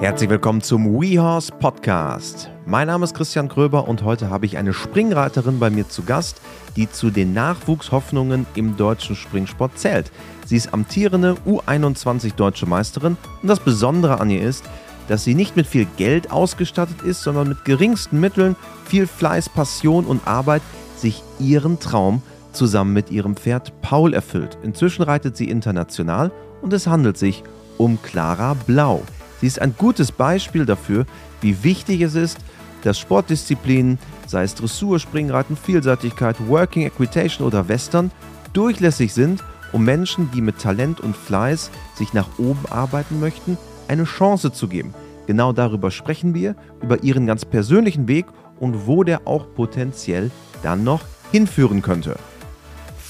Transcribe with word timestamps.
Herzlich 0.00 0.30
willkommen 0.30 0.62
zum 0.62 1.00
WeHorse 1.00 1.50
Podcast. 1.50 2.48
Mein 2.66 2.86
Name 2.86 3.02
ist 3.02 3.14
Christian 3.16 3.48
Kröber 3.48 3.88
und 3.88 4.04
heute 4.04 4.30
habe 4.30 4.46
ich 4.46 4.56
eine 4.56 4.72
Springreiterin 4.72 5.58
bei 5.58 5.70
mir 5.70 5.88
zu 5.88 6.04
Gast, 6.04 6.40
die 6.76 6.88
zu 6.88 7.10
den 7.10 7.32
Nachwuchshoffnungen 7.32 8.46
im 8.54 8.76
deutschen 8.76 9.16
Springsport 9.16 9.76
zählt. 9.76 10.12
Sie 10.46 10.54
ist 10.54 10.72
amtierende 10.72 11.34
U21 11.44 12.36
deutsche 12.36 12.66
Meisterin 12.66 13.16
und 13.42 13.48
das 13.48 13.58
Besondere 13.58 14.20
an 14.20 14.30
ihr 14.30 14.40
ist, 14.40 14.64
dass 15.08 15.24
sie 15.24 15.34
nicht 15.34 15.56
mit 15.56 15.66
viel 15.66 15.88
Geld 15.96 16.30
ausgestattet 16.30 17.02
ist, 17.02 17.24
sondern 17.24 17.48
mit 17.48 17.64
geringsten 17.64 18.20
Mitteln, 18.20 18.54
viel 18.84 19.08
Fleiß, 19.08 19.48
Passion 19.48 20.04
und 20.04 20.28
Arbeit 20.28 20.62
sich 20.96 21.24
ihren 21.40 21.80
Traum 21.80 22.22
zusammen 22.52 22.92
mit 22.92 23.10
ihrem 23.10 23.34
Pferd 23.34 23.72
Paul 23.82 24.14
erfüllt. 24.14 24.58
Inzwischen 24.62 25.02
reitet 25.02 25.36
sie 25.36 25.50
international 25.50 26.30
und 26.62 26.72
es 26.72 26.86
handelt 26.86 27.18
sich 27.18 27.42
um 27.78 28.00
Clara 28.00 28.54
Blau. 28.54 29.02
Sie 29.40 29.46
ist 29.46 29.60
ein 29.60 29.74
gutes 29.76 30.12
Beispiel 30.12 30.66
dafür, 30.66 31.06
wie 31.40 31.62
wichtig 31.62 32.00
es 32.00 32.14
ist, 32.14 32.38
dass 32.82 32.98
Sportdisziplinen, 32.98 33.98
sei 34.26 34.44
es 34.44 34.54
Dressur, 34.54 34.98
Springreiten, 34.98 35.56
Vielseitigkeit, 35.56 36.36
Working, 36.48 36.86
Equitation 36.86 37.46
oder 37.46 37.68
Western, 37.68 38.10
durchlässig 38.52 39.12
sind, 39.12 39.42
um 39.72 39.84
Menschen, 39.84 40.30
die 40.32 40.40
mit 40.40 40.58
Talent 40.58 41.00
und 41.00 41.16
Fleiß 41.16 41.70
sich 41.94 42.12
nach 42.14 42.38
oben 42.38 42.64
arbeiten 42.70 43.20
möchten, 43.20 43.58
eine 43.88 44.04
Chance 44.04 44.52
zu 44.52 44.68
geben. 44.68 44.94
Genau 45.26 45.52
darüber 45.52 45.90
sprechen 45.90 46.34
wir, 46.34 46.56
über 46.80 47.02
ihren 47.02 47.26
ganz 47.26 47.44
persönlichen 47.44 48.08
Weg 48.08 48.26
und 48.58 48.86
wo 48.86 49.04
der 49.04 49.26
auch 49.26 49.46
potenziell 49.54 50.30
dann 50.62 50.84
noch 50.84 51.02
hinführen 51.32 51.82
könnte. 51.82 52.16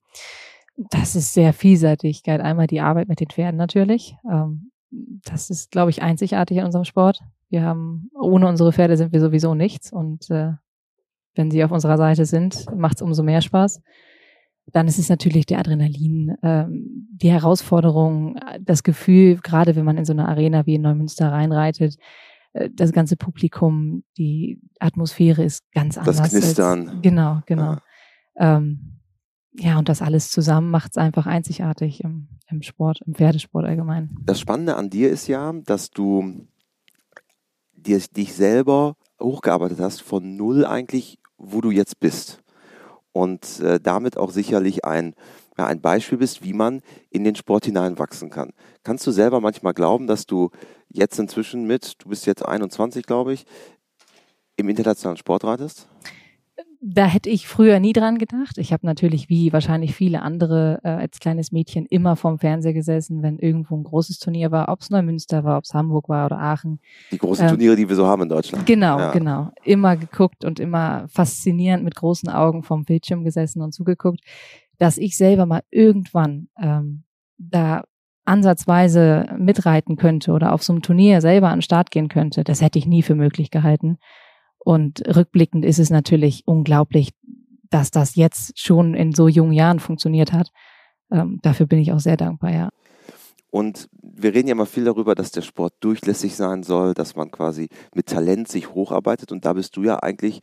Das 0.77 1.15
ist 1.15 1.33
sehr 1.33 1.51
Vielseitigkeit. 1.51 2.41
Einmal 2.41 2.67
die 2.67 2.79
Arbeit 2.79 3.07
mit 3.07 3.19
den 3.19 3.29
Pferden 3.29 3.57
natürlich. 3.57 4.15
Ähm, 4.31 4.69
das 4.91 5.49
ist, 5.49 5.71
glaube 5.71 5.89
ich, 5.89 6.03
einzigartig 6.03 6.57
in 6.57 6.65
unserem 6.65 6.85
Sport. 6.85 7.21
Wir 7.49 7.63
haben, 7.63 8.11
ohne 8.13 8.47
unsere 8.47 8.71
Pferde 8.71 8.97
sind 8.97 9.13
wir 9.13 9.19
sowieso 9.19 9.55
nichts. 9.55 9.91
Und 9.91 10.29
äh, 10.29 10.53
wenn 11.33 11.49
sie 11.49 11.63
auf 11.63 11.71
unserer 11.71 11.97
Seite 11.97 12.25
sind, 12.25 12.65
macht 12.75 12.97
es 12.97 13.01
umso 13.01 13.23
mehr 13.23 13.41
Spaß. 13.41 13.81
Dann 14.71 14.87
ist 14.87 14.99
es 14.99 15.09
natürlich 15.09 15.45
der 15.45 15.59
Adrenalin, 15.59 16.35
ähm, 16.43 17.07
die 17.11 17.31
Herausforderung, 17.31 18.37
das 18.61 18.83
Gefühl, 18.83 19.37
gerade 19.37 19.75
wenn 19.75 19.85
man 19.85 19.97
in 19.97 20.05
so 20.05 20.13
eine 20.13 20.27
Arena 20.27 20.65
wie 20.65 20.75
in 20.75 20.81
Neumünster 20.81 21.31
reinreitet, 21.31 21.97
äh, 22.53 22.69
das 22.73 22.91
ganze 22.91 23.15
Publikum, 23.15 24.03
die 24.17 24.61
Atmosphäre 24.79 25.43
ist 25.43 25.63
ganz 25.71 25.97
anders. 25.97 26.17
Das 26.17 26.29
Knistern. 26.29 26.89
Als, 26.89 27.01
genau, 27.01 27.41
genau. 27.45 27.77
Ja. 28.35 28.57
Ähm, 28.57 28.99
ja, 29.53 29.77
und 29.77 29.89
das 29.89 30.01
alles 30.01 30.31
zusammen 30.31 30.69
macht 30.69 30.91
es 30.91 30.97
einfach 30.97 31.25
einzigartig 31.25 32.03
im, 32.03 32.27
im 32.47 32.61
Sport, 32.61 33.01
im 33.05 33.15
Pferdesport 33.15 33.65
allgemein. 33.65 34.15
Das 34.23 34.39
Spannende 34.39 34.75
an 34.75 34.89
dir 34.89 35.09
ist 35.09 35.27
ja, 35.27 35.53
dass 35.65 35.89
du 35.89 36.47
dir, 37.73 37.99
dich 37.99 38.33
selber 38.33 38.95
hochgearbeitet 39.19 39.79
hast 39.79 40.01
von 40.01 40.37
null 40.37 40.65
eigentlich, 40.65 41.19
wo 41.37 41.61
du 41.61 41.71
jetzt 41.71 41.99
bist 41.99 42.43
und 43.11 43.59
äh, 43.59 43.79
damit 43.79 44.17
auch 44.17 44.31
sicherlich 44.31 44.85
ein, 44.85 45.15
ja, 45.57 45.65
ein 45.65 45.81
Beispiel 45.81 46.17
bist, 46.17 46.43
wie 46.43 46.53
man 46.53 46.81
in 47.09 47.23
den 47.23 47.35
Sport 47.35 47.65
hineinwachsen 47.65 48.29
kann. 48.29 48.53
Kannst 48.83 49.05
du 49.07 49.11
selber 49.11 49.41
manchmal 49.41 49.73
glauben, 49.73 50.07
dass 50.07 50.25
du 50.25 50.49
jetzt 50.89 51.19
inzwischen 51.19 51.65
mit, 51.65 51.95
du 51.99 52.09
bist 52.09 52.25
jetzt 52.25 52.45
21, 52.45 53.05
glaube 53.05 53.33
ich, 53.33 53.45
im 54.55 54.69
internationalen 54.69 55.17
Sport 55.17 55.43
reitest? 55.43 55.87
Da 56.81 57.05
hätte 57.05 57.29
ich 57.29 57.47
früher 57.47 57.79
nie 57.79 57.93
dran 57.93 58.17
gedacht. 58.17 58.57
Ich 58.57 58.71
habe 58.71 58.85
natürlich 58.85 59.27
wie 59.27 59.51
wahrscheinlich 59.51 59.93
viele 59.93 60.21
andere 60.21 60.79
äh, 60.83 60.89
als 60.89 61.19
kleines 61.19 61.51
Mädchen 61.51 61.85
immer 61.85 62.15
vorm 62.15 62.39
Fernseher 62.39 62.73
gesessen, 62.73 63.21
wenn 63.21 63.37
irgendwo 63.37 63.75
ein 63.75 63.83
großes 63.83 64.19
Turnier 64.19 64.51
war, 64.51 64.69
ob 64.69 64.79
es 64.81 64.89
Neumünster 64.89 65.43
war, 65.43 65.57
ob 65.57 65.65
es 65.65 65.73
Hamburg 65.73 66.07
war 66.07 66.25
oder 66.27 66.39
Aachen. 66.39 66.79
Die 67.11 67.17
großen 67.17 67.45
ähm, 67.45 67.49
Turniere, 67.51 67.75
die 67.75 67.87
wir 67.87 67.95
so 67.95 68.07
haben 68.07 68.23
in 68.23 68.29
Deutschland. 68.29 68.65
Genau, 68.65 68.97
ja. 68.97 69.11
genau. 69.11 69.51
Immer 69.63 69.97
geguckt 69.97 70.45
und 70.45 70.59
immer 70.59 71.05
faszinierend 71.09 71.83
mit 71.83 71.95
großen 71.95 72.29
Augen 72.29 72.63
vom 72.63 72.85
Bildschirm 72.85 73.23
gesessen 73.23 73.61
und 73.61 73.73
zugeguckt, 73.73 74.21
dass 74.77 74.97
ich 74.97 75.17
selber 75.17 75.45
mal 75.45 75.61
irgendwann 75.69 76.47
ähm, 76.57 77.03
da 77.37 77.83
ansatzweise 78.23 79.25
mitreiten 79.37 79.95
könnte 79.95 80.31
oder 80.31 80.53
auf 80.53 80.63
so 80.63 80.71
einem 80.71 80.81
Turnier 80.81 81.19
selber 81.19 81.49
an 81.49 81.57
den 81.57 81.63
Start 81.63 81.91
gehen 81.91 82.09
könnte. 82.09 82.43
Das 82.43 82.61
hätte 82.61 82.79
ich 82.79 82.85
nie 82.85 83.01
für 83.01 83.15
möglich 83.15 83.49
gehalten. 83.51 83.97
Und 84.59 85.01
rückblickend 85.07 85.65
ist 85.65 85.79
es 85.79 85.89
natürlich 85.89 86.43
unglaublich, 86.45 87.11
dass 87.69 87.91
das 87.91 88.15
jetzt 88.15 88.59
schon 88.59 88.93
in 88.93 89.13
so 89.13 89.27
jungen 89.27 89.53
Jahren 89.53 89.79
funktioniert 89.79 90.33
hat. 90.33 90.51
Ähm, 91.11 91.39
dafür 91.41 91.65
bin 91.65 91.79
ich 91.79 91.91
auch 91.91 91.99
sehr 91.99 92.17
dankbar, 92.17 92.51
ja. 92.51 92.69
Und 93.51 93.89
wir 94.01 94.33
reden 94.33 94.47
ja 94.47 94.51
immer 94.51 94.67
viel 94.67 94.83
darüber, 94.83 95.15
dass 95.15 95.31
der 95.31 95.41
Sport 95.41 95.73
durchlässig 95.79 96.35
sein 96.35 96.61
soll, 96.61 96.93
dass 96.93 97.15
man 97.15 97.31
quasi 97.31 97.69
mit 97.95 98.05
Talent 98.05 98.47
sich 98.47 98.73
hocharbeitet. 98.73 99.31
Und 99.31 99.45
da 99.45 99.53
bist 99.53 99.75
du 99.75 99.83
ja 99.83 99.97
eigentlich 99.97 100.41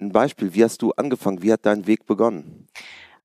ein 0.00 0.12
Beispiel. 0.12 0.54
Wie 0.54 0.62
hast 0.62 0.82
du 0.82 0.92
angefangen? 0.92 1.42
Wie 1.42 1.52
hat 1.52 1.66
dein 1.66 1.86
Weg 1.86 2.06
begonnen? 2.06 2.68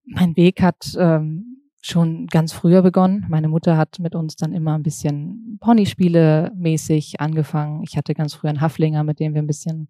Mein 0.06 0.36
Weg 0.36 0.62
hat 0.62 0.96
ähm, 0.98 1.59
schon 1.82 2.28
ganz 2.28 2.52
früher 2.52 2.82
begonnen. 2.82 3.26
Meine 3.30 3.48
Mutter 3.48 3.78
hat 3.78 4.00
mit 4.00 4.16
uns 4.16 4.36
dann 4.36 4.54
immer 4.54 4.76
ein 4.76 4.84
bisschen 4.84 5.58
Ponyspiele 5.62 6.52
mäßig 6.56 7.22
angefangen. 7.22 7.84
Ich 7.84 7.96
hatte 7.96 8.14
ganz 8.14 8.34
früh 8.34 8.48
einen 8.48 8.62
Haflinger, 8.62 9.04
mit 9.04 9.20
dem 9.20 9.34
wir 9.34 9.42
ein 9.42 9.48
bisschen, 9.48 9.90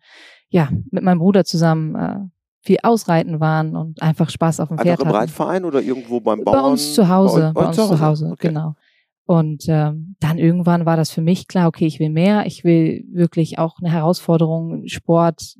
ja, 0.50 0.70
mit 0.92 1.04
meinem 1.04 1.20
Bruder 1.20 1.46
zusammen 1.46 1.96
äh, 1.96 2.20
viel 2.62 2.78
ausreiten 2.84 3.40
waren 3.40 3.76
und 3.76 4.02
einfach 4.02 4.30
Spaß 4.30 4.60
auf 4.60 4.68
dem 4.68 4.78
Pferd 4.78 5.00
einfach 5.00 5.04
im 5.04 5.08
hatten. 5.08 5.18
Reitverein 5.18 5.66
oder 5.66 5.82
irgendwo 5.82 6.20
beim 6.20 6.44
Bauern? 6.44 6.62
Bei 6.62 6.70
uns 6.70 6.94
zu 6.94 7.08
Hause, 7.10 7.52
bei, 7.54 7.62
bei 7.62 7.68
uns 7.68 7.76
zu 7.78 8.00
Hause, 8.00 8.30
okay. 8.32 8.50
genau. 8.50 8.76
Und 9.26 9.66
ähm, 9.68 10.16
dann 10.20 10.38
irgendwann 10.40 10.86
war 10.86 10.98
das 10.98 11.12
für 11.12 11.22
mich 11.22 11.48
klar, 11.48 11.68
okay, 11.68 11.86
ich 11.86 12.00
will 12.00 12.10
mehr, 12.10 12.46
ich 12.48 12.64
will 12.64 13.06
wirklich 13.12 13.60
auch 13.60 13.78
eine 13.80 13.92
Herausforderung, 13.92 14.88
Sport, 14.88 15.56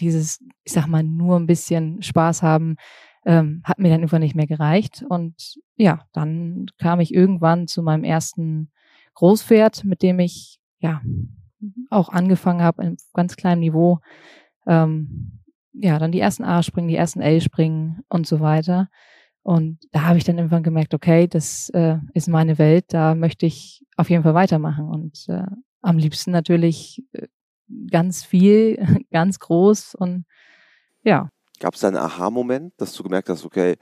dieses, 0.00 0.40
ich 0.64 0.72
sag 0.72 0.86
mal, 0.86 1.02
nur 1.02 1.36
ein 1.36 1.46
bisschen 1.46 2.02
Spaß 2.02 2.42
haben, 2.42 2.76
ähm, 3.24 3.62
hat 3.64 3.78
mir 3.78 3.88
dann 3.88 4.00
irgendwann 4.00 4.22
nicht 4.22 4.34
mehr 4.34 4.46
gereicht. 4.46 5.04
Und 5.08 5.60
ja, 5.76 6.00
dann 6.12 6.66
kam 6.78 7.00
ich 7.00 7.14
irgendwann 7.14 7.66
zu 7.66 7.82
meinem 7.82 8.04
ersten 8.04 8.70
Großpferd, 9.14 9.84
mit 9.84 10.02
dem 10.02 10.18
ich 10.18 10.58
ja 10.78 11.00
auch 11.90 12.08
angefangen 12.08 12.62
habe, 12.62 12.82
im 12.84 12.96
ganz 13.12 13.36
kleinen 13.36 13.60
Niveau. 13.60 14.00
Ähm, 14.66 15.40
ja, 15.72 15.98
dann 15.98 16.12
die 16.12 16.20
ersten 16.20 16.44
A-Springen, 16.44 16.88
die 16.88 16.96
ersten 16.96 17.20
L-Springen 17.20 18.02
und 18.08 18.26
so 18.26 18.40
weiter. 18.40 18.88
Und 19.42 19.78
da 19.90 20.02
habe 20.02 20.18
ich 20.18 20.24
dann 20.24 20.38
irgendwann 20.38 20.62
gemerkt, 20.62 20.94
okay, 20.94 21.26
das 21.26 21.68
äh, 21.70 21.96
ist 22.14 22.28
meine 22.28 22.58
Welt, 22.58 22.86
da 22.88 23.14
möchte 23.14 23.46
ich 23.46 23.84
auf 23.96 24.10
jeden 24.10 24.22
Fall 24.22 24.34
weitermachen. 24.34 24.88
Und 24.88 25.26
äh, 25.28 25.46
am 25.80 25.98
liebsten 25.98 26.30
natürlich 26.30 27.02
äh, 27.12 27.26
ganz 27.90 28.24
viel, 28.24 28.76
ganz 29.10 29.38
groß 29.38 29.94
und 29.94 30.24
ja. 31.04 31.30
Gab 31.62 31.74
es 31.74 31.80
da 31.80 31.88
einen 31.88 31.96
Aha-Moment, 31.96 32.72
dass 32.78 32.92
du 32.92 33.04
gemerkt 33.04 33.28
hast, 33.28 33.44
okay, 33.44 33.76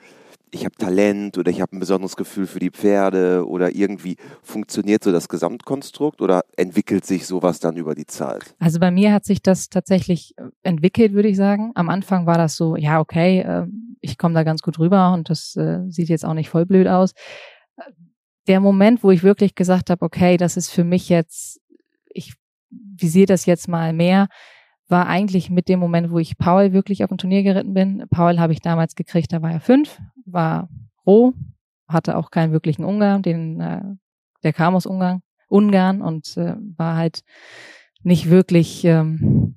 ich 0.51 0.67
habe 0.67 0.75
Talent 0.77 1.39
oder 1.39 1.51
ich 1.51 1.63
habe 1.63 1.75
ein 1.75 1.81
besonderes 1.81 2.15
Gefühl 2.15 2.47
für 2.47 2.59
die 2.59 2.71
Pferde 2.71 3.47
oder 3.49 3.75
irgendwie 3.75 4.17
funktioniert 4.43 5.03
so 5.03 5.13
das 5.13 5.29
Gesamtkonstrukt 5.29 6.21
oder 6.21 6.43
entwickelt 6.59 7.07
sich 7.07 7.27
sowas 7.27 7.59
dann 7.59 7.79
über 7.79 7.95
die 7.95 8.07
Zeit? 8.07 8.55
Also 8.59 8.81
bei 8.81 8.91
mir 8.91 9.15
hat 9.15 9.25
sich 9.25 9.41
das 9.41 9.71
tatsächlich 9.71 10.35
äh, 10.37 10.51
entwickelt, 10.63 11.15
würde 11.15 11.29
ich 11.29 11.39
sagen. 11.39 11.73
Am 11.75 11.89
Anfang 11.89 12.27
war 12.27 12.37
das 12.37 12.55
so, 12.55 12.77
ja, 12.77 13.01
okay, 13.01 13.41
äh, 13.41 13.67
ich 14.03 14.19
komme 14.19 14.35
da 14.35 14.43
ganz 14.43 14.61
gut 14.61 14.79
rüber 14.79 15.15
und 15.15 15.31
das 15.31 15.57
äh, 15.57 15.81
sieht 15.89 16.11
jetzt 16.11 16.27
auch 16.27 16.35
nicht 16.35 16.51
voll 16.51 16.67
blöd 16.67 16.87
aus 16.87 17.15
der 18.47 18.61
Moment, 18.61 19.03
wo 19.03 19.11
ich 19.11 19.23
wirklich 19.23 19.55
gesagt 19.55 19.89
habe, 19.89 20.05
okay, 20.05 20.37
das 20.37 20.57
ist 20.57 20.71
für 20.71 20.85
mich 20.85 21.09
jetzt, 21.09 21.61
ich 22.09 22.35
visiere 22.69 23.27
das 23.27 23.47
jetzt 23.47 23.69
mal 23.69 23.93
mehr, 23.93 24.29
war 24.91 25.07
eigentlich 25.07 25.51
mit 25.51 25.69
dem 25.69 25.79
Moment, 25.79 26.11
wo 26.11 26.19
ich 26.19 26.39
Paul 26.39 26.73
wirklich 26.73 27.05
auf 27.05 27.11
ein 27.11 27.19
Turnier 27.19 27.43
geritten 27.43 27.75
bin. 27.75 28.05
Paul 28.11 28.39
habe 28.39 28.53
ich 28.53 28.61
damals 28.61 28.95
gekriegt, 28.95 29.33
da 29.33 29.43
war 29.43 29.53
er 29.53 29.61
fünf, 29.61 30.01
war 30.27 30.69
roh, 31.07 31.33
hatte 31.89 32.17
auch 32.17 32.31
keinen 32.31 32.53
wirklichen 32.53 32.85
Umgang, 32.85 33.23
den, 33.23 33.61
äh, 33.61 33.83
der 34.43 34.53
kam 34.53 34.75
aus 34.75 34.87
Ungarn, 34.87 35.23
Ungarn 35.49 36.03
und 36.03 36.37
äh, 36.37 36.57
war 36.77 36.97
halt 36.97 37.23
nicht 38.03 38.31
wirklich 38.31 38.85
ähm, 38.85 39.57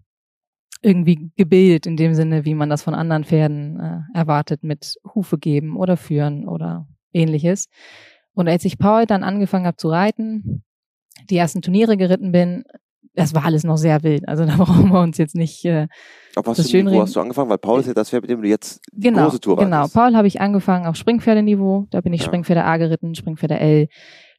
irgendwie 0.81 1.31
gebildet 1.38 1.86
in 1.86 1.97
dem 1.97 2.13
Sinne, 2.13 2.45
wie 2.45 2.56
man 2.56 2.69
das 2.69 2.83
von 2.83 2.94
anderen 2.94 3.24
Pferden 3.24 3.79
äh, 3.79 4.18
erwartet, 4.18 4.63
mit 4.63 4.97
Hufe 5.15 5.38
geben 5.38 5.77
oder 5.77 5.97
führen 5.97 6.47
oder 6.47 6.88
ähnliches. 7.13 7.69
Und 8.33 8.47
als 8.47 8.65
ich 8.65 8.77
Paul 8.77 9.06
dann 9.06 9.24
angefangen 9.24 9.65
habe 9.65 9.77
zu 9.77 9.89
reiten, 9.89 10.63
die 11.29 11.38
ersten 11.38 11.62
Turniere 11.62 11.95
geritten 11.95 12.31
bin, 12.31 12.65
das 13.15 13.36
war 13.36 13.45
alles 13.45 13.63
noch 13.63 13.77
sehr 13.77 14.04
wild. 14.04 14.27
Also 14.27 14.45
da 14.45 14.56
brauchen 14.57 14.92
wir 14.92 15.01
uns 15.01 15.18
jetzt 15.18 15.36
nicht. 15.36 15.63
Äh, 15.65 15.88
Auf 16.36 16.48
was 16.48 16.69
für 16.69 16.83
Niveau 16.83 17.01
hast 17.01 17.15
du 17.15 17.19
angefangen? 17.19 17.50
Weil 17.50 17.57
Paul 17.57 17.80
ist 17.80 17.88
ja 17.88 17.94
das 17.94 18.10
Pferd, 18.10 18.24
mit 18.24 18.31
dem 18.31 18.42
du 18.42 18.48
jetzt 18.48 18.81
die 18.92 19.01
genau, 19.01 19.25
große 19.25 19.39
Tour 19.39 19.57
Genau, 19.57 19.88
Paul 19.88 20.15
habe 20.15 20.27
ich 20.27 20.42
angefangen 20.42 20.86
auf 20.86 20.95
Springpferdeniveau. 20.95 21.88
Da 21.92 22.01
bin 22.01 22.13
ich 22.13 22.21
ja. 22.21 22.27
Springpferde 22.27 22.63
A 22.63 22.77
geritten, 22.77 23.15
Springpferde 23.15 23.60
L 23.60 23.88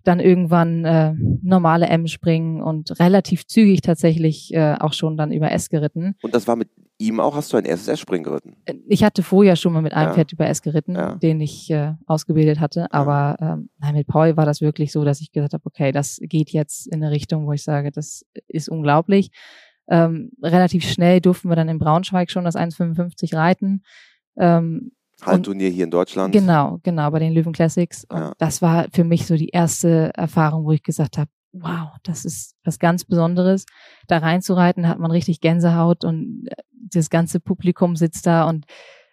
dann 0.04 0.20
irgendwann 0.20 0.84
äh, 0.84 1.14
normale 1.42 1.86
M 1.86 2.06
springen 2.06 2.62
und 2.62 3.00
relativ 3.00 3.46
zügig 3.46 3.80
tatsächlich 3.80 4.52
äh, 4.52 4.74
auch 4.78 4.92
schon 4.92 5.16
dann 5.16 5.32
über 5.32 5.50
S 5.50 5.70
geritten. 5.70 6.14
Und 6.22 6.34
das 6.34 6.46
war 6.46 6.56
mit 6.56 6.68
ihm 6.98 7.20
auch, 7.20 7.34
hast 7.34 7.52
du 7.52 7.56
ein 7.56 7.64
erstes 7.64 7.88
S-Springen 7.88 8.24
geritten? 8.24 8.56
Ich 8.86 9.02
hatte 9.04 9.22
vorher 9.22 9.56
schon 9.56 9.72
mal 9.72 9.82
mit 9.82 9.92
einem 9.92 10.10
ja. 10.10 10.14
Pferd 10.14 10.32
über 10.32 10.46
S 10.46 10.62
geritten, 10.62 10.94
ja. 10.94 11.16
den 11.16 11.40
ich 11.40 11.70
äh, 11.70 11.94
ausgebildet 12.06 12.60
hatte, 12.60 12.92
aber 12.92 13.36
ähm, 13.40 13.70
nein, 13.78 13.94
mit 13.94 14.06
Paul 14.06 14.36
war 14.36 14.46
das 14.46 14.60
wirklich 14.60 14.92
so, 14.92 15.04
dass 15.04 15.20
ich 15.20 15.32
gesagt 15.32 15.54
habe, 15.54 15.64
okay, 15.66 15.92
das 15.92 16.18
geht 16.22 16.50
jetzt 16.50 16.86
in 16.86 17.02
eine 17.02 17.10
Richtung, 17.10 17.46
wo 17.46 17.52
ich 17.52 17.62
sage, 17.62 17.90
das 17.90 18.24
ist 18.48 18.68
unglaublich. 18.68 19.30
Ähm, 19.88 20.32
relativ 20.42 20.84
schnell 20.84 21.20
durften 21.20 21.48
wir 21.48 21.56
dann 21.56 21.68
in 21.68 21.78
Braunschweig 21.78 22.30
schon 22.30 22.44
das 22.44 22.56
1,55 22.56 23.36
reiten. 23.36 23.82
Ähm, 24.36 24.92
Hallenturnier 25.22 25.70
hier 25.70 25.84
in 25.84 25.90
Deutschland. 25.90 26.32
Genau, 26.32 26.80
genau, 26.82 27.10
bei 27.10 27.18
den 27.18 27.32
Löwen 27.32 27.52
Classics. 27.52 28.04
Und 28.08 28.18
ja. 28.18 28.32
das 28.38 28.62
war 28.62 28.86
für 28.92 29.04
mich 29.04 29.26
so 29.26 29.36
die 29.36 29.48
erste 29.48 30.10
Erfahrung, 30.14 30.64
wo 30.64 30.72
ich 30.72 30.82
gesagt 30.82 31.18
habe, 31.18 31.30
wow, 31.52 31.90
das 32.02 32.24
ist 32.24 32.56
was 32.64 32.78
ganz 32.78 33.04
Besonderes. 33.04 33.64
Da 34.08 34.18
reinzureiten, 34.18 34.88
hat 34.88 34.98
man 34.98 35.10
richtig 35.10 35.40
Gänsehaut 35.40 36.04
und 36.04 36.48
äh, 36.48 36.54
das 37.00 37.10
ganze 37.10 37.40
Publikum 37.40 37.96
sitzt 37.96 38.26
da 38.26 38.44
und 38.44 38.66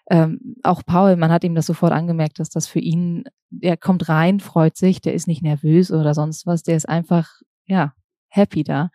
ähm, 0.10 0.56
auch 0.63 0.83
Paul, 0.86 1.16
man 1.16 1.31
hat 1.31 1.44
ihm 1.44 1.56
das 1.56 1.66
sofort 1.66 1.94
angemerkt, 1.94 2.39
dass 2.39 2.50
das 2.50 2.68
für 2.68 2.80
ihn, 2.80 3.24
er 3.62 3.78
kommt 3.78 4.10
rein, 4.10 4.39
freut 4.39 4.75
sich, 4.75 5.00
der 5.00 5.13
ist 5.13 5.28
nicht 5.28 5.42
nervös 5.42 5.92
oder 5.92 6.13
sonst 6.13 6.45
was, 6.45 6.63
der 6.63 6.75
ist 6.75 6.89
einfach, 6.89 7.30
ja, 7.66 7.94
happy 8.28 8.63
da. 8.63 8.89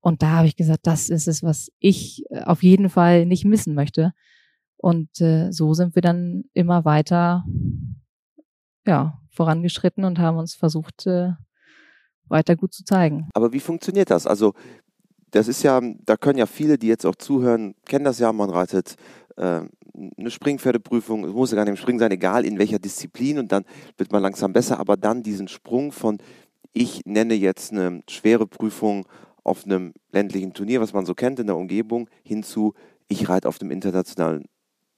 Und 0.00 0.22
da 0.22 0.30
habe 0.30 0.46
ich 0.46 0.56
gesagt, 0.56 0.86
das 0.86 1.10
ist 1.10 1.28
es, 1.28 1.42
was 1.42 1.70
ich 1.80 2.24
äh, 2.30 2.42
auf 2.42 2.62
jeden 2.62 2.88
Fall 2.88 3.26
nicht 3.26 3.44
missen 3.44 3.74
möchte. 3.74 4.12
Und 4.76 5.20
äh, 5.20 5.50
so 5.50 5.74
sind 5.74 5.94
wir 5.96 6.02
dann 6.02 6.44
immer 6.54 6.84
weiter 6.84 7.44
ja, 8.86 9.20
vorangeschritten 9.30 10.04
und 10.04 10.18
haben 10.18 10.38
uns 10.38 10.54
versucht, 10.54 11.06
äh, 11.06 11.32
weiter 12.28 12.56
gut 12.56 12.72
zu 12.72 12.84
zeigen. 12.84 13.28
Aber 13.34 13.52
wie 13.52 13.60
funktioniert 13.60 14.10
das? 14.10 14.26
Also 14.26 14.54
das 15.30 15.48
ist 15.48 15.62
ja, 15.62 15.80
da 16.04 16.16
können 16.16 16.38
ja 16.38 16.46
viele, 16.46 16.78
die 16.78 16.88
jetzt 16.88 17.06
auch 17.06 17.16
zuhören, 17.16 17.74
kennen 17.86 18.04
das 18.04 18.18
ja, 18.18 18.32
man 18.32 18.50
reitet 18.50 18.96
äh, 19.36 19.60
eine 20.16 20.30
Springpferdeprüfung, 20.30 21.24
es 21.24 21.32
muss 21.32 21.50
ja 21.50 21.56
gar 21.56 21.64
nicht 21.64 21.72
im 21.72 21.76
Springen 21.76 21.98
sein, 21.98 22.10
egal 22.10 22.44
in 22.44 22.58
welcher 22.58 22.78
Disziplin 22.78 23.38
und 23.38 23.52
dann 23.52 23.64
wird 23.96 24.12
man 24.12 24.22
langsam 24.22 24.52
besser, 24.52 24.78
aber 24.78 24.96
dann 24.96 25.22
diesen 25.22 25.48
Sprung 25.48 25.92
von, 25.92 26.18
ich 26.72 27.02
nenne 27.04 27.34
jetzt 27.34 27.72
eine 27.72 28.02
schwere 28.08 28.46
Prüfung 28.46 29.06
auf 29.42 29.64
einem 29.64 29.94
ländlichen 30.12 30.52
Turnier, 30.52 30.80
was 30.80 30.92
man 30.92 31.06
so 31.06 31.14
kennt 31.14 31.40
in 31.40 31.46
der 31.46 31.56
Umgebung, 31.56 32.08
hinzu, 32.22 32.74
ich 33.08 33.28
reite 33.28 33.48
auf 33.48 33.58
dem 33.58 33.70
internationalen 33.70 34.44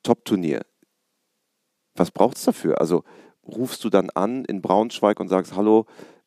Top-Turnier. 0.02 0.62
Was 1.94 2.10
braucht 2.10 2.36
es 2.36 2.44
dafür? 2.44 2.80
Also 2.80 3.04
rufst 3.46 3.84
du 3.84 3.90
dann 3.90 4.10
an 4.10 4.44
in 4.44 4.60
Braunschweig 4.60 5.20
und 5.20 5.28
sagst, 5.28 5.54
hallo, 5.54 5.86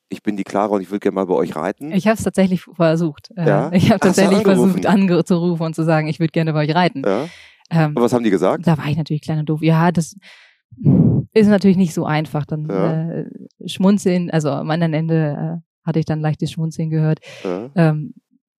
ich 0.09 0.23
bin 0.23 0.37
die 0.37 0.43
Clara 0.43 0.75
und 0.75 0.81
ich 0.81 0.91
will 0.91 0.99
gerne 0.99 1.15
mal 1.15 1.25
bei 1.25 1.33
euch 1.33 1.55
reiten? 1.55 1.91
Ich 1.91 2.07
habe 2.07 2.17
es 2.17 2.23
tatsächlich 2.23 2.61
versucht. 2.61 3.31
Äh, 3.35 3.47
ja? 3.47 3.71
Ich 3.73 3.89
habe 3.89 3.99
tatsächlich 3.99 4.41
versucht 4.41 4.85
anzurufen 4.85 5.65
und 5.65 5.75
zu 5.75 5.83
sagen, 5.83 6.07
ich 6.07 6.19
würde 6.19 6.31
gerne 6.31 6.53
bei 6.53 6.63
euch 6.65 6.75
reiten. 6.75 7.03
Ja? 7.05 7.27
Ähm, 7.69 7.93
was 7.95 8.13
haben 8.13 8.23
die 8.23 8.29
gesagt? 8.29 8.67
Da 8.67 8.77
war 8.77 8.87
ich 8.87 8.97
natürlich 8.97 9.21
klein 9.21 9.39
und 9.39 9.49
doof. 9.49 9.61
Ja, 9.61 9.91
das 9.91 10.15
ist 11.33 11.47
natürlich 11.47 11.77
nicht 11.77 11.93
so 11.93 12.05
einfach. 12.05 12.45
Dann 12.45 12.67
ja. 12.69 13.11
äh, 13.11 13.29
schmunzeln, 13.65 14.29
also 14.31 14.49
am 14.49 14.69
anderen 14.69 14.93
Ende 14.93 15.61
äh, 15.61 15.87
hatte 15.87 15.99
ich 15.99 16.05
dann 16.05 16.21
leichtes 16.21 16.51
Schmunzeln 16.51 16.89
gehört. 16.89 17.19
Ja. 17.43 17.69
Ähm, 17.75 18.13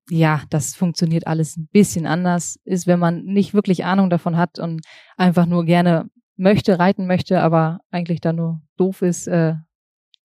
ja, 0.10 0.42
das 0.50 0.76
funktioniert 0.76 1.28
alles 1.28 1.56
ein 1.56 1.70
bisschen 1.72 2.06
anders, 2.06 2.60
ist, 2.66 2.88
wenn 2.88 3.00
man 3.00 3.24
nicht 3.24 3.54
wirklich 3.54 3.86
Ahnung 3.86 4.10
davon 4.10 4.36
hat 4.36 4.60
und 4.60 4.82
einfach 5.16 5.46
nur 5.46 5.64
gerne 5.64 6.10
möchte, 6.36 6.78
reiten 6.78 7.08
möchte, 7.08 7.42
aber 7.42 7.80
eigentlich 7.90 8.20
da 8.20 8.34
nur 8.34 8.62
doof 8.76 9.02
ist, 9.02 9.28
äh, 9.28 9.54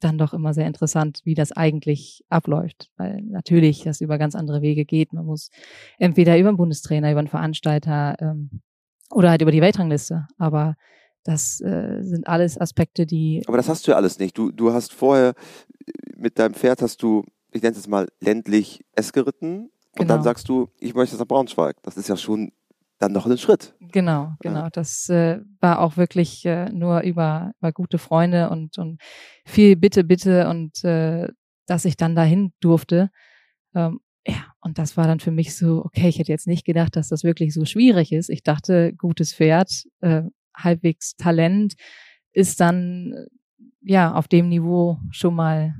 dann 0.00 0.18
doch 0.18 0.32
immer 0.32 0.54
sehr 0.54 0.66
interessant, 0.66 1.20
wie 1.24 1.34
das 1.34 1.52
eigentlich 1.52 2.24
abläuft. 2.28 2.90
Weil 2.96 3.22
natürlich 3.22 3.82
das 3.82 4.00
über 4.00 4.18
ganz 4.18 4.34
andere 4.34 4.62
Wege 4.62 4.84
geht. 4.84 5.12
Man 5.12 5.26
muss 5.26 5.50
entweder 5.98 6.38
über 6.38 6.48
einen 6.48 6.58
Bundestrainer, 6.58 7.10
über 7.10 7.20
einen 7.20 7.28
Veranstalter 7.28 8.16
ähm, 8.20 8.62
oder 9.10 9.30
halt 9.30 9.42
über 9.42 9.52
die 9.52 9.62
Weltrangliste. 9.62 10.26
Aber 10.38 10.76
das 11.24 11.60
äh, 11.60 12.02
sind 12.02 12.26
alles 12.28 12.60
Aspekte, 12.60 13.06
die. 13.06 13.42
Aber 13.46 13.56
das 13.56 13.68
hast 13.68 13.86
du 13.86 13.90
ja 13.90 13.96
alles 13.96 14.18
nicht. 14.18 14.38
Du, 14.38 14.50
du 14.50 14.72
hast 14.72 14.92
vorher 14.92 15.34
mit 16.16 16.38
deinem 16.38 16.54
Pferd 16.54 16.82
hast 16.82 17.02
du 17.02 17.24
ich 17.52 17.62
nenne 17.62 17.72
es 17.72 17.78
jetzt 17.78 17.88
mal 17.88 18.08
ländlich 18.20 18.84
S 18.94 19.12
geritten 19.12 19.62
und 19.62 19.70
genau. 19.94 20.14
dann 20.14 20.22
sagst 20.22 20.48
du, 20.48 20.68
ich 20.78 20.94
möchte 20.94 21.14
jetzt 21.14 21.20
nach 21.20 21.26
Braunschweig. 21.26 21.76
Das 21.82 21.96
ist 21.96 22.08
ja 22.08 22.16
schon 22.16 22.52
dann 22.98 23.12
noch 23.12 23.26
ein 23.26 23.38
Schritt. 23.38 23.74
Genau, 23.80 24.34
genau. 24.40 24.64
Ja. 24.64 24.70
Das 24.70 25.08
äh, 25.08 25.40
war 25.60 25.80
auch 25.80 25.96
wirklich 25.96 26.44
äh, 26.44 26.70
nur 26.70 27.00
über, 27.02 27.52
über 27.58 27.72
gute 27.72 27.98
Freunde 27.98 28.50
und, 28.50 28.78
und 28.78 29.00
viel 29.44 29.76
Bitte, 29.76 30.04
Bitte 30.04 30.48
und 30.48 30.84
äh, 30.84 31.28
dass 31.66 31.84
ich 31.84 31.96
dann 31.96 32.16
dahin 32.16 32.52
durfte. 32.60 33.10
Ähm, 33.74 34.00
ja, 34.26 34.52
und 34.60 34.78
das 34.78 34.96
war 34.96 35.06
dann 35.06 35.20
für 35.20 35.30
mich 35.30 35.56
so, 35.56 35.84
okay, 35.84 36.08
ich 36.08 36.18
hätte 36.18 36.32
jetzt 36.32 36.46
nicht 36.46 36.64
gedacht, 36.64 36.96
dass 36.96 37.08
das 37.08 37.24
wirklich 37.24 37.54
so 37.54 37.64
schwierig 37.64 38.12
ist. 38.12 38.28
Ich 38.28 38.42
dachte, 38.42 38.92
gutes 38.94 39.32
Pferd, 39.32 39.84
äh, 40.00 40.22
halbwegs 40.54 41.14
Talent 41.16 41.74
ist 42.32 42.60
dann 42.60 43.26
ja 43.80 44.12
auf 44.12 44.28
dem 44.28 44.48
Niveau 44.48 44.98
schon 45.10 45.34
mal 45.34 45.74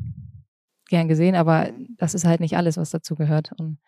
gern 0.88 1.08
gesehen, 1.08 1.34
aber 1.34 1.70
das 1.96 2.14
ist 2.14 2.24
halt 2.24 2.40
nicht 2.40 2.56
alles, 2.56 2.76
was 2.76 2.90
dazu 2.90 3.16
gehört. 3.16 3.52
Und 3.58 3.78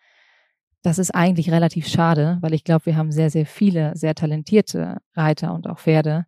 das 0.81 0.97
ist 0.97 1.11
eigentlich 1.11 1.51
relativ 1.51 1.87
schade, 1.87 2.37
weil 2.41 2.53
ich 2.53 2.63
glaube, 2.63 2.87
wir 2.87 2.97
haben 2.97 3.11
sehr, 3.11 3.29
sehr 3.29 3.45
viele 3.45 3.95
sehr 3.95 4.15
talentierte 4.15 4.97
Reiter 5.15 5.53
und 5.53 5.67
auch 5.67 5.79
Pferde, 5.79 6.25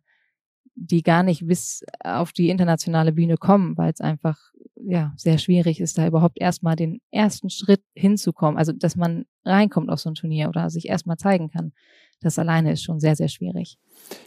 die 0.76 1.02
gar 1.02 1.22
nicht 1.22 1.46
bis 1.46 1.84
auf 2.02 2.32
die 2.32 2.50
internationale 2.50 3.12
Bühne 3.12 3.36
kommen, 3.36 3.76
weil 3.76 3.92
es 3.92 4.00
einfach 4.00 4.38
ja 4.76 5.12
sehr 5.16 5.38
schwierig 5.38 5.80
ist, 5.80 5.98
da 5.98 6.06
überhaupt 6.06 6.40
erstmal 6.40 6.76
den 6.76 7.00
ersten 7.10 7.50
Schritt 7.50 7.82
hinzukommen. 7.94 8.58
Also 8.58 8.72
dass 8.72 8.96
man 8.96 9.24
reinkommt 9.44 9.90
auf 9.90 10.00
so 10.00 10.10
ein 10.10 10.14
Turnier 10.14 10.48
oder 10.48 10.70
sich 10.70 10.88
erstmal 10.88 11.16
zeigen 11.16 11.50
kann. 11.50 11.72
Das 12.20 12.38
alleine 12.38 12.72
ist 12.72 12.82
schon 12.82 13.00
sehr, 13.00 13.16
sehr 13.16 13.28
schwierig. 13.28 13.78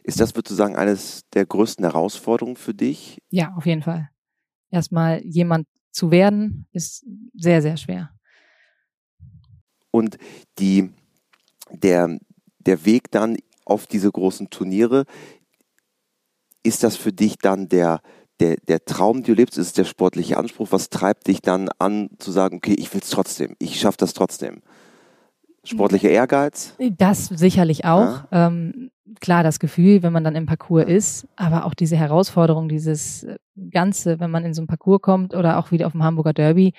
Ist 0.03 0.19
das, 0.19 0.35
würdest 0.35 0.51
du 0.51 0.55
sagen, 0.55 0.75
eines 0.75 1.27
der 1.33 1.45
größten 1.45 1.83
Herausforderungen 1.83 2.55
für 2.55 2.73
dich? 2.73 3.17
Ja, 3.29 3.53
auf 3.55 3.65
jeden 3.65 3.81
Fall. 3.81 4.09
Erstmal 4.69 5.23
jemand 5.25 5.67
zu 5.91 6.11
werden, 6.11 6.67
ist 6.71 7.05
sehr, 7.33 7.61
sehr 7.61 7.77
schwer. 7.77 8.11
Und 9.97 10.17
die, 10.59 10.91
der, 11.71 12.19
der 12.59 12.85
Weg 12.85 13.09
dann 13.09 13.37
auf 13.65 13.87
diese 13.87 14.11
großen 14.11 14.49
Turniere, 14.51 15.05
ist 16.63 16.83
das 16.83 16.95
für 16.95 17.11
dich 17.11 17.37
dann 17.37 17.67
der, 17.67 18.01
der, 18.39 18.57
der 18.67 18.85
Traum, 18.85 19.23
den 19.23 19.33
du 19.33 19.33
lebst, 19.33 19.57
ist 19.57 19.67
es 19.67 19.73
der 19.73 19.85
sportliche 19.85 20.37
Anspruch? 20.37 20.67
Was 20.69 20.89
treibt 20.89 21.27
dich 21.27 21.41
dann 21.41 21.69
an, 21.79 22.09
zu 22.19 22.31
sagen, 22.31 22.57
okay, 22.57 22.75
ich 22.77 22.93
will 22.93 23.01
es 23.01 23.09
trotzdem, 23.09 23.55
ich 23.57 23.79
schaffe 23.79 23.97
das 23.97 24.13
trotzdem? 24.13 24.61
Sportlicher 25.63 26.09
Ehrgeiz? 26.09 26.75
Das 26.97 27.25
sicherlich 27.25 27.83
auch. 27.83 28.23
Ja. 28.31 28.47
Ähm, 28.47 28.91
klar, 29.19 29.43
das 29.43 29.59
Gefühl, 29.59 30.03
wenn 30.03 30.13
man 30.13 30.23
dann 30.23 30.35
im 30.35 30.45
Parcours 30.45 30.85
ist, 30.85 31.27
aber 31.35 31.65
auch 31.65 31.73
diese 31.73 31.97
Herausforderung, 31.97 32.69
dieses 32.69 33.25
Ganze, 33.71 34.19
wenn 34.19 34.31
man 34.31 34.45
in 34.45 34.53
so 34.53 34.61
ein 34.61 34.67
Parcours 34.67 35.01
kommt 35.01 35.33
oder 35.33 35.57
auch 35.57 35.71
wieder 35.71 35.87
auf 35.87 35.93
dem 35.93 36.03
Hamburger 36.03 36.33
Derby, 36.33 36.73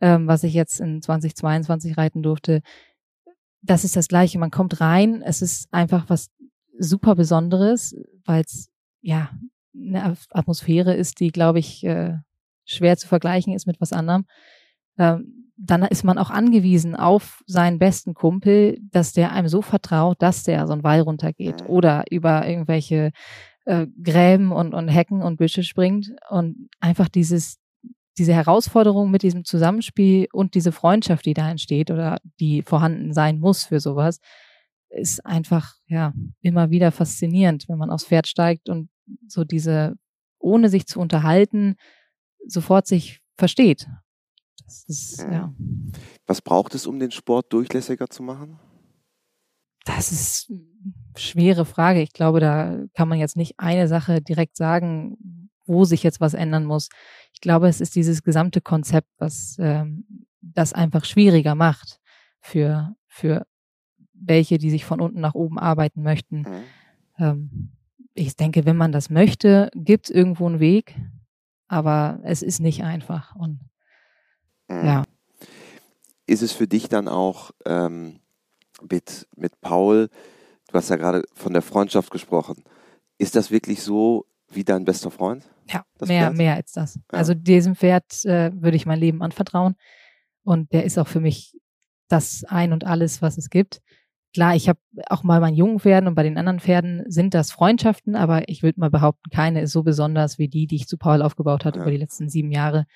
ähm, 0.00 0.26
was 0.26 0.44
ich 0.44 0.54
jetzt 0.54 0.80
in 0.80 1.02
2022 1.02 1.96
reiten 1.96 2.22
durfte, 2.22 2.62
das 3.62 3.84
ist 3.84 3.96
das 3.96 4.08
Gleiche. 4.08 4.38
Man 4.38 4.50
kommt 4.50 4.80
rein, 4.80 5.22
es 5.22 5.42
ist 5.42 5.72
einfach 5.72 6.04
was 6.08 6.30
super 6.78 7.14
Besonderes, 7.14 7.96
weil 8.24 8.42
es 8.42 8.68
ja 9.00 9.30
eine 9.74 10.16
Atmosphäre 10.30 10.94
ist, 10.94 11.20
die, 11.20 11.28
glaube 11.28 11.58
ich, 11.58 11.84
äh, 11.84 12.18
schwer 12.64 12.96
zu 12.96 13.08
vergleichen 13.08 13.54
ist 13.54 13.66
mit 13.66 13.80
was 13.80 13.92
anderem. 13.92 14.26
Ähm, 14.98 15.50
dann 15.56 15.82
ist 15.84 16.04
man 16.04 16.18
auch 16.18 16.30
angewiesen 16.30 16.96
auf 16.96 17.42
seinen 17.46 17.78
besten 17.78 18.14
Kumpel, 18.14 18.78
dass 18.90 19.12
der 19.12 19.32
einem 19.32 19.48
so 19.48 19.62
vertraut, 19.62 20.20
dass 20.20 20.42
der 20.42 20.66
so 20.66 20.72
einen 20.72 20.82
Wall 20.82 21.00
runtergeht 21.00 21.62
mhm. 21.62 21.66
oder 21.68 22.04
über 22.10 22.46
irgendwelche 22.46 23.12
äh, 23.64 23.86
Gräben 24.02 24.52
und, 24.52 24.74
und 24.74 24.88
Hecken 24.88 25.22
und 25.22 25.36
Büsche 25.36 25.62
springt 25.62 26.12
und 26.28 26.68
einfach 26.80 27.08
dieses 27.08 27.58
diese 28.18 28.32
Herausforderung 28.32 29.10
mit 29.10 29.22
diesem 29.22 29.44
Zusammenspiel 29.44 30.28
und 30.32 30.54
diese 30.54 30.72
Freundschaft, 30.72 31.26
die 31.26 31.34
da 31.34 31.50
entsteht 31.50 31.90
oder 31.90 32.18
die 32.40 32.62
vorhanden 32.62 33.12
sein 33.12 33.40
muss 33.40 33.64
für 33.64 33.80
sowas, 33.80 34.20
ist 34.88 35.24
einfach, 35.26 35.74
ja, 35.86 36.12
immer 36.40 36.70
wieder 36.70 36.92
faszinierend, 36.92 37.68
wenn 37.68 37.78
man 37.78 37.90
aufs 37.90 38.06
Pferd 38.06 38.28
steigt 38.28 38.68
und 38.68 38.88
so 39.26 39.44
diese, 39.44 39.96
ohne 40.38 40.68
sich 40.68 40.86
zu 40.86 41.00
unterhalten, 41.00 41.74
sofort 42.46 42.86
sich 42.86 43.20
versteht. 43.36 43.88
Das 44.64 44.84
ist, 44.84 45.18
ja. 45.20 45.52
Was 46.26 46.40
braucht 46.40 46.74
es, 46.74 46.86
um 46.86 46.98
den 46.98 47.10
Sport 47.10 47.52
durchlässiger 47.52 48.08
zu 48.08 48.22
machen? 48.22 48.58
Das 49.84 50.12
ist 50.12 50.50
eine 50.50 50.62
schwere 51.16 51.64
Frage. 51.66 52.00
Ich 52.00 52.12
glaube, 52.12 52.40
da 52.40 52.84
kann 52.94 53.08
man 53.08 53.18
jetzt 53.18 53.36
nicht 53.36 53.54
eine 53.58 53.88
Sache 53.88 54.22
direkt 54.22 54.56
sagen, 54.56 55.43
wo 55.66 55.84
sich 55.84 56.02
jetzt 56.02 56.20
was 56.20 56.34
ändern 56.34 56.64
muss. 56.64 56.88
Ich 57.32 57.40
glaube, 57.40 57.68
es 57.68 57.80
ist 57.80 57.94
dieses 57.94 58.22
gesamte 58.22 58.60
Konzept, 58.60 59.08
was 59.18 59.56
ähm, 59.58 60.26
das 60.40 60.72
einfach 60.72 61.04
schwieriger 61.04 61.54
macht 61.54 62.00
für, 62.40 62.94
für 63.06 63.46
welche, 64.12 64.58
die 64.58 64.70
sich 64.70 64.84
von 64.84 65.00
unten 65.00 65.20
nach 65.20 65.34
oben 65.34 65.58
arbeiten 65.58 66.02
möchten. 66.02 66.40
Mhm. 66.40 66.64
Ähm, 67.18 67.72
ich 68.14 68.36
denke, 68.36 68.64
wenn 68.64 68.76
man 68.76 68.92
das 68.92 69.10
möchte, 69.10 69.70
gibt 69.74 70.06
es 70.06 70.14
irgendwo 70.14 70.46
einen 70.46 70.60
Weg, 70.60 70.94
aber 71.66 72.20
es 72.22 72.42
ist 72.42 72.60
nicht 72.60 72.84
einfach. 72.84 73.34
Und 73.34 73.60
mhm. 74.68 74.84
ja. 74.84 75.02
Ist 76.26 76.42
es 76.42 76.52
für 76.52 76.66
dich 76.66 76.88
dann 76.88 77.08
auch 77.08 77.50
ähm, 77.66 78.20
mit, 78.90 79.26
mit 79.36 79.60
Paul, 79.60 80.08
du 80.68 80.74
hast 80.74 80.90
ja 80.90 80.96
gerade 80.96 81.24
von 81.34 81.52
der 81.52 81.62
Freundschaft 81.62 82.10
gesprochen, 82.10 82.64
ist 83.18 83.36
das 83.36 83.50
wirklich 83.50 83.82
so 83.82 84.26
wie 84.50 84.64
dein 84.64 84.84
bester 84.84 85.10
Freund? 85.10 85.48
Ja, 85.68 85.84
mehr, 86.00 86.26
Pferd? 86.26 86.36
mehr 86.36 86.54
als 86.54 86.72
das. 86.72 86.96
Ja. 86.96 87.18
Also 87.18 87.34
diesem 87.34 87.74
Pferd 87.74 88.24
äh, 88.24 88.50
würde 88.54 88.76
ich 88.76 88.86
mein 88.86 89.00
Leben 89.00 89.22
anvertrauen. 89.22 89.76
Und 90.42 90.72
der 90.72 90.84
ist 90.84 90.98
auch 90.98 91.08
für 91.08 91.20
mich 91.20 91.58
das 92.08 92.44
Ein 92.44 92.72
und 92.72 92.84
alles, 92.84 93.22
was 93.22 93.38
es 93.38 93.50
gibt. 93.50 93.80
Klar, 94.34 94.56
ich 94.56 94.68
habe 94.68 94.80
auch 95.08 95.22
mal 95.22 95.40
bei 95.40 95.50
jungen 95.50 95.78
Pferden 95.78 96.08
und 96.08 96.16
bei 96.16 96.24
den 96.24 96.36
anderen 96.36 96.60
Pferden 96.60 97.04
sind 97.06 97.34
das 97.34 97.52
Freundschaften, 97.52 98.16
aber 98.16 98.48
ich 98.48 98.62
würde 98.62 98.80
mal 98.80 98.90
behaupten, 98.90 99.30
keine 99.30 99.62
ist 99.62 99.72
so 99.72 99.84
besonders 99.84 100.38
wie 100.38 100.48
die, 100.48 100.66
die 100.66 100.76
ich 100.76 100.88
zu 100.88 100.98
Paul 100.98 101.22
aufgebaut 101.22 101.64
habe 101.64 101.76
ja. 101.76 101.82
über 101.82 101.92
die 101.92 101.98
letzten 101.98 102.28
sieben 102.28 102.50
Jahre. 102.50 102.86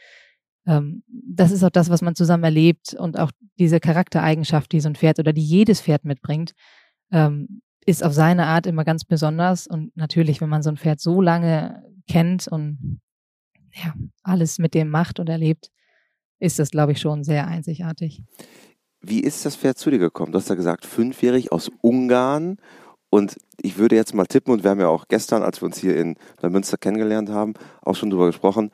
Ähm, 0.66 1.04
das 1.06 1.52
ist 1.52 1.62
auch 1.62 1.70
das, 1.70 1.90
was 1.90 2.02
man 2.02 2.16
zusammen 2.16 2.44
erlebt 2.44 2.94
und 2.94 3.18
auch 3.18 3.30
diese 3.58 3.78
Charaktereigenschaft, 3.78 4.72
die 4.72 4.80
so 4.80 4.88
ein 4.88 4.96
Pferd 4.96 5.20
oder 5.20 5.32
die 5.32 5.44
jedes 5.44 5.80
Pferd 5.80 6.04
mitbringt, 6.04 6.54
ähm, 7.12 7.62
ist 7.88 8.04
auf 8.04 8.12
seine 8.12 8.46
Art 8.46 8.66
immer 8.66 8.84
ganz 8.84 9.04
besonders. 9.06 9.66
Und 9.66 9.96
natürlich, 9.96 10.42
wenn 10.42 10.50
man 10.50 10.62
so 10.62 10.68
ein 10.68 10.76
Pferd 10.76 11.00
so 11.00 11.22
lange 11.22 11.82
kennt 12.06 12.46
und 12.46 13.00
ja, 13.72 13.94
alles 14.22 14.58
mit 14.58 14.74
dem 14.74 14.90
macht 14.90 15.18
und 15.20 15.28
erlebt, 15.30 15.70
ist 16.38 16.58
das, 16.58 16.70
glaube 16.70 16.92
ich, 16.92 17.00
schon 17.00 17.24
sehr 17.24 17.48
einzigartig. 17.48 18.22
Wie 19.00 19.20
ist 19.20 19.46
das 19.46 19.56
Pferd 19.56 19.78
zu 19.78 19.90
dir 19.90 19.98
gekommen? 19.98 20.32
Du 20.32 20.38
hast 20.38 20.50
ja 20.50 20.54
gesagt, 20.54 20.84
fünfjährig 20.84 21.50
aus 21.50 21.70
Ungarn. 21.80 22.58
Und 23.08 23.38
ich 23.62 23.78
würde 23.78 23.96
jetzt 23.96 24.14
mal 24.14 24.26
tippen, 24.26 24.52
und 24.52 24.64
wir 24.64 24.70
haben 24.70 24.80
ja 24.80 24.88
auch 24.88 25.08
gestern, 25.08 25.42
als 25.42 25.62
wir 25.62 25.66
uns 25.66 25.78
hier 25.78 25.96
in 25.96 26.16
Münster 26.42 26.76
kennengelernt 26.76 27.30
haben, 27.30 27.54
auch 27.80 27.96
schon 27.96 28.10
drüber 28.10 28.26
gesprochen, 28.26 28.70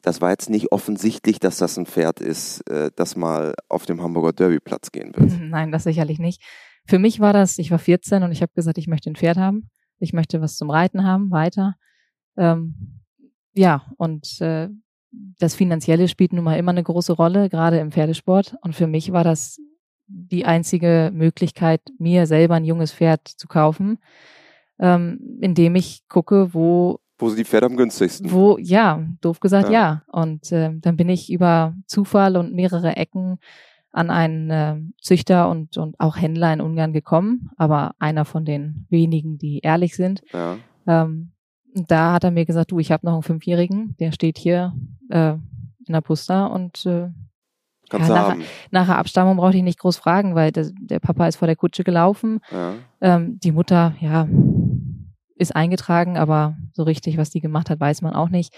das 0.00 0.20
war 0.20 0.30
jetzt 0.30 0.48
nicht 0.48 0.70
offensichtlich, 0.70 1.40
dass 1.40 1.56
das 1.56 1.76
ein 1.76 1.86
Pferd 1.86 2.20
ist, 2.20 2.60
äh, 2.70 2.90
das 2.94 3.16
mal 3.16 3.54
auf 3.68 3.84
dem 3.86 4.00
Hamburger 4.00 4.32
Derby-Platz 4.32 4.92
gehen 4.92 5.12
wird. 5.16 5.32
Nein, 5.40 5.72
das 5.72 5.84
sicherlich 5.84 6.20
nicht. 6.20 6.40
Für 6.86 6.98
mich 6.98 7.20
war 7.20 7.32
das, 7.32 7.58
ich 7.58 7.70
war 7.70 7.78
14 7.78 8.22
und 8.22 8.32
ich 8.32 8.42
habe 8.42 8.52
gesagt, 8.54 8.78
ich 8.78 8.88
möchte 8.88 9.10
ein 9.10 9.16
Pferd 9.16 9.38
haben. 9.38 9.70
Ich 9.98 10.12
möchte 10.12 10.40
was 10.40 10.56
zum 10.56 10.70
Reiten 10.70 11.04
haben, 11.04 11.30
weiter. 11.30 11.76
Ähm, 12.36 13.00
ja, 13.54 13.86
und 13.96 14.40
äh, 14.40 14.68
das 15.38 15.54
Finanzielle 15.54 16.08
spielt 16.08 16.32
nun 16.32 16.44
mal 16.44 16.58
immer 16.58 16.72
eine 16.72 16.82
große 16.82 17.12
Rolle, 17.12 17.48
gerade 17.48 17.78
im 17.78 17.92
Pferdesport. 17.92 18.56
Und 18.62 18.74
für 18.74 18.86
mich 18.86 19.12
war 19.12 19.24
das 19.24 19.58
die 20.06 20.44
einzige 20.44 21.10
Möglichkeit, 21.14 21.80
mir 21.98 22.26
selber 22.26 22.56
ein 22.56 22.64
junges 22.64 22.92
Pferd 22.92 23.26
zu 23.26 23.48
kaufen, 23.48 23.98
ähm, 24.78 25.38
indem 25.40 25.76
ich 25.76 26.06
gucke, 26.08 26.52
wo 26.52 26.98
wo 27.16 27.28
sind 27.28 27.38
die 27.38 27.44
Pferde 27.44 27.66
am 27.66 27.76
günstigsten? 27.76 28.32
Wo, 28.32 28.58
ja, 28.58 29.06
doof 29.20 29.38
gesagt, 29.38 29.70
ja. 29.70 29.72
ja. 29.72 30.02
Und 30.08 30.50
äh, 30.50 30.72
dann 30.74 30.96
bin 30.96 31.08
ich 31.08 31.32
über 31.32 31.74
Zufall 31.86 32.36
und 32.36 32.52
mehrere 32.52 32.96
Ecken 32.96 33.38
an 33.94 34.10
einen 34.10 34.50
äh, 34.50 34.76
Züchter 35.00 35.48
und, 35.48 35.76
und 35.76 35.98
auch 36.00 36.16
Händler 36.16 36.52
in 36.52 36.60
Ungarn 36.60 36.92
gekommen, 36.92 37.50
aber 37.56 37.94
einer 38.00 38.24
von 38.24 38.44
den 38.44 38.86
wenigen, 38.90 39.38
die 39.38 39.60
ehrlich 39.60 39.94
sind. 39.94 40.22
Ja. 40.32 40.56
Ähm, 40.86 41.30
da 41.74 42.12
hat 42.12 42.24
er 42.24 42.32
mir 42.32 42.44
gesagt, 42.44 42.72
du, 42.72 42.80
ich 42.80 42.90
habe 42.90 43.06
noch 43.06 43.14
einen 43.14 43.22
Fünfjährigen, 43.22 43.96
der 44.00 44.10
steht 44.10 44.36
hier 44.36 44.74
äh, 45.10 45.34
in 45.86 45.92
der 45.92 46.00
Pusta 46.00 46.46
und 46.46 46.84
äh, 46.86 47.08
ja, 47.92 47.98
nach, 47.98 48.36
nach 48.70 48.86
der 48.86 48.98
Abstammung 48.98 49.36
brauchte 49.36 49.58
ich 49.58 49.62
nicht 49.62 49.78
groß 49.78 49.96
fragen, 49.96 50.34
weil 50.34 50.50
der, 50.50 50.70
der 50.72 50.98
Papa 50.98 51.28
ist 51.28 51.36
vor 51.36 51.46
der 51.46 51.56
Kutsche 51.56 51.84
gelaufen. 51.84 52.40
Ja. 52.50 52.74
Ähm, 53.00 53.38
die 53.40 53.52
Mutter, 53.52 53.94
ja, 54.00 54.26
ist 55.36 55.54
eingetragen, 55.54 56.16
aber 56.16 56.56
so 56.72 56.82
richtig, 56.82 57.16
was 57.16 57.30
die 57.30 57.40
gemacht 57.40 57.70
hat, 57.70 57.78
weiß 57.78 58.02
man 58.02 58.14
auch 58.14 58.28
nicht. 58.28 58.54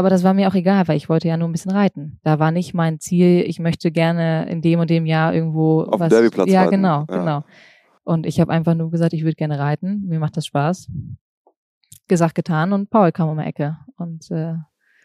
Aber 0.00 0.08
das 0.08 0.24
war 0.24 0.32
mir 0.32 0.48
auch 0.48 0.54
egal, 0.54 0.88
weil 0.88 0.96
ich 0.96 1.10
wollte 1.10 1.28
ja 1.28 1.36
nur 1.36 1.46
ein 1.46 1.52
bisschen 1.52 1.72
reiten. 1.72 2.18
Da 2.22 2.38
war 2.38 2.52
nicht 2.52 2.72
mein 2.72 3.00
Ziel, 3.00 3.44
ich 3.46 3.58
möchte 3.58 3.90
gerne 3.90 4.48
in 4.48 4.62
dem 4.62 4.80
und 4.80 4.88
dem 4.88 5.04
Jahr 5.04 5.34
irgendwo 5.34 5.82
auf 5.82 6.00
was, 6.00 6.08
Derbyplatz 6.08 6.50
Ja, 6.50 6.60
reiten. 6.60 6.76
genau, 6.76 7.04
ja. 7.10 7.18
genau. 7.18 7.44
Und 8.02 8.24
ich 8.24 8.40
habe 8.40 8.50
einfach 8.50 8.74
nur 8.74 8.90
gesagt, 8.90 9.12
ich 9.12 9.24
würde 9.24 9.34
gerne 9.34 9.58
reiten. 9.58 10.06
Mir 10.06 10.18
macht 10.18 10.38
das 10.38 10.46
Spaß. 10.46 10.90
Gesagt, 12.08 12.34
getan 12.34 12.72
und 12.72 12.88
Paul 12.88 13.12
kam 13.12 13.28
um 13.28 13.36
die 13.36 13.44
Ecke. 13.44 13.76
Und 13.98 14.30
äh, 14.30 14.54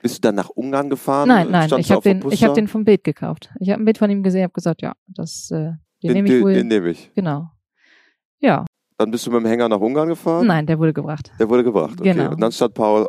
bist 0.01 0.15
du 0.15 0.21
dann 0.29 0.35
nach 0.35 0.49
Ungarn 0.49 0.89
gefahren? 0.89 1.27
Nein, 1.27 1.51
nein, 1.51 1.67
Standst 1.67 1.89
ich 1.89 1.93
habe 1.93 2.01
den, 2.01 2.31
ich 2.31 2.45
hab 2.45 2.53
den 2.53 2.69
vom 2.69 2.85
Bild 2.85 3.03
gekauft. 3.03 3.49
Ich 3.59 3.71
habe 3.71 3.81
ein 3.81 3.85
Bild 3.85 3.97
von 3.97 4.09
ihm 4.09 4.23
gesehen, 4.23 4.43
habe 4.43 4.53
gesagt, 4.53 4.81
ja, 4.81 4.93
das, 5.07 5.51
äh, 5.51 5.55
den, 5.55 5.77
den 6.03 6.13
nehme 6.13 6.29
ich 6.37 6.41
wohl. 6.41 6.53
Den 6.53 6.69
nehme 6.69 6.91
ich. 6.91 7.11
Genau. 7.15 7.49
Ja. 8.39 8.63
Dann 8.97 9.11
bist 9.11 9.27
du 9.27 9.31
mit 9.31 9.41
dem 9.41 9.47
Hänger 9.47 9.67
nach 9.67 9.81
Ungarn 9.81 10.07
gefahren? 10.07 10.47
Nein, 10.47 10.65
der 10.65 10.79
wurde 10.79 10.93
gebracht. 10.93 11.33
Der 11.37 11.49
wurde 11.49 11.65
gebracht, 11.65 11.99
okay. 11.99 12.13
Genau. 12.13 12.31
Und 12.31 12.39
dann 12.39 12.53
stand 12.53 12.73
Paul 12.75 13.05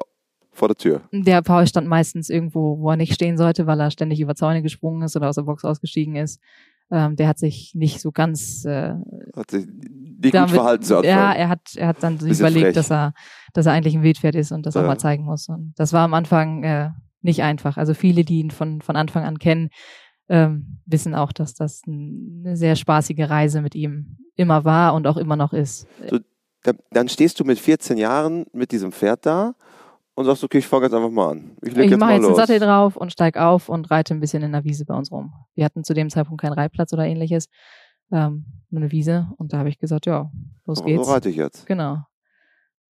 vor 0.57 0.69
der 0.69 0.77
Tür. 0.77 1.03
Der 1.13 1.43
Paul 1.43 1.67
stand 1.67 1.87
meistens 1.87 2.31
irgendwo, 2.31 2.79
wo 2.79 2.91
er 2.91 2.97
nicht 2.97 3.15
stehen 3.15 3.37
sollte, 3.37 3.67
weil 3.67 3.81
er 3.81 3.91
ständig 3.91 4.21
über 4.21 4.35
Zäune 4.35 4.63
gesprungen 4.63 5.03
ist 5.03 5.17
oder 5.17 5.29
aus 5.29 5.37
der 5.37 5.43
Box 5.43 5.65
ausgestiegen 5.65 6.17
ist. 6.17 6.41
Ähm, 6.91 7.17
der 7.17 7.27
hat 7.27 7.39
sich 7.39 7.73
nicht 7.75 8.01
so 8.01 8.13
ganz 8.13 8.65
äh, 8.65 8.95
hat 9.35 9.51
sich 9.51 9.67
nicht 9.67 10.35
damit, 10.35 10.51
gut 10.51 10.59
verhalten 10.61 10.85
zu 10.85 11.03
Ja, 11.03 11.33
er 11.33 11.49
hat 11.49 11.75
er 11.75 11.89
hat 11.89 12.03
dann 12.03 12.19
sich 12.19 12.39
überlegt, 12.39 12.77
dass 12.77 12.91
er 12.93 13.13
dass 13.55 13.67
er 13.67 13.73
eigentlich 13.73 13.97
ein 13.97 14.03
Wildpferd 14.03 14.37
ist 14.37 14.53
und 14.53 14.67
das 14.67 14.75
ja. 14.75 14.83
auch 14.83 14.87
mal 14.87 14.99
zeigen 14.99 15.25
muss. 15.25 15.49
Und 15.49 15.75
das 15.77 15.93
war 15.93 16.05
am 16.05 16.15
Anfang 16.15 16.63
äh, 16.63 16.91
nicht 17.23 17.43
einfach. 17.43 17.77
Also 17.77 17.93
viele, 17.93 18.25
die 18.25 18.39
ihn 18.39 18.53
von 18.53 18.83
von 18.83 18.95
Anfang 18.95 19.25
an 19.25 19.41
kennen, 19.41 19.71
ähm, 20.29 20.79
wissen 20.87 21.15
auch, 21.15 21.33
dass 21.33 21.55
das 21.55 21.83
eine 21.87 22.57
sehr 22.57 22.77
spaßige 22.77 23.29
Reise 23.29 23.63
mit 23.63 23.75
ihm 23.75 24.19
immer 24.37 24.65
war 24.65 24.95
und 24.95 25.09
auch 25.09 25.17
immer 25.17 25.37
noch 25.37 25.53
ist. 25.53 25.89
So, 26.09 26.19
dann 26.91 27.09
stehst 27.09 27.41
du 27.41 27.45
mit 27.45 27.59
14 27.59 27.97
Jahren 27.97 28.47
mit 28.53 28.73
diesem 28.73 28.93
Pferd 28.93 29.27
da 29.27 29.55
und 30.17 30.25
sagst, 30.25 30.43
okay, 30.43 30.59
ich 30.59 30.67
fange 30.67 30.85
jetzt 30.85 30.95
einfach 30.95 31.11
mal 31.11 31.33
an. 31.33 31.57
Ich, 31.63 31.77
ich 31.77 31.97
mache 31.97 32.15
jetzt 32.15 32.25
einen 32.25 32.35
Sattel 32.35 32.59
drauf 32.59 32.97
und 32.97 33.13
steig 33.13 33.37
auf 33.37 33.69
und 33.69 33.91
reite 33.91 34.15
ein 34.15 34.21
bisschen 34.21 34.43
in 34.43 34.53
der 34.53 34.65
Wiese 34.65 34.87
bei 34.87 34.95
uns 34.95 35.13
rum. 35.13 35.33
Wir 35.55 35.65
hatten 35.65 35.85
zu 35.85 35.93
dem 35.93 36.09
Zeitpunkt 36.09 36.41
keinen 36.41 36.55
Reitplatz 36.55 36.93
oder 36.95 37.05
ähnliches, 37.05 37.49
ähm, 38.11 38.47
nur 38.71 38.81
eine 38.81 38.91
Wiese. 38.91 39.29
Und 39.37 39.53
da 39.53 39.59
habe 39.59 39.69
ich 39.69 39.79
gesagt, 39.79 40.07
ja, 40.07 40.31
los 40.65 40.83
geht's. 40.83 41.07
So 41.07 41.13
reite 41.13 41.29
ich 41.29 41.37
jetzt. 41.37 41.67
Genau. 41.67 41.99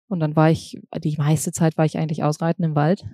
Und 0.06 0.20
dann 0.20 0.36
war 0.36 0.50
ich, 0.50 0.80
die 1.02 1.16
meiste 1.18 1.50
Zeit 1.50 1.76
war 1.76 1.84
ich 1.84 1.98
eigentlich 1.98 2.22
ausreiten 2.22 2.64
im 2.64 2.76
Wald. 2.76 3.04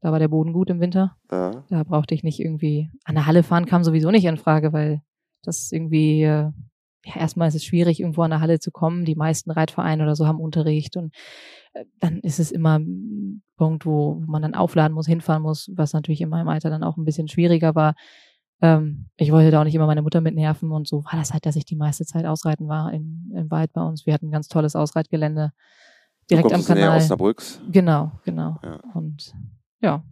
Da 0.00 0.10
war 0.10 0.18
der 0.18 0.28
Boden 0.28 0.54
gut 0.54 0.70
im 0.70 0.80
Winter. 0.80 1.16
Ja. 1.30 1.64
Da 1.68 1.84
brauchte 1.84 2.14
ich 2.14 2.22
nicht 2.22 2.40
irgendwie, 2.40 2.90
an 3.04 3.14
der 3.14 3.26
Halle 3.26 3.42
fahren 3.42 3.66
kam 3.66 3.84
sowieso 3.84 4.10
nicht 4.10 4.24
in 4.24 4.38
Frage, 4.38 4.72
weil 4.72 5.02
das 5.42 5.70
irgendwie, 5.70 6.22
äh, 6.22 6.50
ja, 7.08 7.16
erstmal 7.20 7.48
ist 7.48 7.54
es 7.54 7.64
schwierig, 7.64 8.00
irgendwo 8.00 8.22
an 8.22 8.30
der 8.30 8.40
Halle 8.40 8.58
zu 8.58 8.70
kommen. 8.70 9.04
Die 9.04 9.14
meisten 9.14 9.50
Reitvereine 9.50 10.02
oder 10.02 10.16
so 10.16 10.26
haben 10.26 10.40
Unterricht 10.40 10.96
und 10.96 11.14
äh, 11.72 11.84
dann 12.00 12.18
ist 12.20 12.38
es 12.38 12.50
immer 12.50 12.78
ein 12.78 13.42
Punkt, 13.56 13.86
wo 13.86 14.22
man 14.26 14.42
dann 14.42 14.54
aufladen 14.54 14.94
muss, 14.94 15.06
hinfahren 15.06 15.42
muss, 15.42 15.70
was 15.74 15.92
natürlich 15.92 16.20
in 16.20 16.28
meinem 16.28 16.48
Alter 16.48 16.70
dann 16.70 16.84
auch 16.84 16.96
ein 16.96 17.04
bisschen 17.04 17.28
schwieriger 17.28 17.74
war. 17.74 17.94
Ähm, 18.60 19.06
ich 19.16 19.32
wollte 19.32 19.50
da 19.50 19.60
auch 19.60 19.64
nicht 19.64 19.74
immer 19.74 19.86
meine 19.86 20.02
Mutter 20.02 20.20
mitnerven 20.20 20.70
und 20.70 20.86
so 20.86 21.04
war 21.04 21.12
das 21.12 21.32
halt, 21.32 21.46
dass 21.46 21.56
ich 21.56 21.64
die 21.64 21.76
meiste 21.76 22.04
Zeit 22.04 22.26
ausreiten 22.26 22.68
war 22.68 22.92
in, 22.92 23.32
im 23.34 23.50
Wald 23.50 23.72
bei 23.72 23.82
uns. 23.82 24.04
Wir 24.06 24.14
hatten 24.14 24.28
ein 24.28 24.32
ganz 24.32 24.48
tolles 24.48 24.76
Ausreitgelände 24.76 25.52
direkt 26.30 26.52
am 26.52 26.64
Kanal. 26.64 26.90
Näher 26.90 26.96
Osnabrücks. 26.96 27.60
Genau, 27.70 28.12
genau. 28.24 28.58
Ja. 28.62 28.80
Und 28.94 29.32
ja, 29.80 30.02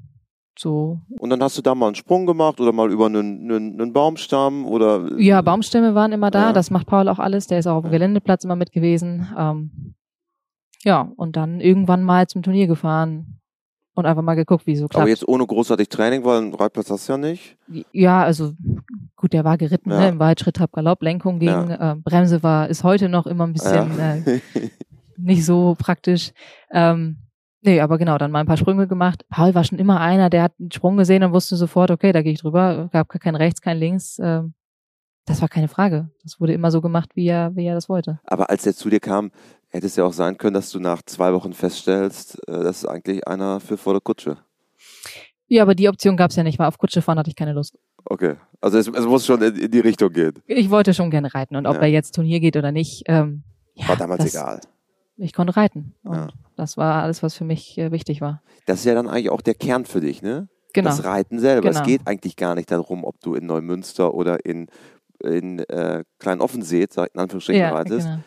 so. 0.58 1.00
Und 1.18 1.30
dann 1.30 1.42
hast 1.42 1.58
du 1.58 1.62
da 1.62 1.74
mal 1.74 1.86
einen 1.86 1.94
Sprung 1.94 2.26
gemacht 2.26 2.60
oder 2.60 2.72
mal 2.72 2.90
über 2.90 3.06
einen, 3.06 3.50
einen, 3.50 3.80
einen 3.80 3.92
Baumstamm 3.92 4.66
oder? 4.66 5.18
Ja, 5.18 5.42
Baumstämme 5.42 5.94
waren 5.94 6.12
immer 6.12 6.30
da. 6.30 6.46
Ja. 6.46 6.52
Das 6.52 6.70
macht 6.70 6.86
Paul 6.86 7.08
auch 7.08 7.18
alles. 7.18 7.46
Der 7.46 7.58
ist 7.58 7.66
auch 7.66 7.76
auf 7.76 7.84
dem 7.84 7.92
Geländeplatz 7.92 8.44
immer 8.44 8.56
mit 8.56 8.72
gewesen. 8.72 9.28
Ähm, 9.36 9.94
ja, 10.82 11.12
und 11.16 11.36
dann 11.36 11.60
irgendwann 11.60 12.02
mal 12.02 12.26
zum 12.26 12.42
Turnier 12.42 12.66
gefahren 12.66 13.40
und 13.94 14.06
einfach 14.06 14.22
mal 14.22 14.34
geguckt, 14.34 14.66
wie 14.66 14.76
so 14.76 14.88
klappt. 14.88 15.02
Aber 15.02 15.08
jetzt 15.08 15.26
ohne 15.26 15.46
großartig 15.46 15.88
Training, 15.88 16.24
weil 16.24 16.38
einen 16.38 16.54
Reitplatz 16.54 16.90
hast 16.90 17.08
du 17.08 17.14
ja 17.14 17.18
nicht. 17.18 17.56
Ja, 17.92 18.22
also 18.22 18.52
gut, 19.16 19.32
der 19.32 19.44
war 19.44 19.56
geritten, 19.56 19.90
ja. 19.90 20.00
ne? 20.00 20.08
im 20.08 20.18
Wald, 20.18 20.38
Schritt, 20.38 20.56
Trab, 20.56 20.72
Galopp, 20.72 21.02
Lenkung 21.02 21.38
ging, 21.38 21.48
ja. 21.48 21.92
äh, 21.92 21.96
Bremse 21.96 22.42
war, 22.42 22.68
ist 22.68 22.84
heute 22.84 23.08
noch 23.08 23.26
immer 23.26 23.46
ein 23.46 23.54
bisschen 23.54 23.98
äh, 23.98 24.40
nicht 25.16 25.44
so 25.44 25.74
praktisch. 25.78 26.32
Ähm, 26.70 27.16
Nee, 27.62 27.80
aber 27.80 27.98
genau, 27.98 28.18
dann 28.18 28.30
mal 28.30 28.40
ein 28.40 28.46
paar 28.46 28.56
Sprünge 28.56 28.86
gemacht. 28.86 29.24
Paul 29.28 29.54
war 29.54 29.64
schon 29.64 29.78
immer 29.78 30.00
einer, 30.00 30.30
der 30.30 30.42
hat 30.42 30.52
einen 30.58 30.70
Sprung 30.70 30.96
gesehen 30.96 31.24
und 31.24 31.32
wusste 31.32 31.56
sofort, 31.56 31.90
okay, 31.90 32.12
da 32.12 32.22
gehe 32.22 32.32
ich 32.32 32.40
drüber. 32.40 32.88
Gab 32.92 33.08
kein 33.08 33.34
rechts, 33.34 33.60
kein 33.60 33.78
links. 33.78 34.18
Ähm, 34.22 34.54
das 35.24 35.42
war 35.42 35.48
keine 35.48 35.68
Frage. 35.68 36.10
Das 36.22 36.40
wurde 36.40 36.52
immer 36.52 36.70
so 36.70 36.80
gemacht, 36.80 37.10
wie 37.14 37.26
er, 37.26 37.54
wie 37.56 37.66
er 37.66 37.74
das 37.74 37.88
wollte. 37.88 38.20
Aber 38.24 38.50
als 38.50 38.64
er 38.66 38.74
zu 38.74 38.88
dir 38.88 39.00
kam, 39.00 39.32
hätte 39.68 39.86
es 39.86 39.96
ja 39.96 40.04
auch 40.04 40.12
sein 40.12 40.38
können, 40.38 40.54
dass 40.54 40.70
du 40.70 40.78
nach 40.78 41.02
zwei 41.02 41.32
Wochen 41.32 41.52
feststellst, 41.52 42.38
äh, 42.48 42.62
das 42.62 42.78
ist 42.78 42.86
eigentlich 42.86 43.26
einer 43.26 43.60
für 43.60 43.76
vor 43.76 43.94
der 43.94 44.00
Kutsche. 44.00 44.38
Ja, 45.48 45.62
aber 45.62 45.74
die 45.74 45.88
Option 45.88 46.16
gab 46.16 46.30
es 46.30 46.36
ja 46.36 46.42
nicht, 46.42 46.58
weil 46.58 46.66
auf 46.66 46.78
Kutsche 46.78 47.02
fahren 47.02 47.18
hatte 47.18 47.30
ich 47.30 47.36
keine 47.36 47.52
Lust. 47.52 47.78
Okay, 48.04 48.36
also 48.60 48.78
es, 48.78 48.88
es 48.88 49.04
muss 49.04 49.26
schon 49.26 49.42
in, 49.42 49.56
in, 49.56 49.70
die 49.70 49.80
Richtung 49.80 50.12
gehen. 50.12 50.34
Ich 50.46 50.70
wollte 50.70 50.94
schon 50.94 51.10
gerne 51.10 51.32
reiten 51.34 51.56
und 51.56 51.66
ob 51.66 51.76
ja. 51.76 51.82
er 51.82 51.88
jetzt 51.88 52.14
Turnier 52.14 52.40
geht 52.40 52.56
oder 52.56 52.72
nicht, 52.72 53.04
ähm, 53.06 53.42
ja, 53.74 53.88
war 53.88 53.96
damals 53.96 54.24
das, 54.24 54.34
egal. 54.34 54.60
Ich 55.16 55.32
konnte 55.32 55.56
reiten 55.56 55.94
und 56.02 56.14
ja. 56.14 56.28
Das 56.56 56.76
war 56.76 57.02
alles, 57.02 57.22
was 57.22 57.34
für 57.34 57.44
mich 57.44 57.78
äh, 57.78 57.92
wichtig 57.92 58.20
war. 58.20 58.42
Das 58.66 58.80
ist 58.80 58.84
ja 58.86 58.94
dann 58.94 59.08
eigentlich 59.08 59.30
auch 59.30 59.42
der 59.42 59.54
Kern 59.54 59.84
für 59.84 60.00
dich, 60.00 60.22
ne? 60.22 60.48
Genau. 60.72 60.90
Das 60.90 61.04
Reiten 61.04 61.38
selber. 61.38 61.68
Genau. 61.68 61.80
Es 61.80 61.86
geht 61.86 62.06
eigentlich 62.06 62.36
gar 62.36 62.54
nicht 62.54 62.70
darum, 62.70 63.04
ob 63.04 63.20
du 63.20 63.34
in 63.34 63.46
Neumünster 63.46 64.12
oder 64.12 64.44
in, 64.44 64.66
in 65.22 65.60
äh, 65.60 66.04
Kleinoffensee, 66.18 66.82
in 66.82 67.20
Anführungsstrichen, 67.20 67.62
ja, 67.62 67.74
reitest. 67.74 68.06
Genau. 68.06 68.20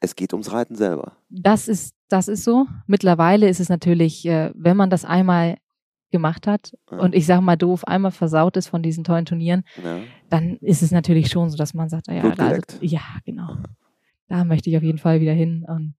Es 0.00 0.14
geht 0.14 0.32
ums 0.32 0.52
Reiten 0.52 0.76
selber. 0.76 1.16
Das 1.28 1.66
ist, 1.66 1.94
das 2.08 2.28
ist 2.28 2.44
so. 2.44 2.66
Mittlerweile 2.86 3.48
ist 3.48 3.58
es 3.58 3.68
natürlich, 3.68 4.24
äh, 4.26 4.52
wenn 4.54 4.76
man 4.76 4.90
das 4.90 5.04
einmal 5.04 5.56
gemacht 6.10 6.46
hat 6.46 6.72
ja. 6.90 6.98
und 6.98 7.14
ich 7.14 7.26
sag 7.26 7.40
mal 7.40 7.56
doof 7.56 7.84
einmal 7.84 8.12
versaut 8.12 8.56
ist 8.56 8.68
von 8.68 8.82
diesen 8.82 9.04
tollen 9.04 9.26
Turnieren, 9.26 9.64
ja. 9.82 9.98
dann 10.30 10.56
ist 10.58 10.82
es 10.82 10.90
natürlich 10.90 11.28
schon 11.30 11.50
so, 11.50 11.56
dass 11.56 11.74
man 11.74 11.88
sagt, 11.88 12.06
ja, 12.06 12.22
also, 12.22 12.62
ja, 12.80 13.02
genau. 13.24 13.56
Da 14.28 14.44
möchte 14.44 14.70
ich 14.70 14.76
auf 14.76 14.82
jeden 14.82 14.98
Fall 14.98 15.20
wieder 15.20 15.32
hin 15.32 15.66
und 15.68 15.94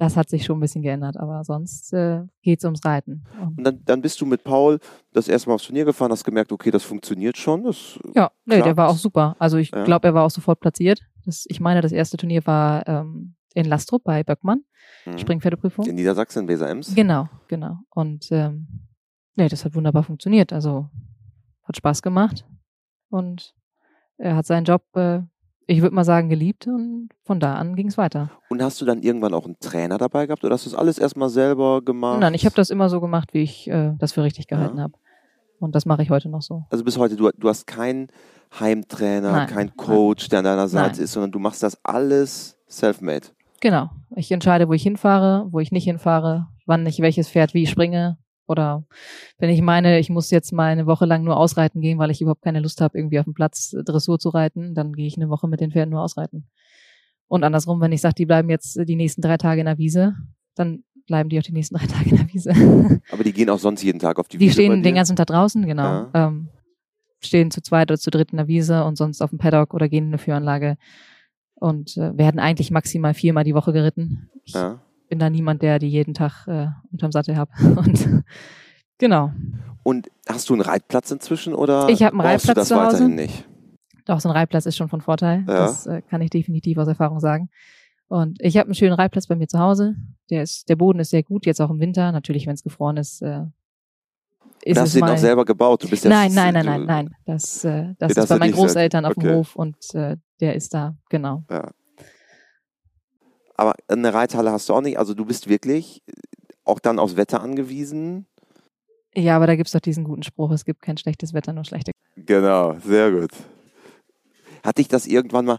das 0.00 0.16
hat 0.16 0.30
sich 0.30 0.44
schon 0.46 0.56
ein 0.56 0.60
bisschen 0.60 0.80
geändert, 0.80 1.18
aber 1.18 1.44
sonst 1.44 1.92
äh, 1.92 2.22
geht 2.40 2.60
es 2.60 2.64
ums 2.64 2.82
Reiten. 2.86 3.22
Und 3.38 3.62
dann, 3.62 3.84
dann 3.84 4.00
bist 4.00 4.18
du 4.18 4.24
mit 4.24 4.42
Paul 4.44 4.78
das 5.12 5.28
erste 5.28 5.50
Mal 5.50 5.56
aufs 5.56 5.66
Turnier 5.66 5.84
gefahren, 5.84 6.10
hast 6.10 6.24
gemerkt, 6.24 6.52
okay, 6.52 6.70
das 6.70 6.84
funktioniert 6.84 7.36
schon. 7.36 7.64
Das 7.64 8.00
ja, 8.14 8.30
nee, 8.46 8.62
der 8.62 8.78
war 8.78 8.88
auch 8.88 8.96
super. 8.96 9.36
Also 9.38 9.58
ich 9.58 9.70
ja. 9.72 9.84
glaube, 9.84 10.08
er 10.08 10.14
war 10.14 10.24
auch 10.24 10.30
sofort 10.30 10.58
platziert. 10.58 11.02
Das, 11.26 11.44
ich 11.48 11.60
meine, 11.60 11.82
das 11.82 11.92
erste 11.92 12.16
Turnier 12.16 12.46
war 12.46 12.88
ähm, 12.88 13.34
in 13.52 13.66
Lastrup 13.66 14.02
bei 14.02 14.24
Böckmann, 14.24 14.64
mhm. 15.04 15.18
Springpferdeprüfung. 15.18 15.84
In 15.84 15.96
Niedersachsen, 15.96 16.44
in 16.44 16.48
Weser-Ems. 16.48 16.94
Genau, 16.94 17.28
genau. 17.48 17.80
Und 17.90 18.26
ähm, 18.30 18.86
nee, 19.34 19.48
das 19.48 19.66
hat 19.66 19.74
wunderbar 19.74 20.02
funktioniert. 20.02 20.54
Also 20.54 20.88
hat 21.64 21.76
Spaß 21.76 22.00
gemacht 22.00 22.46
und 23.10 23.54
er 24.16 24.34
hat 24.34 24.46
seinen 24.46 24.64
Job, 24.64 24.82
äh, 24.96 25.20
ich 25.70 25.82
würde 25.82 25.94
mal 25.94 26.04
sagen, 26.04 26.28
geliebt 26.28 26.66
und 26.66 27.10
von 27.22 27.38
da 27.38 27.54
an 27.54 27.76
ging 27.76 27.86
es 27.86 27.96
weiter. 27.96 28.30
Und 28.48 28.60
hast 28.60 28.80
du 28.80 28.84
dann 28.84 29.02
irgendwann 29.02 29.34
auch 29.34 29.44
einen 29.44 29.58
Trainer 29.60 29.98
dabei 29.98 30.26
gehabt 30.26 30.44
oder 30.44 30.54
hast 30.54 30.66
du 30.66 30.70
das 30.70 30.78
alles 30.78 30.98
erstmal 30.98 31.28
selber 31.28 31.80
gemacht? 31.80 32.18
Nein, 32.18 32.34
ich 32.34 32.44
habe 32.44 32.56
das 32.56 32.70
immer 32.70 32.88
so 32.88 33.00
gemacht, 33.00 33.32
wie 33.34 33.42
ich 33.42 33.70
äh, 33.70 33.92
das 33.96 34.12
für 34.12 34.24
richtig 34.24 34.48
gehalten 34.48 34.78
ja. 34.78 34.84
habe. 34.84 34.94
Und 35.60 35.76
das 35.76 35.86
mache 35.86 36.02
ich 36.02 36.10
heute 36.10 36.28
noch 36.28 36.42
so. 36.42 36.64
Also 36.70 36.82
bis 36.82 36.98
heute, 36.98 37.14
du, 37.14 37.30
du 37.36 37.48
hast 37.48 37.68
keinen 37.68 38.08
Heimtrainer, 38.58 39.30
nein, 39.30 39.48
keinen 39.48 39.76
Coach, 39.76 40.28
der 40.28 40.40
an 40.40 40.44
deiner 40.44 40.66
Seite 40.66 40.96
nein. 40.96 41.04
ist, 41.04 41.12
sondern 41.12 41.30
du 41.30 41.38
machst 41.38 41.62
das 41.62 41.78
alles 41.84 42.58
self-made. 42.68 43.28
Genau. 43.60 43.90
Ich 44.16 44.32
entscheide, 44.32 44.68
wo 44.68 44.72
ich 44.72 44.82
hinfahre, 44.82 45.46
wo 45.50 45.60
ich 45.60 45.70
nicht 45.70 45.84
hinfahre, 45.84 46.48
wann 46.66 46.84
ich 46.86 47.00
welches 47.00 47.28
Pferd 47.28 47.54
wie 47.54 47.68
springe, 47.68 48.18
oder 48.50 48.84
wenn 49.38 49.48
ich 49.48 49.62
meine, 49.62 50.00
ich 50.00 50.10
muss 50.10 50.30
jetzt 50.32 50.52
mal 50.52 50.72
eine 50.72 50.86
Woche 50.86 51.06
lang 51.06 51.22
nur 51.22 51.36
ausreiten 51.36 51.80
gehen, 51.80 51.98
weil 51.98 52.10
ich 52.10 52.20
überhaupt 52.20 52.42
keine 52.42 52.58
Lust 52.58 52.80
habe, 52.80 52.98
irgendwie 52.98 53.20
auf 53.20 53.24
dem 53.24 53.32
Platz 53.32 53.76
Dressur 53.84 54.18
zu 54.18 54.28
reiten, 54.30 54.74
dann 54.74 54.92
gehe 54.92 55.06
ich 55.06 55.16
eine 55.16 55.30
Woche 55.30 55.46
mit 55.46 55.60
den 55.60 55.70
Pferden 55.70 55.90
nur 55.92 56.02
ausreiten. 56.02 56.48
Und 57.28 57.44
andersrum, 57.44 57.80
wenn 57.80 57.92
ich 57.92 58.00
sage, 58.00 58.16
die 58.16 58.26
bleiben 58.26 58.50
jetzt 58.50 58.76
die 58.76 58.96
nächsten 58.96 59.22
drei 59.22 59.36
Tage 59.36 59.60
in 59.60 59.66
der 59.66 59.78
Wiese, 59.78 60.16
dann 60.56 60.82
bleiben 61.06 61.28
die 61.28 61.38
auch 61.38 61.44
die 61.44 61.52
nächsten 61.52 61.76
drei 61.78 61.86
Tage 61.86 62.10
in 62.10 62.16
der 62.16 62.34
Wiese. 62.34 63.00
Aber 63.12 63.22
die 63.22 63.32
gehen 63.32 63.48
auch 63.50 63.60
sonst 63.60 63.84
jeden 63.84 64.00
Tag 64.00 64.18
auf 64.18 64.26
die, 64.26 64.36
die 64.36 64.46
Wiese. 64.46 64.56
Die 64.56 64.64
stehen 64.64 64.82
den 64.82 64.96
ganzen 64.96 65.14
Tag 65.14 65.28
draußen, 65.28 65.64
genau. 65.64 65.82
Ja. 65.82 66.10
Ähm, 66.12 66.48
stehen 67.20 67.52
zu 67.52 67.62
zweit 67.62 67.88
oder 67.92 67.98
zu 67.98 68.10
dritt 68.10 68.32
in 68.32 68.38
der 68.38 68.48
Wiese 68.48 68.84
und 68.84 68.96
sonst 68.96 69.22
auf 69.22 69.30
dem 69.30 69.38
Paddock 69.38 69.74
oder 69.74 69.88
gehen 69.88 70.06
in 70.06 70.10
eine 70.10 70.18
Führanlage 70.18 70.76
und 71.54 71.96
äh, 71.96 72.18
werden 72.18 72.40
eigentlich 72.40 72.72
maximal 72.72 73.14
viermal 73.14 73.44
die 73.44 73.54
Woche 73.54 73.72
geritten. 73.72 74.28
Ich 74.42 74.54
ja 74.54 74.80
bin 75.10 75.18
da 75.18 75.28
niemand, 75.28 75.60
der 75.60 75.78
die 75.78 75.88
jeden 75.88 76.14
Tag 76.14 76.46
äh, 76.46 76.68
unterm 76.90 77.12
Sattel 77.12 77.36
habe. 77.36 77.50
Und 77.76 78.24
genau. 78.96 79.32
Und 79.82 80.08
hast 80.26 80.48
du 80.48 80.54
einen 80.54 80.62
Reitplatz 80.62 81.10
inzwischen 81.10 81.54
oder 81.54 81.88
ich 81.90 82.02
habe 82.02 82.12
einen 82.12 82.22
Reitplatz 82.22 82.46
du 82.46 82.54
das 82.54 82.68
zu 82.68 82.76
Hause? 82.76 82.86
weiterhin 82.94 83.14
nicht? 83.16 83.48
Doch, 84.06 84.20
so 84.20 84.28
ein 84.28 84.34
Reitplatz 84.34 84.66
ist 84.66 84.76
schon 84.76 84.88
von 84.88 85.00
Vorteil. 85.00 85.44
Ja. 85.46 85.66
Das 85.66 85.86
äh, 85.86 86.00
kann 86.02 86.22
ich 86.22 86.30
definitiv 86.30 86.78
aus 86.78 86.88
Erfahrung 86.88 87.20
sagen. 87.20 87.50
Und 88.08 88.38
ich 88.40 88.56
habe 88.56 88.66
einen 88.66 88.74
schönen 88.74 88.94
Reitplatz 88.94 89.26
bei 89.26 89.36
mir 89.36 89.46
zu 89.46 89.58
Hause. 89.58 89.94
Der 90.30 90.42
ist, 90.42 90.68
der 90.68 90.76
Boden 90.76 90.98
ist 91.00 91.10
sehr 91.10 91.22
gut, 91.22 91.46
jetzt 91.46 91.60
auch 91.60 91.70
im 91.70 91.80
Winter. 91.80 92.10
Natürlich, 92.12 92.46
wenn 92.46 92.54
es 92.54 92.62
gefroren 92.62 92.96
ist, 92.96 93.22
äh, 93.22 93.42
ist 94.62 94.78
hast 94.78 94.94
du 94.94 95.00
den 95.00 95.08
auch 95.08 95.16
selber 95.16 95.44
gebaut? 95.44 95.82
Du 95.84 95.88
bist 95.88 96.04
ja 96.04 96.10
nein, 96.10 96.32
nein, 96.34 96.54
nein, 96.54 96.66
nein, 96.66 96.84
nein. 96.84 97.16
Das, 97.24 97.64
äh, 97.64 97.94
das, 97.98 98.14
das 98.14 98.24
ist 98.24 98.28
bei 98.28 98.38
meinen 98.38 98.52
Großeltern 98.52 99.04
auf 99.04 99.16
okay. 99.16 99.28
dem 99.28 99.36
Hof 99.36 99.56
und 99.56 99.76
äh, 99.94 100.16
der 100.40 100.54
ist 100.54 100.74
da, 100.74 100.96
genau. 101.08 101.44
Ja. 101.50 101.70
Aber 103.60 103.74
eine 103.88 104.14
Reithalle 104.14 104.52
hast 104.52 104.70
du 104.70 104.72
auch 104.72 104.80
nicht. 104.80 104.98
Also 104.98 105.12
du 105.12 105.26
bist 105.26 105.46
wirklich 105.46 106.02
auch 106.64 106.78
dann 106.78 106.98
aufs 106.98 107.16
Wetter 107.16 107.42
angewiesen. 107.42 108.26
Ja, 109.14 109.36
aber 109.36 109.46
da 109.46 109.54
gibt 109.54 109.66
es 109.66 109.74
doch 109.74 109.80
diesen 109.80 110.02
guten 110.02 110.22
Spruch, 110.22 110.50
es 110.50 110.64
gibt 110.64 110.80
kein 110.80 110.96
schlechtes 110.96 111.34
Wetter, 111.34 111.52
nur 111.52 111.66
schlechte. 111.66 111.92
Genau, 112.16 112.78
sehr 112.82 113.10
gut. 113.10 113.32
Hat 114.64 114.78
dich 114.78 114.88
das 114.88 115.06
irgendwann 115.06 115.44
mal 115.44 115.58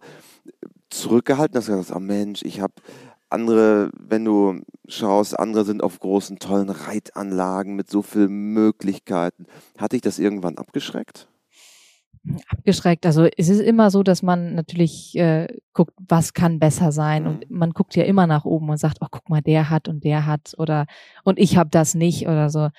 zurückgehalten, 0.90 1.54
dass 1.54 1.68
du 1.68 1.74
gesagt 1.74 1.92
hast, 1.92 1.96
oh 1.96 2.00
Mensch, 2.00 2.42
ich 2.42 2.60
habe 2.60 2.74
andere, 3.30 3.92
wenn 3.94 4.26
du 4.26 4.62
schaust, 4.88 5.38
andere 5.38 5.64
sind 5.64 5.84
auf 5.84 6.00
großen, 6.00 6.40
tollen 6.40 6.72
Reitanlagen 6.72 7.76
mit 7.76 7.92
so 7.92 8.02
vielen 8.02 8.54
Möglichkeiten. 8.54 9.46
Hat 9.78 9.92
dich 9.92 10.02
das 10.02 10.18
irgendwann 10.18 10.58
abgeschreckt? 10.58 11.28
Abgeschreckt. 12.50 13.06
Also 13.06 13.28
es 13.38 13.50
ist 13.50 13.62
immer 13.62 13.90
so, 13.90 14.04
dass 14.04 14.22
man 14.22 14.56
natürlich 14.56 15.16
äh, 15.16 15.48
guckt, 15.74 15.94
was 16.08 16.34
kann 16.34 16.60
besser 16.60 16.92
sein. 16.92 17.28
Und 17.28 17.50
mhm. 17.50 17.58
man 17.58 17.72
guckt 17.72 17.96
ja 17.96 18.04
immer 18.04 18.28
nach 18.28 18.46
oben 18.46 18.70
und 18.70 18.78
sagt, 18.78 18.98
oh, 19.02 19.08
guck 19.10 19.30
mal, 19.30 19.42
der 19.42 19.70
hat 19.70 19.88
und 19.88 20.04
der 20.04 20.26
hat 20.26 20.54
oder 20.58 20.86
und 21.24 21.40
ich 21.40 21.58
habe 21.58 21.70
das 21.70 21.96
nicht 21.96 22.28
oder 22.28 22.50
so. 22.50 22.70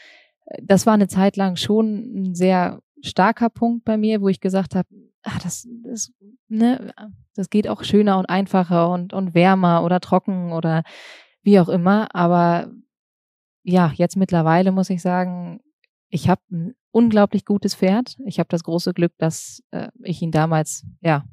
Das 0.62 0.86
war 0.86 0.94
eine 0.94 1.08
Zeit 1.08 1.36
lang 1.36 1.56
schon 1.56 2.28
ein 2.30 2.34
sehr 2.34 2.80
starker 3.02 3.50
Punkt 3.50 3.84
bei 3.84 3.96
mir, 3.96 4.20
wo 4.20 4.28
ich 4.28 4.40
gesagt 4.40 4.74
habe, 4.74 4.88
ah, 5.22 5.38
das, 5.42 5.66
das, 5.84 6.12
ne, 6.48 6.92
das 7.34 7.50
geht 7.50 7.68
auch 7.68 7.82
schöner 7.82 8.18
und 8.18 8.26
einfacher 8.26 8.90
und, 8.90 9.12
und 9.12 9.34
wärmer 9.34 9.82
oder 9.84 10.00
trocken 10.00 10.52
oder 10.52 10.82
wie 11.42 11.58
auch 11.58 11.68
immer. 11.68 12.14
Aber 12.14 12.70
ja, 13.64 13.92
jetzt 13.94 14.16
mittlerweile 14.16 14.72
muss 14.72 14.90
ich 14.90 15.02
sagen, 15.02 15.60
ich 16.08 16.28
habe 16.28 16.42
ein 16.50 16.74
unglaublich 16.92 17.44
gutes 17.44 17.74
Pferd. 17.74 18.16
Ich 18.24 18.38
habe 18.38 18.48
das 18.48 18.62
große 18.62 18.94
Glück, 18.94 19.12
dass 19.18 19.62
äh, 19.72 19.88
ich 20.02 20.22
ihn 20.22 20.30
damals 20.30 20.86
ja 21.00 21.24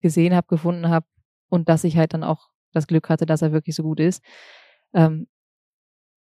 gesehen 0.00 0.34
habe, 0.34 0.46
gefunden 0.46 0.88
habe 0.88 1.06
und 1.50 1.68
dass 1.68 1.84
ich 1.84 1.96
halt 1.96 2.14
dann 2.14 2.24
auch 2.24 2.48
das 2.72 2.86
Glück 2.86 3.08
hatte, 3.08 3.26
dass 3.26 3.42
er 3.42 3.52
wirklich 3.52 3.74
so 3.74 3.82
gut 3.82 4.00
ist. 4.00 4.22
Ähm, 4.94 5.26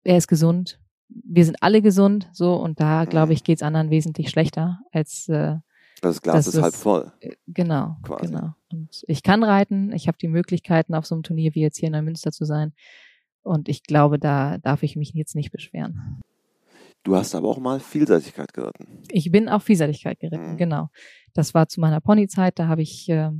er 0.02 0.16
ist 0.16 0.28
gesund. 0.28 0.80
Wir 1.08 1.44
sind 1.44 1.62
alle 1.62 1.82
gesund, 1.82 2.28
so 2.32 2.54
und 2.56 2.80
da 2.80 3.04
glaube 3.04 3.32
ich 3.32 3.44
geht's 3.44 3.62
anderen 3.62 3.90
wesentlich 3.90 4.30
schlechter 4.30 4.80
als 4.90 5.28
äh, 5.28 5.56
das 6.02 6.20
Glas 6.20 6.46
ist 6.46 6.60
halb 6.60 6.74
voll. 6.74 7.12
Äh, 7.20 7.36
genau, 7.46 7.96
quasi. 8.02 8.26
genau. 8.26 8.54
Und 8.70 9.04
ich 9.06 9.22
kann 9.22 9.42
reiten. 9.42 9.92
Ich 9.92 10.08
habe 10.08 10.18
die 10.18 10.28
Möglichkeiten, 10.28 10.94
auf 10.94 11.06
so 11.06 11.14
einem 11.14 11.22
Turnier 11.22 11.54
wie 11.54 11.62
jetzt 11.62 11.78
hier 11.78 11.86
in 11.86 11.92
Neumünster 11.92 12.32
zu 12.32 12.44
sein. 12.44 12.72
Und 13.42 13.68
ich 13.68 13.82
glaube, 13.82 14.18
da 14.18 14.58
darf 14.58 14.82
ich 14.82 14.96
mich 14.96 15.12
jetzt 15.14 15.34
nicht 15.34 15.52
beschweren. 15.52 16.20
Du 17.06 17.14
hast 17.14 17.36
aber 17.36 17.48
auch 17.48 17.58
mal 17.58 17.78
Vielseitigkeit 17.78 18.52
geritten. 18.52 19.04
Ich 19.12 19.30
bin 19.30 19.48
auch 19.48 19.62
Vielseitigkeit 19.62 20.18
geritten, 20.18 20.54
mhm. 20.54 20.56
genau. 20.56 20.88
Das 21.34 21.54
war 21.54 21.68
zu 21.68 21.80
meiner 21.80 22.00
Ponyzeit, 22.00 22.58
da 22.58 22.66
habe 22.66 22.82
ich 22.82 23.08
äh, 23.08 23.30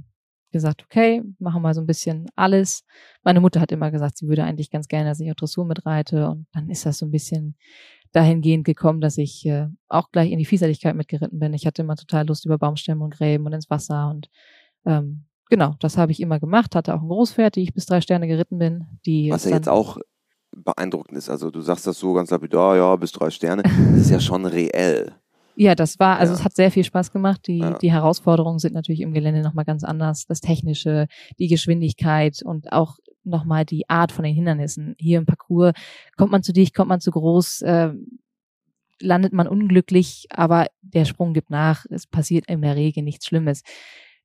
gesagt, 0.53 0.85
okay, 0.85 1.25
machen 1.41 1.63
wir 1.63 1.75
so 1.75 1.81
ein 1.81 1.87
bisschen 1.87 2.29
alles. 2.37 2.85
Meine 3.25 3.41
Mutter 3.41 3.61
hat 3.61 3.73
immer 3.73 3.91
gesagt, 3.91 4.19
sie 4.19 4.29
würde 4.29 4.45
eigentlich 4.45 4.71
ganz 4.71 4.87
gerne, 4.87 5.11
dass 5.11 5.19
ich 5.19 5.29
auch 5.33 5.35
Dressur 5.35 5.65
mitreite 5.65 6.29
und 6.29 6.47
dann 6.53 6.71
ist 6.71 6.87
das 6.87 6.99
so 6.99 7.07
ein 7.07 7.11
bisschen 7.11 7.57
dahingehend 8.13 8.65
gekommen, 8.65 9.01
dass 9.01 9.19
ich 9.19 9.45
äh, 9.47 9.67
auch 9.89 10.13
gleich 10.13 10.31
in 10.31 10.39
die 10.39 10.45
Vielseitigkeit 10.45 10.95
mitgeritten 10.95 11.41
bin. 11.41 11.53
Ich 11.53 11.67
hatte 11.67 11.83
immer 11.83 11.97
total 11.97 12.25
Lust 12.25 12.47
über 12.47 12.59
Baumstämme 12.59 13.03
und 13.03 13.15
Gräben 13.15 13.47
und 13.47 13.53
ins 13.53 13.69
Wasser 13.69 14.11
und 14.11 14.31
ähm, 14.85 15.25
genau, 15.51 15.75
das 15.81 15.99
habe 15.99 16.13
ich 16.13 16.21
immer 16.21 16.39
gemacht, 16.39 16.77
hatte 16.77 16.95
auch 16.95 17.03
ein 17.03 17.09
Großpferd, 17.09 17.57
die 17.57 17.63
ich 17.63 17.75
bis 17.75 17.87
drei 17.87 18.01
Sterne 18.01 18.29
geritten 18.29 18.59
bin. 18.59 18.85
Die 19.05 19.33
Was 19.33 19.45
ja 19.45 19.57
jetzt 19.57 19.69
auch 19.69 19.99
beeindruckend 20.57 21.19
ist. 21.19 21.29
Also 21.29 21.51
du 21.51 21.61
sagst 21.61 21.87
das 21.87 21.99
so 21.99 22.13
ganz 22.13 22.31
lapidar, 22.31 22.77
ja, 22.77 22.97
bis 22.97 23.13
drei 23.13 23.31
Sterne. 23.31 23.63
Das 23.63 24.01
ist 24.01 24.11
ja 24.11 24.21
schon 24.21 24.47
reell. 24.47 25.15
Ja, 25.57 25.75
das 25.75 25.99
war, 25.99 26.19
also 26.19 26.35
ja. 26.35 26.39
es 26.39 26.45
hat 26.45 26.55
sehr 26.55 26.71
viel 26.71 26.85
Spaß 26.85 27.13
gemacht. 27.13 27.47
Die, 27.47 27.59
ja. 27.59 27.79
die 27.79 27.91
Herausforderungen 27.91 28.59
sind 28.59 28.75
natürlich 28.75 29.01
im 29.01 29.13
Gelände 29.13 29.43
nochmal 29.43 29.65
ganz 29.65 29.85
anders. 29.85 30.27
Das 30.27 30.41
Technische, 30.41 31.07
die 31.39 31.49
Geschwindigkeit 31.49 32.43
und 32.45 32.73
auch 32.73 32.97
nochmal 33.25 33.65
die 33.65 33.89
Art 33.89 34.13
von 34.13 34.25
den 34.25 34.35
Hindernissen. 34.35 34.95
Hier 34.99 35.19
im 35.19 35.27
Parcours 35.27 35.73
kommt 36.17 36.31
man 36.31 36.43
zu 36.43 36.53
dicht, 36.53 36.75
kommt 36.75 36.89
man 36.89 37.01
zu 37.01 37.11
groß, 37.11 37.63
äh, 37.63 37.93
landet 39.01 39.33
man 39.33 39.49
unglücklich, 39.49 40.27
aber 40.31 40.67
der 40.83 41.05
Sprung 41.05 41.33
gibt 41.33 41.51
nach. 41.51 41.87
Es 41.91 42.07
passiert 42.07 42.47
in 42.49 42.63
der 42.63 42.77
Regel 42.77 43.03
nichts 43.03 43.27
Schlimmes. 43.27 43.63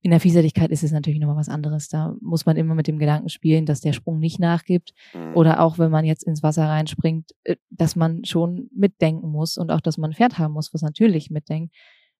In 0.03 0.09
der 0.09 0.19
Vielseitigkeit 0.19 0.71
ist 0.71 0.83
es 0.83 0.91
natürlich 0.91 1.19
nochmal 1.19 1.35
was 1.35 1.49
anderes. 1.49 1.87
Da 1.87 2.15
muss 2.21 2.47
man 2.47 2.57
immer 2.57 2.73
mit 2.73 2.87
dem 2.87 2.97
Gedanken 2.97 3.29
spielen, 3.29 3.67
dass 3.67 3.81
der 3.81 3.93
Sprung 3.93 4.17
nicht 4.17 4.39
nachgibt. 4.39 4.93
Mhm. 5.13 5.35
Oder 5.35 5.61
auch 5.61 5.77
wenn 5.77 5.91
man 5.91 6.05
jetzt 6.05 6.23
ins 6.23 6.41
Wasser 6.41 6.67
reinspringt, 6.67 7.31
äh, 7.43 7.57
dass 7.69 7.95
man 7.95 8.25
schon 8.25 8.69
mitdenken 8.75 9.29
muss 9.29 9.57
und 9.57 9.69
auch, 9.69 9.81
dass 9.81 9.99
man 9.99 10.09
ein 10.09 10.15
Pferd 10.15 10.39
haben 10.39 10.53
muss, 10.53 10.73
was 10.73 10.81
natürlich 10.81 11.29
mitdenkt. 11.29 11.75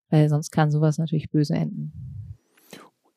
Weil 0.10 0.30
sonst 0.30 0.52
kann 0.52 0.70
sowas 0.70 1.00
natürlich 1.00 1.32
böse 1.32 1.56
enden. 1.56 1.91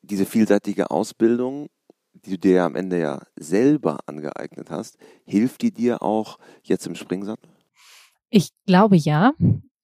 Diese 0.01 0.25
vielseitige 0.25 0.89
Ausbildung, 0.89 1.67
die 2.13 2.31
du 2.31 2.37
dir 2.39 2.63
am 2.63 2.75
Ende 2.75 2.99
ja 2.99 3.21
selber 3.35 3.99
angeeignet 4.07 4.71
hast, 4.71 4.97
hilft 5.25 5.61
die 5.61 5.71
dir 5.71 6.01
auch 6.01 6.39
jetzt 6.63 6.87
im 6.87 6.95
Springsattel? 6.95 7.49
Ich 8.31 8.49
glaube 8.65 8.95
ja. 8.95 9.33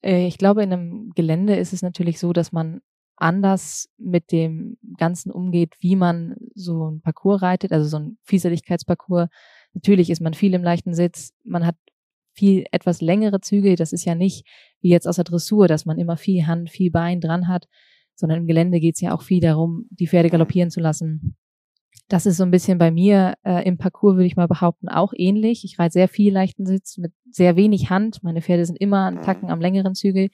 Äh, 0.01 0.25
ich 0.25 0.39
glaube, 0.39 0.63
in 0.63 0.73
einem 0.73 1.11
Gelände 1.13 1.55
ist 1.55 1.73
es 1.73 1.83
natürlich 1.83 2.17
so, 2.17 2.33
dass 2.33 2.51
man 2.51 2.81
anders 3.21 3.89
mit 3.97 4.31
dem 4.31 4.77
Ganzen 4.97 5.31
umgeht, 5.31 5.75
wie 5.79 5.95
man 5.95 6.35
so 6.55 6.89
ein 6.89 7.01
Parcours 7.01 7.41
reitet, 7.41 7.71
also 7.71 7.87
so 7.87 7.97
ein 7.97 8.17
Vielseitigkeitsparcours. 8.23 9.29
Natürlich 9.73 10.09
ist 10.09 10.21
man 10.21 10.33
viel 10.33 10.53
im 10.53 10.63
leichten 10.63 10.93
Sitz, 10.93 11.33
man 11.43 11.65
hat 11.65 11.75
viel 12.33 12.65
etwas 12.71 13.01
längere 13.01 13.41
Züge. 13.41 13.75
Das 13.75 13.93
ist 13.93 14.05
ja 14.05 14.15
nicht 14.15 14.45
wie 14.81 14.89
jetzt 14.89 15.07
aus 15.07 15.17
der 15.17 15.25
Dressur, 15.25 15.67
dass 15.67 15.85
man 15.85 15.97
immer 15.97 16.17
viel 16.17 16.47
Hand, 16.47 16.69
viel 16.69 16.91
Bein 16.91 17.21
dran 17.21 17.47
hat, 17.47 17.67
sondern 18.15 18.39
im 18.39 18.47
Gelände 18.47 18.79
geht 18.79 18.95
es 18.95 19.01
ja 19.01 19.13
auch 19.13 19.21
viel 19.21 19.41
darum, 19.41 19.85
die 19.89 20.07
Pferde 20.07 20.29
galoppieren 20.29 20.71
zu 20.71 20.79
lassen. 20.79 21.35
Das 22.07 22.25
ist 22.25 22.37
so 22.37 22.43
ein 22.43 22.51
bisschen 22.51 22.77
bei 22.77 22.91
mir 22.91 23.35
äh, 23.43 23.65
im 23.65 23.77
Parcours, 23.77 24.15
würde 24.15 24.25
ich 24.25 24.35
mal 24.35 24.47
behaupten, 24.47 24.89
auch 24.89 25.13
ähnlich. 25.15 25.63
Ich 25.63 25.79
reite 25.79 25.93
sehr 25.93 26.07
viel 26.07 26.33
leichten 26.33 26.65
Sitz 26.65 26.97
mit 26.97 27.13
sehr 27.29 27.55
wenig 27.55 27.89
Hand. 27.89 28.23
Meine 28.23 28.41
Pferde 28.41 28.65
sind 28.65 28.79
immer 28.79 29.05
einen 29.05 29.21
Tacken 29.21 29.49
am 29.49 29.61
längeren 29.61 29.95
Zügel. 29.95 30.29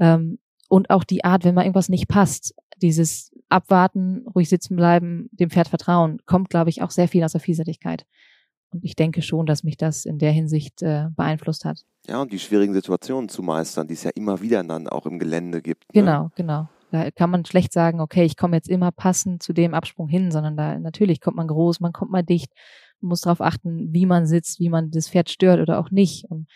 Ähm, 0.00 0.38
und 0.68 0.90
auch 0.90 1.04
die 1.04 1.24
Art, 1.24 1.44
wenn 1.44 1.54
mal 1.54 1.62
irgendwas 1.62 1.88
nicht 1.88 2.08
passt, 2.08 2.54
dieses 2.80 3.32
Abwarten, 3.48 4.26
ruhig 4.34 4.48
sitzen 4.48 4.76
bleiben, 4.76 5.28
dem 5.32 5.50
Pferd 5.50 5.68
vertrauen, 5.68 6.18
kommt, 6.26 6.50
glaube 6.50 6.70
ich, 6.70 6.82
auch 6.82 6.90
sehr 6.90 7.08
viel 7.08 7.24
aus 7.24 7.32
der 7.32 7.40
Vielseitigkeit. 7.40 8.04
Und 8.70 8.84
ich 8.84 8.94
denke 8.94 9.22
schon, 9.22 9.46
dass 9.46 9.64
mich 9.64 9.78
das 9.78 10.04
in 10.04 10.18
der 10.18 10.30
Hinsicht 10.30 10.82
äh, 10.82 11.06
beeinflusst 11.16 11.64
hat. 11.64 11.84
Ja, 12.06 12.20
und 12.20 12.32
die 12.32 12.38
schwierigen 12.38 12.74
Situationen 12.74 13.28
zu 13.30 13.42
meistern, 13.42 13.88
die 13.88 13.94
es 13.94 14.04
ja 14.04 14.10
immer 14.14 14.42
wieder 14.42 14.62
dann 14.62 14.88
auch 14.88 15.06
im 15.06 15.18
Gelände 15.18 15.62
gibt. 15.62 15.84
Ne? 15.94 16.02
Genau, 16.02 16.30
genau. 16.36 16.68
Da 16.90 17.10
kann 17.10 17.30
man 17.30 17.44
schlecht 17.44 17.72
sagen, 17.72 18.00
okay, 18.00 18.24
ich 18.24 18.36
komme 18.36 18.56
jetzt 18.56 18.68
immer 18.68 18.92
passend 18.92 19.42
zu 19.42 19.52
dem 19.52 19.74
Absprung 19.74 20.08
hin, 20.08 20.30
sondern 20.30 20.56
da 20.56 20.78
natürlich 20.78 21.20
kommt 21.20 21.36
man 21.36 21.48
groß, 21.48 21.80
man 21.80 21.92
kommt 21.92 22.10
mal 22.10 22.22
dicht, 22.22 22.52
man 23.00 23.10
muss 23.10 23.22
darauf 23.22 23.40
achten, 23.40 23.92
wie 23.92 24.06
man 24.06 24.26
sitzt, 24.26 24.58
wie 24.60 24.70
man 24.70 24.90
das 24.90 25.08
Pferd 25.08 25.30
stört 25.30 25.60
oder 25.60 25.78
auch 25.78 25.90
nicht. 25.90 26.24
Und 26.30 26.48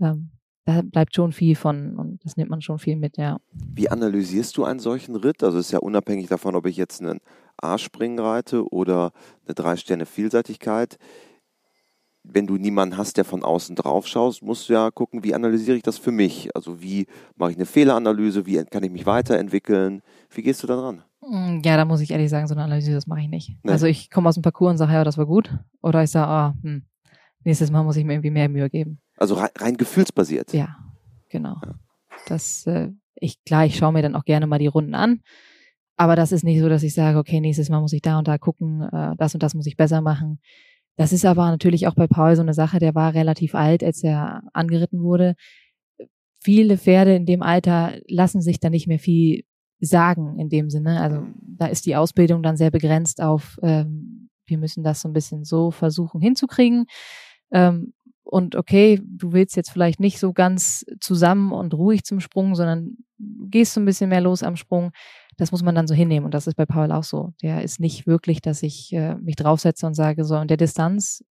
ähm, 0.00 0.30
da 0.64 0.82
bleibt 0.82 1.14
schon 1.14 1.32
viel 1.32 1.56
von 1.56 1.96
und 1.96 2.11
das 2.22 2.36
nimmt 2.36 2.50
man 2.50 2.62
schon 2.62 2.78
viel 2.78 2.96
mit, 2.96 3.16
ja. 3.16 3.38
Wie 3.52 3.88
analysierst 3.88 4.56
du 4.56 4.64
einen 4.64 4.80
solchen 4.80 5.16
Ritt? 5.16 5.42
Also 5.42 5.58
ist 5.58 5.72
ja 5.72 5.78
unabhängig 5.78 6.28
davon, 6.28 6.54
ob 6.54 6.66
ich 6.66 6.76
jetzt 6.76 7.00
einen 7.00 7.20
A-Springen 7.56 8.18
reite 8.18 8.66
oder 8.72 9.12
eine 9.46 9.54
Drei-Sterne-Vielseitigkeit. 9.54 10.98
Wenn 12.24 12.46
du 12.46 12.56
niemanden 12.56 12.96
hast, 12.96 13.16
der 13.16 13.24
von 13.24 13.42
außen 13.42 13.74
drauf 13.74 14.06
schaust, 14.06 14.42
musst 14.42 14.68
du 14.68 14.74
ja 14.74 14.90
gucken, 14.90 15.24
wie 15.24 15.34
analysiere 15.34 15.76
ich 15.76 15.82
das 15.82 15.98
für 15.98 16.12
mich? 16.12 16.54
Also 16.54 16.80
wie 16.80 17.06
mache 17.34 17.50
ich 17.50 17.56
eine 17.56 17.66
Fehleranalyse? 17.66 18.46
Wie 18.46 18.64
kann 18.64 18.84
ich 18.84 18.92
mich 18.92 19.06
weiterentwickeln? 19.06 20.02
Wie 20.30 20.42
gehst 20.42 20.62
du 20.62 20.68
da 20.68 20.76
dran? 20.76 21.02
Mm, 21.20 21.60
ja, 21.64 21.76
da 21.76 21.84
muss 21.84 22.00
ich 22.00 22.12
ehrlich 22.12 22.30
sagen, 22.30 22.46
so 22.46 22.54
eine 22.54 22.62
Analyse, 22.62 22.92
das 22.92 23.08
mache 23.08 23.22
ich 23.22 23.28
nicht. 23.28 23.56
Nee. 23.62 23.72
Also 23.72 23.86
ich 23.86 24.10
komme 24.10 24.28
aus 24.28 24.34
dem 24.34 24.42
Parcours 24.42 24.72
und 24.72 24.78
sage, 24.78 24.92
ja, 24.92 25.02
das 25.02 25.18
war 25.18 25.26
gut. 25.26 25.56
Oder 25.82 26.04
ich 26.04 26.10
sage, 26.10 26.28
ah, 26.28 26.54
hm, 26.62 26.84
nächstes 27.44 27.72
Mal 27.72 27.82
muss 27.82 27.96
ich 27.96 28.04
mir 28.04 28.14
irgendwie 28.14 28.30
mehr 28.30 28.48
Mühe 28.48 28.70
geben. 28.70 29.00
Also 29.16 29.34
rein, 29.34 29.50
rein 29.58 29.76
gefühlsbasiert. 29.76 30.52
Ja, 30.52 30.76
genau. 31.28 31.56
Ja. 31.64 31.74
Das, 32.26 32.66
äh, 32.66 32.88
ich, 33.14 33.42
klar, 33.44 33.66
ich 33.66 33.76
schaue 33.76 33.92
mir 33.92 34.02
dann 34.02 34.16
auch 34.16 34.24
gerne 34.24 34.46
mal 34.46 34.58
die 34.58 34.66
Runden 34.66 34.94
an. 34.94 35.20
Aber 35.96 36.16
das 36.16 36.32
ist 36.32 36.44
nicht 36.44 36.60
so, 36.60 36.68
dass 36.68 36.82
ich 36.82 36.94
sage, 36.94 37.18
okay, 37.18 37.40
nächstes 37.40 37.68
Mal 37.68 37.80
muss 37.80 37.92
ich 37.92 38.02
da 38.02 38.18
und 38.18 38.28
da 38.28 38.38
gucken, 38.38 38.82
äh, 38.82 39.14
das 39.18 39.34
und 39.34 39.42
das 39.42 39.54
muss 39.54 39.66
ich 39.66 39.76
besser 39.76 40.00
machen. 40.00 40.40
Das 40.96 41.12
ist 41.12 41.24
aber 41.24 41.50
natürlich 41.50 41.86
auch 41.86 41.94
bei 41.94 42.06
Paul 42.06 42.36
so 42.36 42.42
eine 42.42 42.54
Sache, 42.54 42.78
der 42.78 42.94
war 42.94 43.14
relativ 43.14 43.54
alt, 43.54 43.82
als 43.82 44.02
er 44.02 44.42
angeritten 44.52 45.02
wurde. 45.02 45.34
Viele 46.42 46.76
Pferde 46.76 47.14
in 47.14 47.24
dem 47.24 47.42
Alter 47.42 47.94
lassen 48.08 48.42
sich 48.42 48.60
da 48.60 48.68
nicht 48.68 48.88
mehr 48.88 48.98
viel 48.98 49.44
sagen 49.80 50.38
in 50.38 50.48
dem 50.48 50.70
Sinne. 50.70 51.00
Also 51.00 51.20
mhm. 51.20 51.34
da 51.58 51.66
ist 51.66 51.86
die 51.86 51.96
Ausbildung 51.96 52.42
dann 52.42 52.56
sehr 52.56 52.70
begrenzt 52.70 53.22
auf, 53.22 53.58
ähm, 53.62 54.28
wir 54.46 54.58
müssen 54.58 54.82
das 54.82 55.00
so 55.00 55.08
ein 55.08 55.12
bisschen 55.12 55.44
so 55.44 55.70
versuchen 55.70 56.20
hinzukriegen. 56.20 56.86
Ähm, 57.52 57.92
und 58.32 58.56
okay, 58.56 58.98
du 59.04 59.34
willst 59.34 59.56
jetzt 59.56 59.70
vielleicht 59.70 60.00
nicht 60.00 60.18
so 60.18 60.32
ganz 60.32 60.86
zusammen 61.00 61.52
und 61.52 61.74
ruhig 61.74 62.02
zum 62.04 62.18
Sprung, 62.18 62.54
sondern 62.54 62.96
gehst 63.18 63.74
so 63.74 63.80
ein 63.80 63.84
bisschen 63.84 64.08
mehr 64.08 64.22
los 64.22 64.42
am 64.42 64.56
Sprung. 64.56 64.92
Das 65.36 65.52
muss 65.52 65.62
man 65.62 65.74
dann 65.74 65.86
so 65.86 65.94
hinnehmen. 65.94 66.24
Und 66.24 66.32
das 66.32 66.46
ist 66.46 66.54
bei 66.54 66.64
Paul 66.64 66.92
auch 66.92 67.04
so. 67.04 67.34
Der 67.42 67.62
ist 67.62 67.78
nicht 67.78 68.06
wirklich, 68.06 68.40
dass 68.40 68.62
ich 68.62 68.90
äh, 68.94 69.16
mich 69.16 69.36
draufsetze 69.36 69.86
und 69.86 69.92
sage, 69.92 70.24
so, 70.24 70.36
in 70.36 70.48
der 70.48 70.56
Distanz, 70.56 71.22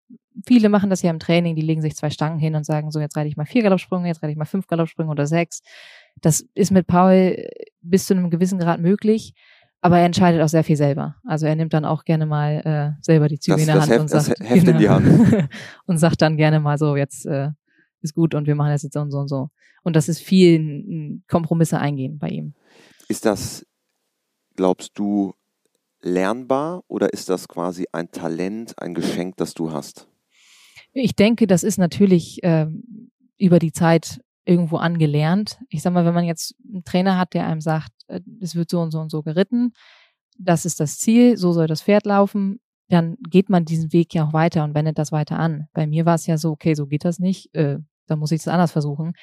viele 0.46 0.70
machen 0.70 0.92
das 0.92 1.02
ja 1.02 1.10
im 1.10 1.18
Training, 1.18 1.56
die 1.56 1.64
legen 1.64 1.82
sich 1.82 1.96
zwei 1.96 2.12
Stangen 2.12 2.38
hin 2.38 2.54
und 2.54 2.68
sagen, 2.68 2.92
so, 2.92 3.00
jetzt 3.00 3.18
reite 3.18 3.28
ich 3.28 3.36
mal 3.36 3.48
vier 3.48 3.64
Galoppsprünge, 3.64 4.08
jetzt 4.08 4.22
reite 4.22 4.34
ich 4.34 4.38
mal 4.38 4.46
fünf 4.46 4.68
Galoppsprünge 4.68 5.10
oder 5.10 5.26
sechs. 5.26 5.64
Das 6.22 6.46
ist 6.54 6.70
mit 6.70 6.86
Paul 6.86 7.36
bis 7.82 8.06
zu 8.06 8.14
einem 8.14 8.30
gewissen 8.30 8.60
Grad 8.60 8.80
möglich. 8.80 9.34
Aber 9.82 9.98
er 9.98 10.06
entscheidet 10.06 10.42
auch 10.42 10.48
sehr 10.48 10.64
viel 10.64 10.78
selber. 10.78 11.16
Also 11.26 11.48
er 11.48 11.56
nimmt 11.56 11.74
dann 11.74 11.86
auch 11.86 12.04
gerne 12.04 12.28
mal 12.28 12.96
äh, 12.98 13.04
selber 13.04 13.28
die 13.28 13.40
Züge 13.40 13.58
das, 13.58 13.62
in 13.62 13.68
der 13.68 13.82
Hand 13.82 13.92
Heft, 13.92 14.00
und 14.00 14.08
sagt, 14.10 14.40
das 14.40 14.50
Heft 14.50 14.66
genau, 14.66 14.72
in 14.72 14.78
die 14.78 14.90
Hand. 14.90 15.50
und 15.86 15.98
sagt 15.98 16.22
dann 16.22 16.38
gerne 16.38 16.60
mal 16.60 16.78
so, 16.78 16.96
jetzt 16.96 17.26
äh, 17.26 17.50
ist 18.02 18.14
gut 18.14 18.36
und 18.36 18.46
wir 18.46 18.56
machen 18.56 18.72
das 18.72 18.84
jetzt 18.84 18.94
so 18.94 19.02
und 19.02 19.12
so 19.12 19.18
und 19.18 19.28
so. 19.28 19.50
Und 19.84 19.96
das 19.96 20.08
ist 20.08 20.20
viel 20.20 21.22
Kompromisse 21.28 21.80
eingehen 21.80 22.20
bei 22.20 22.30
ihm. 22.30 22.54
Ist 23.08 23.26
das, 23.26 23.66
glaubst 24.56 24.92
du, 25.00 25.34
lernbar 26.02 26.84
oder 26.88 27.14
ist 27.14 27.30
das 27.30 27.48
quasi 27.48 27.86
ein 27.92 28.12
Talent, 28.12 28.74
ein 28.78 28.94
Geschenk, 28.94 29.38
das 29.38 29.54
du 29.54 29.72
hast? 29.72 30.08
Ich 30.94 31.16
denke, 31.16 31.48
das 31.48 31.64
ist 31.64 31.78
natürlich 31.78 32.40
ähm, 32.44 33.12
über 33.38 33.60
die 33.60 33.72
Zeit 33.72 34.22
irgendwo 34.46 34.78
angelernt. 34.78 35.60
Ich 35.70 35.82
sag 35.82 35.94
mal, 35.94 36.06
wenn 36.06 36.14
man 36.14 36.26
jetzt 36.26 36.56
einen 36.68 36.84
Trainer 36.84 37.18
hat, 37.18 37.34
der 37.34 37.46
einem 37.46 37.62
sagt, 37.62 37.92
äh, 38.08 38.22
es 38.40 38.56
wird 38.56 38.70
so 38.70 38.82
und 38.82 38.92
so 38.92 39.00
und 39.00 39.12
so 39.12 39.22
geritten, 39.22 39.74
das 40.38 40.66
ist 40.66 40.80
das 40.80 40.98
Ziel, 40.98 41.38
so 41.38 41.52
soll 41.52 41.68
das 41.68 41.84
Pferd 41.84 42.06
laufen, 42.06 42.60
dann 42.90 43.18
geht 43.30 43.50
man 43.50 43.66
diesen 43.66 43.94
Weg 43.94 44.14
ja 44.14 44.26
auch 44.26 44.34
weiter 44.34 44.64
und 44.64 44.76
wendet 44.76 44.98
das 44.98 45.12
weiter 45.12 45.40
an. 45.40 45.68
Bei 45.74 45.88
mir 45.88 46.06
war 46.06 46.16
es 46.16 46.26
ja 46.28 46.38
so, 46.38 46.52
okay, 46.52 46.74
so 46.74 46.88
geht 46.88 47.06
das 47.06 47.20
nicht, 47.20 47.54
äh, 47.56 47.78
dann 48.08 48.20
muss 48.20 48.32
ich 48.32 48.42
es 48.42 48.48
anders 48.48 48.72
versuchen. 48.72 49.14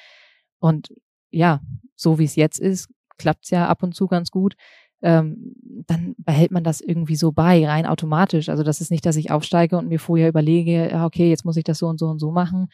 Und 0.59 0.89
ja, 1.29 1.61
so 1.95 2.17
wie 2.17 2.23
es 2.25 2.35
jetzt 2.35 2.59
ist, 2.59 2.89
klappt 3.17 3.45
es 3.45 3.51
ja 3.51 3.67
ab 3.67 3.83
und 3.83 3.93
zu 3.93 4.07
ganz 4.07 4.31
gut. 4.31 4.55
Ähm, 5.01 5.53
dann 5.87 6.15
behält 6.17 6.51
man 6.51 6.63
das 6.63 6.81
irgendwie 6.81 7.15
so 7.15 7.31
bei, 7.31 7.65
rein 7.65 7.85
automatisch. 7.85 8.49
Also 8.49 8.63
das 8.63 8.81
ist 8.81 8.91
nicht, 8.91 9.05
dass 9.05 9.15
ich 9.15 9.31
aufsteige 9.31 9.77
und 9.77 9.87
mir 9.87 9.99
vorher 9.99 10.27
überlege, 10.27 10.91
okay, 11.05 11.29
jetzt 11.29 11.45
muss 11.45 11.57
ich 11.57 11.63
das 11.63 11.77
so 11.77 11.87
und 11.87 11.99
so 11.99 12.07
und 12.07 12.19
so 12.19 12.31
machen, 12.31 12.67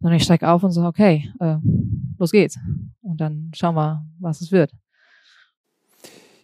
sondern 0.00 0.16
ich 0.16 0.24
steige 0.24 0.48
auf 0.48 0.62
und 0.62 0.72
sage, 0.72 0.86
okay, 0.86 1.32
äh, 1.40 1.56
los 2.18 2.32
geht's. 2.32 2.58
Und 3.02 3.20
dann 3.20 3.50
schauen 3.54 3.74
wir, 3.74 4.04
was 4.18 4.40
es 4.40 4.52
wird. 4.52 4.72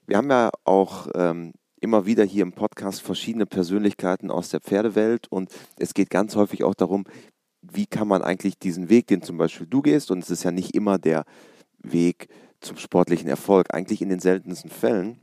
Wir 0.06 0.16
haben 0.16 0.30
ja 0.30 0.50
auch 0.64 1.08
ähm, 1.14 1.52
immer 1.80 2.06
wieder 2.06 2.24
hier 2.24 2.42
im 2.42 2.52
Podcast 2.52 3.02
verschiedene 3.02 3.46
Persönlichkeiten 3.46 4.30
aus 4.30 4.48
der 4.48 4.60
Pferdewelt 4.60 5.26
und 5.30 5.50
es 5.78 5.94
geht 5.94 6.10
ganz 6.10 6.36
häufig 6.36 6.64
auch 6.64 6.74
darum, 6.74 7.04
wie 7.60 7.86
kann 7.86 8.08
man 8.08 8.22
eigentlich 8.22 8.58
diesen 8.58 8.88
Weg, 8.88 9.06
den 9.06 9.22
zum 9.22 9.38
Beispiel 9.38 9.66
du 9.66 9.82
gehst, 9.82 10.10
und 10.10 10.22
es 10.22 10.30
ist 10.30 10.42
ja 10.42 10.50
nicht 10.50 10.74
immer 10.74 10.98
der 10.98 11.24
Weg 11.78 12.28
zum 12.60 12.76
sportlichen 12.76 13.28
Erfolg, 13.28 13.72
eigentlich 13.72 14.02
in 14.02 14.08
den 14.08 14.20
seltensten 14.20 14.70
Fällen 14.70 15.20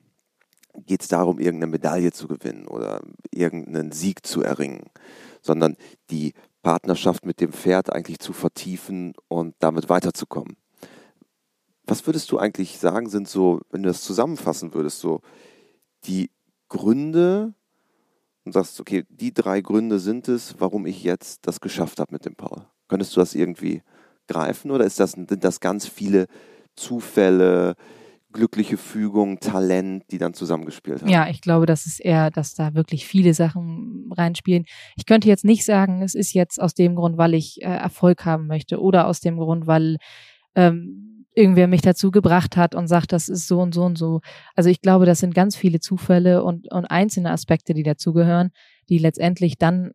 geht 0.86 1.02
es 1.02 1.08
darum, 1.08 1.40
irgendeine 1.40 1.72
Medaille 1.72 2.12
zu 2.12 2.28
gewinnen 2.28 2.68
oder 2.68 3.02
irgendeinen 3.32 3.92
Sieg 3.92 4.26
zu 4.26 4.42
erringen, 4.42 4.84
sondern 5.42 5.76
die 6.10 6.34
Partnerschaft 6.62 7.26
mit 7.26 7.40
dem 7.42 7.54
Pferd 7.54 7.92
eigentlich 7.94 8.20
zu 8.20 8.34
vertiefen 8.34 9.14
und 9.28 9.56
damit 9.60 9.90
weiterzukommen. 9.90 10.58
Was 11.86 12.06
würdest 12.06 12.32
du 12.32 12.38
eigentlich 12.38 12.78
sagen, 12.78 13.10
sind 13.10 13.28
so, 13.28 13.62
wenn 13.72 13.84
du 13.84 13.90
das 13.90 14.04
zusammenfassen 14.04 14.74
würdest, 14.74 15.00
so 15.00 15.22
die 16.06 16.30
Gründe 16.68 17.54
und 18.46 18.52
sagst, 18.52 18.80
okay, 18.80 19.06
die 19.10 19.34
drei 19.34 19.62
Gründe 19.62 20.00
sind 20.00 20.28
es, 20.28 20.56
warum 20.60 20.86
ich 20.86 21.04
jetzt 21.04 21.48
das 21.48 21.62
geschafft 21.62 22.00
habe 22.00 22.14
mit 22.14 22.26
dem 22.26 22.36
Paul? 22.36 22.66
Könntest 22.88 23.16
du 23.16 23.20
das 23.20 23.36
irgendwie 23.36 23.82
greifen 24.28 24.72
oder 24.72 24.86
ist 24.86 25.00
das, 25.00 25.12
sind 25.12 25.44
das 25.44 25.60
ganz 25.60 25.88
viele 25.88 26.28
Zufälle, 26.76 27.76
glückliche 28.32 28.78
Fügung, 28.78 29.40
Talent, 29.40 30.04
die 30.12 30.18
dann 30.18 30.34
zusammengespielt 30.34 31.02
haben. 31.02 31.10
Ja, 31.10 31.28
ich 31.30 31.42
glaube, 31.42 31.66
das 31.66 31.86
ist 31.86 32.00
eher, 32.00 32.30
dass 32.30 32.54
da 32.54 32.76
wirklich 32.76 33.08
viele 33.08 33.34
Sachen 33.34 34.10
reinspielen. 34.16 34.66
Ich 34.96 35.06
könnte 35.06 35.28
jetzt 35.28 35.46
nicht 35.46 35.66
sagen, 35.66 36.02
es 36.02 36.14
ist 36.14 36.34
jetzt 36.34 36.62
aus 36.62 36.74
dem 36.74 36.96
Grund, 36.96 37.18
weil 37.18 37.34
ich 37.34 37.62
äh, 37.62 37.66
Erfolg 37.66 38.26
haben 38.26 38.48
möchte 38.48 38.80
oder 38.80 39.08
aus 39.08 39.20
dem 39.20 39.38
Grund, 39.38 39.66
weil 39.66 39.98
ähm, 40.56 41.26
irgendwer 41.34 41.68
mich 41.68 41.82
dazu 41.82 42.12
gebracht 42.12 42.58
hat 42.58 42.76
und 42.76 42.88
sagt, 42.88 43.14
das 43.14 43.30
ist 43.30 43.48
so 43.48 43.62
und 43.62 43.74
so 43.74 43.84
und 43.84 43.98
so. 43.98 44.22
Also 44.56 44.70
ich 44.70 44.82
glaube, 44.82 45.06
das 45.06 45.20
sind 45.20 45.34
ganz 45.34 45.56
viele 45.56 45.80
Zufälle 45.80 46.44
und, 46.44 46.72
und 46.72 46.86
einzelne 46.86 47.32
Aspekte, 47.32 47.74
die 47.74 47.84
dazugehören, 47.84 48.52
die 48.90 48.98
letztendlich 48.98 49.58
dann 49.58 49.92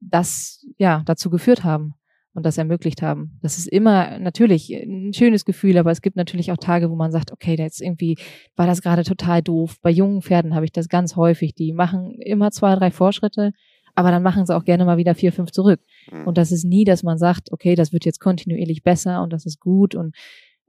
das 0.00 0.66
ja 0.78 1.02
dazu 1.06 1.30
geführt 1.30 1.64
haben. 1.64 1.94
Und 2.36 2.44
das 2.44 2.58
ermöglicht 2.58 3.00
haben. 3.00 3.38
Das 3.40 3.56
ist 3.56 3.66
immer 3.66 4.18
natürlich 4.18 4.70
ein 4.70 5.14
schönes 5.14 5.46
Gefühl, 5.46 5.78
aber 5.78 5.90
es 5.90 6.02
gibt 6.02 6.16
natürlich 6.16 6.52
auch 6.52 6.58
Tage, 6.58 6.90
wo 6.90 6.94
man 6.94 7.10
sagt, 7.10 7.32
okay, 7.32 7.56
da 7.56 7.62
jetzt 7.62 7.80
irgendwie 7.80 8.18
war 8.56 8.66
das 8.66 8.82
gerade 8.82 9.04
total 9.04 9.42
doof. 9.42 9.76
Bei 9.80 9.90
jungen 9.90 10.20
Pferden 10.20 10.54
habe 10.54 10.66
ich 10.66 10.72
das 10.72 10.88
ganz 10.88 11.16
häufig. 11.16 11.54
Die 11.54 11.72
machen 11.72 12.12
immer 12.20 12.50
zwei, 12.50 12.74
drei 12.76 12.90
Fortschritte, 12.90 13.52
aber 13.94 14.10
dann 14.10 14.22
machen 14.22 14.44
sie 14.44 14.54
auch 14.54 14.64
gerne 14.64 14.84
mal 14.84 14.98
wieder 14.98 15.14
vier, 15.14 15.32
fünf 15.32 15.50
zurück. 15.50 15.80
Mhm. 16.12 16.26
Und 16.26 16.36
das 16.36 16.52
ist 16.52 16.64
nie, 16.64 16.84
dass 16.84 17.02
man 17.02 17.16
sagt, 17.16 17.52
okay, 17.52 17.74
das 17.74 17.94
wird 17.94 18.04
jetzt 18.04 18.20
kontinuierlich 18.20 18.82
besser 18.82 19.22
und 19.22 19.32
das 19.32 19.46
ist 19.46 19.58
gut 19.58 19.94
und 19.94 20.14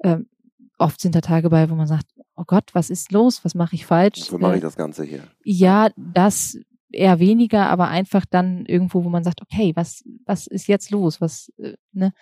ähm, 0.04 0.28
oft 0.78 1.02
sind 1.02 1.16
da 1.16 1.22
Tage 1.22 1.50
bei, 1.50 1.70
wo 1.70 1.76
man 1.76 1.88
sagt, 1.88 2.06
oh 2.38 2.44
Gott, 2.46 2.70
was 2.74 2.90
ist 2.90 3.12
los? 3.12 3.44
Was 3.44 3.56
mache 3.56 3.76
ich 3.76 3.86
falsch? 3.86 4.22
Wofür 4.22 4.40
mache 4.40 4.54
ich 4.54 4.60
äh, 4.60 4.62
das 4.62 4.78
Ganze 4.78 5.04
hier? 5.04 5.24
Ja, 5.44 5.90
das 5.98 6.58
eher 6.92 7.20
weniger, 7.20 7.68
aber 7.70 7.90
einfach 7.90 8.26
dann 8.26 8.66
irgendwo, 8.66 9.04
wo 9.04 9.10
man 9.10 9.24
sagt, 9.24 9.42
okay, 9.42 9.74
was, 9.76 10.04
was 10.26 10.48
ist 10.48 10.68
jetzt 10.68 10.92
los? 10.92 11.22
Was, 11.22 11.52
äh, 11.58 11.74
ne? 11.92 12.14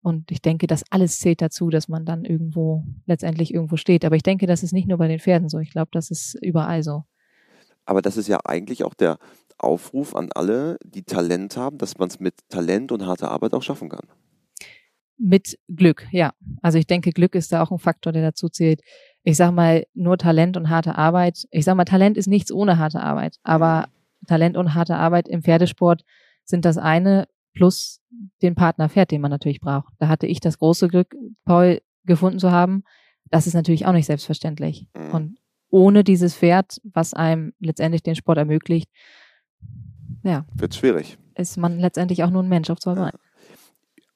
Und 0.00 0.30
ich 0.30 0.40
denke, 0.40 0.66
das 0.66 0.84
alles 0.90 1.18
zählt 1.18 1.42
dazu, 1.42 1.70
dass 1.70 1.88
man 1.88 2.04
dann 2.04 2.24
irgendwo 2.24 2.84
letztendlich 3.06 3.52
irgendwo 3.52 3.76
steht. 3.76 4.04
Aber 4.04 4.16
ich 4.16 4.22
denke, 4.22 4.46
das 4.46 4.62
ist 4.62 4.72
nicht 4.72 4.88
nur 4.88 4.98
bei 4.98 5.08
den 5.08 5.18
Pferden 5.18 5.48
so. 5.48 5.58
Ich 5.58 5.70
glaube, 5.70 5.90
das 5.92 6.10
ist 6.10 6.34
überall 6.40 6.82
so. 6.82 7.02
Aber 7.84 8.00
das 8.00 8.16
ist 8.16 8.28
ja 8.28 8.38
eigentlich 8.44 8.84
auch 8.84 8.94
der 8.94 9.18
Aufruf 9.58 10.14
an 10.14 10.30
alle, 10.34 10.78
die 10.84 11.02
Talent 11.02 11.56
haben, 11.56 11.78
dass 11.78 11.98
man 11.98 12.08
es 12.08 12.20
mit 12.20 12.34
Talent 12.48 12.92
und 12.92 13.06
harter 13.06 13.30
Arbeit 13.30 13.54
auch 13.54 13.62
schaffen 13.62 13.88
kann. 13.88 14.06
Mit 15.16 15.58
Glück, 15.68 16.06
ja. 16.12 16.32
Also 16.62 16.78
ich 16.78 16.86
denke, 16.86 17.10
Glück 17.10 17.34
ist 17.34 17.50
da 17.50 17.62
auch 17.62 17.72
ein 17.72 17.78
Faktor, 17.78 18.12
der 18.12 18.22
dazu 18.22 18.48
zählt. 18.48 18.82
Ich 19.24 19.36
sag 19.36 19.52
mal, 19.52 19.84
nur 19.94 20.16
Talent 20.16 20.56
und 20.56 20.70
harte 20.70 20.96
Arbeit. 20.96 21.46
Ich 21.50 21.64
sag 21.64 21.76
mal, 21.76 21.84
Talent 21.84 22.16
ist 22.16 22.28
nichts 22.28 22.52
ohne 22.52 22.78
harte 22.78 23.00
Arbeit. 23.00 23.36
Aber 23.42 23.88
Talent 24.26 24.56
und 24.56 24.74
harte 24.74 24.96
Arbeit 24.96 25.28
im 25.28 25.42
Pferdesport 25.42 26.04
sind 26.44 26.64
das 26.64 26.78
eine 26.78 27.26
plus 27.52 28.00
den 28.42 28.54
Partner 28.54 28.88
Pferd, 28.88 29.10
den 29.10 29.20
man 29.20 29.30
natürlich 29.30 29.60
braucht. 29.60 29.92
Da 29.98 30.08
hatte 30.08 30.26
ich 30.26 30.40
das 30.40 30.58
große 30.58 30.88
Glück, 30.88 31.14
Paul 31.44 31.80
gefunden 32.04 32.38
zu 32.38 32.50
haben. 32.50 32.84
Das 33.30 33.46
ist 33.46 33.54
natürlich 33.54 33.86
auch 33.86 33.92
nicht 33.92 34.06
selbstverständlich. 34.06 34.86
Mhm. 34.96 35.14
Und 35.14 35.38
ohne 35.70 36.04
dieses 36.04 36.34
Pferd, 36.34 36.80
was 36.84 37.14
einem 37.14 37.52
letztendlich 37.58 38.02
den 38.02 38.14
Sport 38.14 38.38
ermöglicht, 38.38 38.90
ja. 40.22 40.46
Wird 40.54 40.74
schwierig. 40.74 41.18
Ist 41.34 41.56
man 41.56 41.78
letztendlich 41.78 42.24
auch 42.24 42.30
nur 42.30 42.42
ein 42.42 42.48
Mensch 42.48 42.70
auf 42.70 42.80
zwei 42.80 42.94
Beinen. 42.94 43.18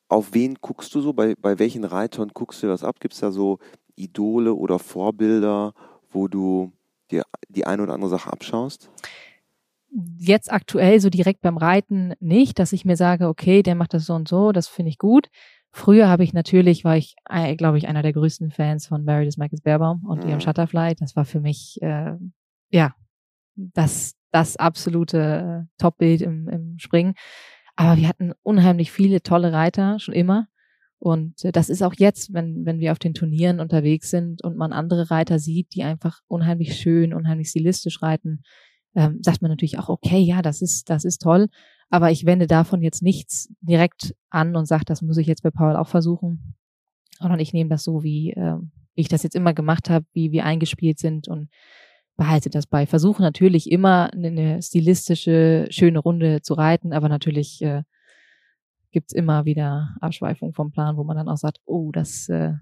Auf 0.08 0.34
wen 0.34 0.56
guckst 0.60 0.94
du 0.94 1.00
so? 1.00 1.12
Bei, 1.12 1.34
bei 1.40 1.58
welchen 1.58 1.84
Reitern 1.84 2.30
guckst 2.34 2.62
du 2.62 2.66
das 2.66 2.84
ab? 2.84 3.00
Gibt 3.00 3.14
es 3.14 3.20
da 3.20 3.30
so 3.30 3.58
Idole 3.96 4.54
oder 4.54 4.78
Vorbilder, 4.78 5.74
wo 6.10 6.28
du 6.28 6.72
dir 7.10 7.24
die 7.48 7.66
eine 7.66 7.82
oder 7.82 7.94
andere 7.94 8.10
Sache 8.10 8.32
abschaust? 8.32 8.90
Jetzt 10.18 10.50
aktuell 10.50 11.00
so 11.00 11.10
direkt 11.10 11.42
beim 11.42 11.58
Reiten 11.58 12.14
nicht, 12.18 12.58
dass 12.58 12.72
ich 12.72 12.84
mir 12.84 12.96
sage, 12.96 13.28
okay, 13.28 13.62
der 13.62 13.74
macht 13.74 13.92
das 13.92 14.06
so 14.06 14.14
und 14.14 14.26
so, 14.26 14.52
das 14.52 14.68
finde 14.68 14.90
ich 14.90 14.98
gut. 14.98 15.28
Früher 15.70 16.08
habe 16.08 16.24
ich 16.24 16.32
natürlich, 16.32 16.84
war 16.84 16.96
ich, 16.96 17.16
äh, 17.30 17.56
glaube 17.56 17.78
ich, 17.78 17.88
einer 17.88 18.02
der 18.02 18.12
größten 18.12 18.50
Fans 18.50 18.86
von 18.86 19.04
Meredith 19.04 19.38
Michaels 19.38 19.62
Baerbaum 19.62 20.04
und 20.06 20.22
mhm. 20.22 20.30
ihrem 20.30 20.40
Shutterfly. 20.40 20.94
Das 20.94 21.16
war 21.16 21.24
für 21.24 21.40
mich, 21.40 21.80
äh, 21.80 22.14
ja, 22.70 22.94
das, 23.54 24.14
das 24.30 24.56
absolute 24.56 25.66
äh, 25.66 25.80
Topbild 25.82 26.20
im, 26.20 26.48
im 26.48 26.78
Springen. 26.78 27.14
Aber 27.74 27.96
wir 27.96 28.06
hatten 28.06 28.32
unheimlich 28.42 28.92
viele 28.92 29.22
tolle 29.22 29.52
Reiter, 29.52 29.98
schon 29.98 30.14
immer. 30.14 30.48
Und 31.02 31.44
äh, 31.44 31.50
das 31.50 31.68
ist 31.68 31.82
auch 31.82 31.94
jetzt, 31.98 32.32
wenn, 32.32 32.64
wenn 32.64 32.78
wir 32.78 32.92
auf 32.92 33.00
den 33.00 33.12
Turnieren 33.12 33.58
unterwegs 33.58 34.08
sind 34.08 34.44
und 34.44 34.56
man 34.56 34.72
andere 34.72 35.10
Reiter 35.10 35.40
sieht, 35.40 35.74
die 35.74 35.82
einfach 35.82 36.20
unheimlich 36.28 36.76
schön, 36.76 37.12
unheimlich 37.12 37.48
stilistisch 37.48 38.02
reiten, 38.02 38.44
ähm, 38.94 39.18
sagt 39.20 39.42
man 39.42 39.50
natürlich 39.50 39.80
auch, 39.80 39.88
okay, 39.88 40.20
ja, 40.20 40.42
das 40.42 40.62
ist, 40.62 40.90
das 40.90 41.04
ist 41.04 41.18
toll. 41.18 41.48
Aber 41.90 42.12
ich 42.12 42.24
wende 42.24 42.46
davon 42.46 42.82
jetzt 42.82 43.02
nichts 43.02 43.52
direkt 43.62 44.14
an 44.30 44.54
und 44.54 44.66
sage, 44.66 44.84
das 44.84 45.02
muss 45.02 45.16
ich 45.16 45.26
jetzt 45.26 45.42
bei 45.42 45.50
Paul 45.50 45.74
auch 45.74 45.88
versuchen. 45.88 46.54
Sondern 47.18 47.40
ich 47.40 47.52
nehme 47.52 47.70
das 47.70 47.82
so, 47.82 48.04
wie, 48.04 48.30
äh, 48.34 48.58
wie 48.94 49.00
ich 49.00 49.08
das 49.08 49.24
jetzt 49.24 49.34
immer 49.34 49.54
gemacht 49.54 49.90
habe, 49.90 50.06
wie 50.12 50.30
wir 50.30 50.44
eingespielt 50.44 51.00
sind 51.00 51.26
und 51.26 51.48
behalte 52.16 52.48
das 52.48 52.68
bei. 52.68 52.86
Versuche 52.86 53.22
natürlich 53.22 53.68
immer 53.72 54.12
eine 54.12 54.62
stilistische, 54.62 55.66
schöne 55.70 55.98
Runde 55.98 56.42
zu 56.42 56.54
reiten, 56.54 56.92
aber 56.92 57.08
natürlich 57.08 57.60
äh, 57.60 57.82
gibt 58.92 59.12
immer 59.12 59.44
wieder 59.44 59.96
Abschweifungen 60.00 60.54
vom 60.54 60.70
Plan, 60.70 60.96
wo 60.96 61.04
man 61.04 61.16
dann 61.16 61.28
auch 61.28 61.36
sagt, 61.36 61.58
oh, 61.64 61.90
das 61.92 62.28
äh, 62.28 62.52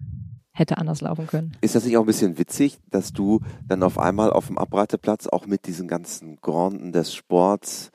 hätte 0.53 0.79
anders 0.79 1.01
laufen 1.01 1.27
können. 1.27 1.53
Ist 1.61 1.75
das 1.75 1.85
nicht 1.85 1.97
auch 1.97 2.03
ein 2.03 2.07
bisschen 2.07 2.38
witzig, 2.38 2.79
dass 2.90 3.12
du 3.12 3.40
dann 3.66 3.83
auf 3.83 3.99
einmal 3.99 4.31
auf 4.31 4.47
dem 4.47 4.59
Abreiteplatz 4.59 5.27
auch 5.27 5.47
mit 5.47 5.66
diesen 5.66 5.88
ganzen 5.88 6.37
Granden 6.37 6.93
des 6.93 7.14
Sports 7.14 7.90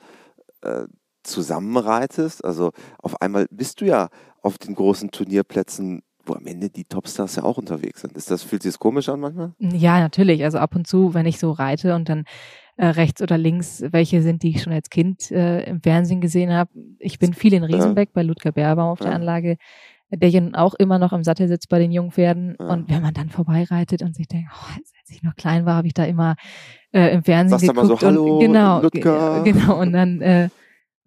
äh, 0.62 0.84
zusammenreitest? 1.22 2.44
Also 2.44 2.72
auf 2.98 3.20
einmal 3.20 3.46
bist 3.50 3.80
du 3.80 3.86
ja 3.86 4.08
auf 4.42 4.58
den 4.58 4.74
großen 4.74 5.10
Turnierplätzen 5.10 6.02
wo 6.28 6.34
am 6.34 6.46
Ende 6.46 6.70
die 6.70 6.84
Topstars 6.84 7.36
ja 7.36 7.44
auch 7.44 7.56
unterwegs 7.56 8.00
sind. 8.00 8.16
Ist 8.16 8.30
das, 8.30 8.42
fühlt 8.42 8.62
sich 8.62 8.72
das 8.72 8.78
komisch 8.78 9.08
an 9.08 9.20
manchmal? 9.20 9.52
Ja, 9.58 10.00
natürlich. 10.00 10.44
Also 10.44 10.58
ab 10.58 10.74
und 10.74 10.86
zu, 10.86 11.14
wenn 11.14 11.26
ich 11.26 11.38
so 11.38 11.52
reite 11.52 11.94
und 11.94 12.08
dann 12.08 12.24
äh, 12.76 12.86
rechts 12.86 13.22
oder 13.22 13.38
links, 13.38 13.82
welche 13.90 14.22
sind, 14.22 14.42
die 14.42 14.50
ich 14.50 14.62
schon 14.62 14.72
als 14.72 14.90
Kind 14.90 15.30
äh, 15.30 15.64
im 15.64 15.80
Fernsehen 15.80 16.20
gesehen 16.20 16.52
habe. 16.52 16.70
Ich 16.98 17.18
bin 17.18 17.34
viel 17.34 17.54
in 17.54 17.64
Riesenbeck 17.64 18.10
ja. 18.10 18.12
bei 18.14 18.22
Ludger 18.22 18.52
Berbaum 18.52 18.90
auf 18.90 19.00
ja. 19.00 19.06
der 19.06 19.14
Anlage, 19.14 19.56
der 20.10 20.28
ja 20.28 20.42
auch 20.52 20.74
immer 20.74 20.98
noch 20.98 21.12
im 21.12 21.24
Sattel 21.24 21.48
sitzt 21.48 21.68
bei 21.68 21.78
den 21.78 21.90
jungen 21.90 22.12
Pferden. 22.12 22.56
Ja. 22.60 22.66
Und 22.66 22.90
wenn 22.90 23.02
man 23.02 23.14
dann 23.14 23.30
vorbeireitet 23.30 24.02
und 24.02 24.14
sich 24.14 24.28
denkt, 24.28 24.50
oh, 24.52 24.74
als 24.76 24.92
ich 25.08 25.22
noch 25.22 25.34
klein 25.36 25.66
war, 25.66 25.76
habe 25.76 25.86
ich 25.86 25.94
da 25.94 26.04
immer 26.04 26.36
äh, 26.92 27.14
im 27.14 27.22
Fernsehen 27.22 27.58
Sagst 27.58 27.74
geguckt. 27.74 28.00
So, 28.00 28.06
Hallo, 28.06 28.34
und, 28.34 28.40
genau, 28.40 28.82
Ludger. 28.82 29.42
genau. 29.44 29.80
Und 29.80 29.92
dann 29.92 30.20
äh, 30.20 30.48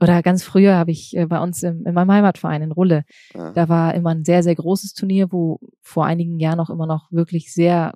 oder 0.01 0.21
ganz 0.21 0.43
früher 0.43 0.75
habe 0.75 0.91
ich 0.91 1.15
äh, 1.15 1.25
bei 1.25 1.39
uns 1.39 1.61
im, 1.63 1.85
in 1.85 1.93
meinem 1.93 2.11
Heimatverein 2.11 2.61
in 2.61 2.71
Rulle, 2.71 3.03
ja. 3.33 3.51
da 3.51 3.69
war 3.69 3.93
immer 3.93 4.11
ein 4.11 4.23
sehr, 4.23 4.43
sehr 4.43 4.55
großes 4.55 4.93
Turnier, 4.93 5.31
wo 5.31 5.59
vor 5.81 6.05
einigen 6.05 6.39
Jahren 6.39 6.57
noch 6.57 6.69
immer 6.69 6.87
noch 6.87 7.11
wirklich 7.11 7.53
sehr 7.53 7.93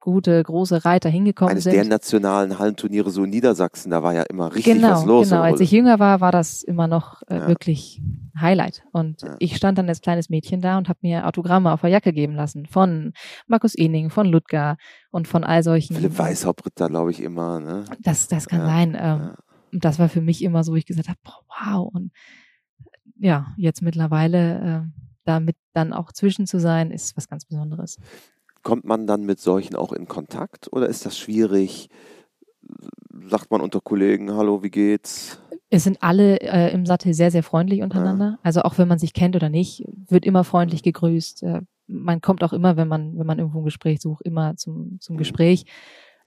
gute, 0.00 0.42
große 0.42 0.84
Reiter 0.84 1.08
hingekommen 1.08 1.52
Eines 1.52 1.64
sind. 1.64 1.72
Eines 1.72 1.88
der 1.88 1.90
nationalen 1.90 2.58
Hallenturniere 2.58 3.10
so 3.10 3.24
in 3.24 3.30
Niedersachsen, 3.30 3.90
da 3.90 4.02
war 4.02 4.14
ja 4.14 4.22
immer 4.22 4.54
richtig 4.54 4.74
genau, 4.74 4.90
was 4.92 5.04
los. 5.04 5.28
Genau, 5.28 5.42
als 5.42 5.60
ich 5.60 5.70
jünger 5.70 5.98
war, 5.98 6.20
war 6.20 6.32
das 6.32 6.62
immer 6.62 6.86
noch 6.86 7.22
äh, 7.28 7.36
ja. 7.36 7.48
wirklich 7.48 8.02
Highlight. 8.38 8.84
Und 8.92 9.22
ja. 9.22 9.36
ich 9.38 9.56
stand 9.56 9.78
dann 9.78 9.88
als 9.88 10.00
kleines 10.00 10.30
Mädchen 10.30 10.60
da 10.60 10.78
und 10.78 10.88
habe 10.88 11.00
mir 11.02 11.26
Autogramme 11.26 11.72
auf 11.72 11.80
der 11.80 11.90
Jacke 11.90 12.12
geben 12.12 12.34
lassen 12.34 12.66
von 12.66 13.12
Markus 13.46 13.74
Ening, 13.74 14.10
von 14.10 14.26
Ludger 14.26 14.76
und 15.10 15.26
von 15.26 15.44
all 15.44 15.62
solchen. 15.62 15.96
Philipp 15.96 16.18
Weißhaupt 16.18 16.62
da, 16.76 16.88
glaube 16.88 17.10
ich, 17.10 17.20
immer. 17.20 17.60
Ne? 17.60 17.84
Das, 18.00 18.28
das 18.28 18.46
kann 18.46 18.60
ja. 18.60 18.66
sein. 18.66 18.96
Ähm, 18.98 19.30
und 19.72 19.84
das 19.84 19.98
war 19.98 20.08
für 20.08 20.20
mich 20.20 20.42
immer 20.42 20.64
so, 20.64 20.72
wo 20.72 20.76
ich 20.76 20.86
gesagt 20.86 21.08
habe, 21.08 21.18
wow. 21.24 21.90
Und 21.92 22.12
ja, 23.18 23.48
jetzt 23.56 23.82
mittlerweile 23.82 24.86
äh, 24.86 25.00
damit 25.24 25.56
dann 25.74 25.92
auch 25.92 26.12
zwischen 26.12 26.46
zu 26.46 26.58
sein, 26.58 26.90
ist 26.90 27.16
was 27.16 27.28
ganz 27.28 27.44
Besonderes. 27.44 27.98
Kommt 28.62 28.84
man 28.84 29.06
dann 29.06 29.24
mit 29.24 29.40
solchen 29.40 29.76
auch 29.76 29.92
in 29.92 30.06
Kontakt 30.08 30.72
oder 30.72 30.88
ist 30.88 31.06
das 31.06 31.18
schwierig? 31.18 31.88
Sagt 33.28 33.50
man 33.50 33.60
unter 33.60 33.80
Kollegen, 33.80 34.32
hallo, 34.34 34.62
wie 34.62 34.70
geht's? 34.70 35.40
Es 35.70 35.84
sind 35.84 36.02
alle 36.02 36.40
äh, 36.40 36.72
im 36.72 36.86
Sattel 36.86 37.12
sehr, 37.14 37.30
sehr 37.30 37.42
freundlich 37.42 37.82
untereinander. 37.82 38.30
Ja. 38.32 38.38
Also 38.42 38.62
auch 38.62 38.78
wenn 38.78 38.88
man 38.88 38.98
sich 38.98 39.12
kennt 39.12 39.36
oder 39.36 39.48
nicht, 39.48 39.84
wird 40.08 40.24
immer 40.24 40.44
freundlich 40.44 40.82
gegrüßt. 40.82 41.42
Äh, 41.42 41.60
man 41.86 42.20
kommt 42.20 42.42
auch 42.42 42.52
immer, 42.52 42.76
wenn 42.76 42.88
man, 42.88 43.18
wenn 43.18 43.26
man 43.26 43.38
irgendwo 43.38 43.60
ein 43.60 43.64
Gespräch 43.64 44.00
sucht, 44.00 44.22
immer 44.24 44.56
zum, 44.56 44.98
zum 45.00 45.16
mhm. 45.16 45.18
Gespräch. 45.18 45.64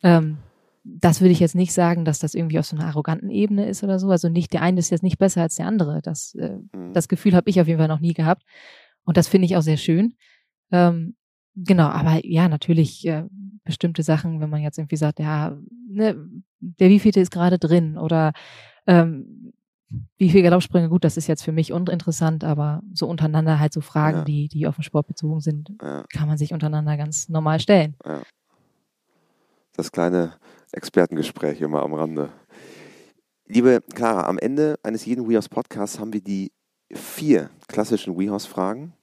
Ähm, 0.03 0.37
das 0.83 1.21
würde 1.21 1.31
ich 1.31 1.39
jetzt 1.39 1.55
nicht 1.55 1.73
sagen, 1.73 2.05
dass 2.05 2.19
das 2.19 2.33
irgendwie 2.33 2.57
auf 2.59 2.65
so 2.65 2.75
einer 2.75 2.87
arroganten 2.87 3.29
Ebene 3.29 3.67
ist 3.67 3.83
oder 3.83 3.99
so. 3.99 4.09
Also 4.09 4.29
nicht, 4.29 4.51
der 4.53 4.61
eine 4.61 4.79
ist 4.79 4.89
jetzt 4.89 5.03
nicht 5.03 5.19
besser 5.19 5.41
als 5.41 5.55
der 5.55 5.67
andere. 5.67 6.01
Das, 6.01 6.35
äh, 6.35 6.57
mhm. 6.73 6.93
das 6.93 7.07
Gefühl 7.07 7.35
habe 7.35 7.49
ich 7.49 7.61
auf 7.61 7.67
jeden 7.67 7.79
Fall 7.79 7.87
noch 7.87 7.99
nie 7.99 8.13
gehabt. 8.13 8.43
Und 9.05 9.17
das 9.17 9.27
finde 9.27 9.45
ich 9.45 9.55
auch 9.55 9.61
sehr 9.61 9.77
schön. 9.77 10.15
Ähm, 10.71 11.15
genau, 11.55 11.87
aber 11.87 12.25
ja, 12.25 12.47
natürlich 12.47 13.05
äh, 13.07 13.23
bestimmte 13.63 14.03
Sachen, 14.03 14.39
wenn 14.39 14.49
man 14.49 14.61
jetzt 14.61 14.77
irgendwie 14.77 14.97
sagt, 14.97 15.19
ja, 15.19 15.57
ne, 15.87 16.15
der 16.59 16.89
wievielte 16.89 17.19
ist 17.19 17.31
gerade 17.31 17.59
drin 17.59 17.97
oder 17.97 18.33
ähm, 18.87 19.53
wie 20.17 20.29
viel 20.29 20.41
Galoppsprünge, 20.41 20.89
gut, 20.89 21.03
das 21.03 21.17
ist 21.17 21.27
jetzt 21.27 21.43
für 21.43 21.51
mich 21.51 21.73
uninteressant, 21.73 22.43
aber 22.43 22.81
so 22.93 23.07
untereinander 23.07 23.59
halt 23.59 23.73
so 23.73 23.81
Fragen, 23.81 24.19
ja. 24.19 24.23
die, 24.23 24.47
die 24.47 24.67
auf 24.67 24.75
den 24.75 24.83
Sport 24.83 25.07
bezogen 25.07 25.41
sind, 25.41 25.71
ja. 25.81 26.05
kann 26.13 26.27
man 26.27 26.37
sich 26.37 26.53
untereinander 26.53 26.97
ganz 26.97 27.29
normal 27.29 27.59
stellen. 27.59 27.95
Ja. 28.05 28.21
Das 29.73 29.91
kleine 29.91 30.33
Expertengespräch 30.71 31.61
immer 31.61 31.81
am 31.81 31.93
Rande. 31.93 32.29
Liebe 33.47 33.81
Clara, 33.93 34.27
am 34.27 34.37
Ende 34.37 34.79
eines 34.83 35.05
jeden 35.05 35.27
WeHouse 35.27 35.49
Podcasts 35.49 35.99
haben 35.99 36.13
wir 36.13 36.21
die 36.21 36.51
vier 36.93 37.49
klassischen 37.67 38.17
WeHouse-Fragen 38.17 38.93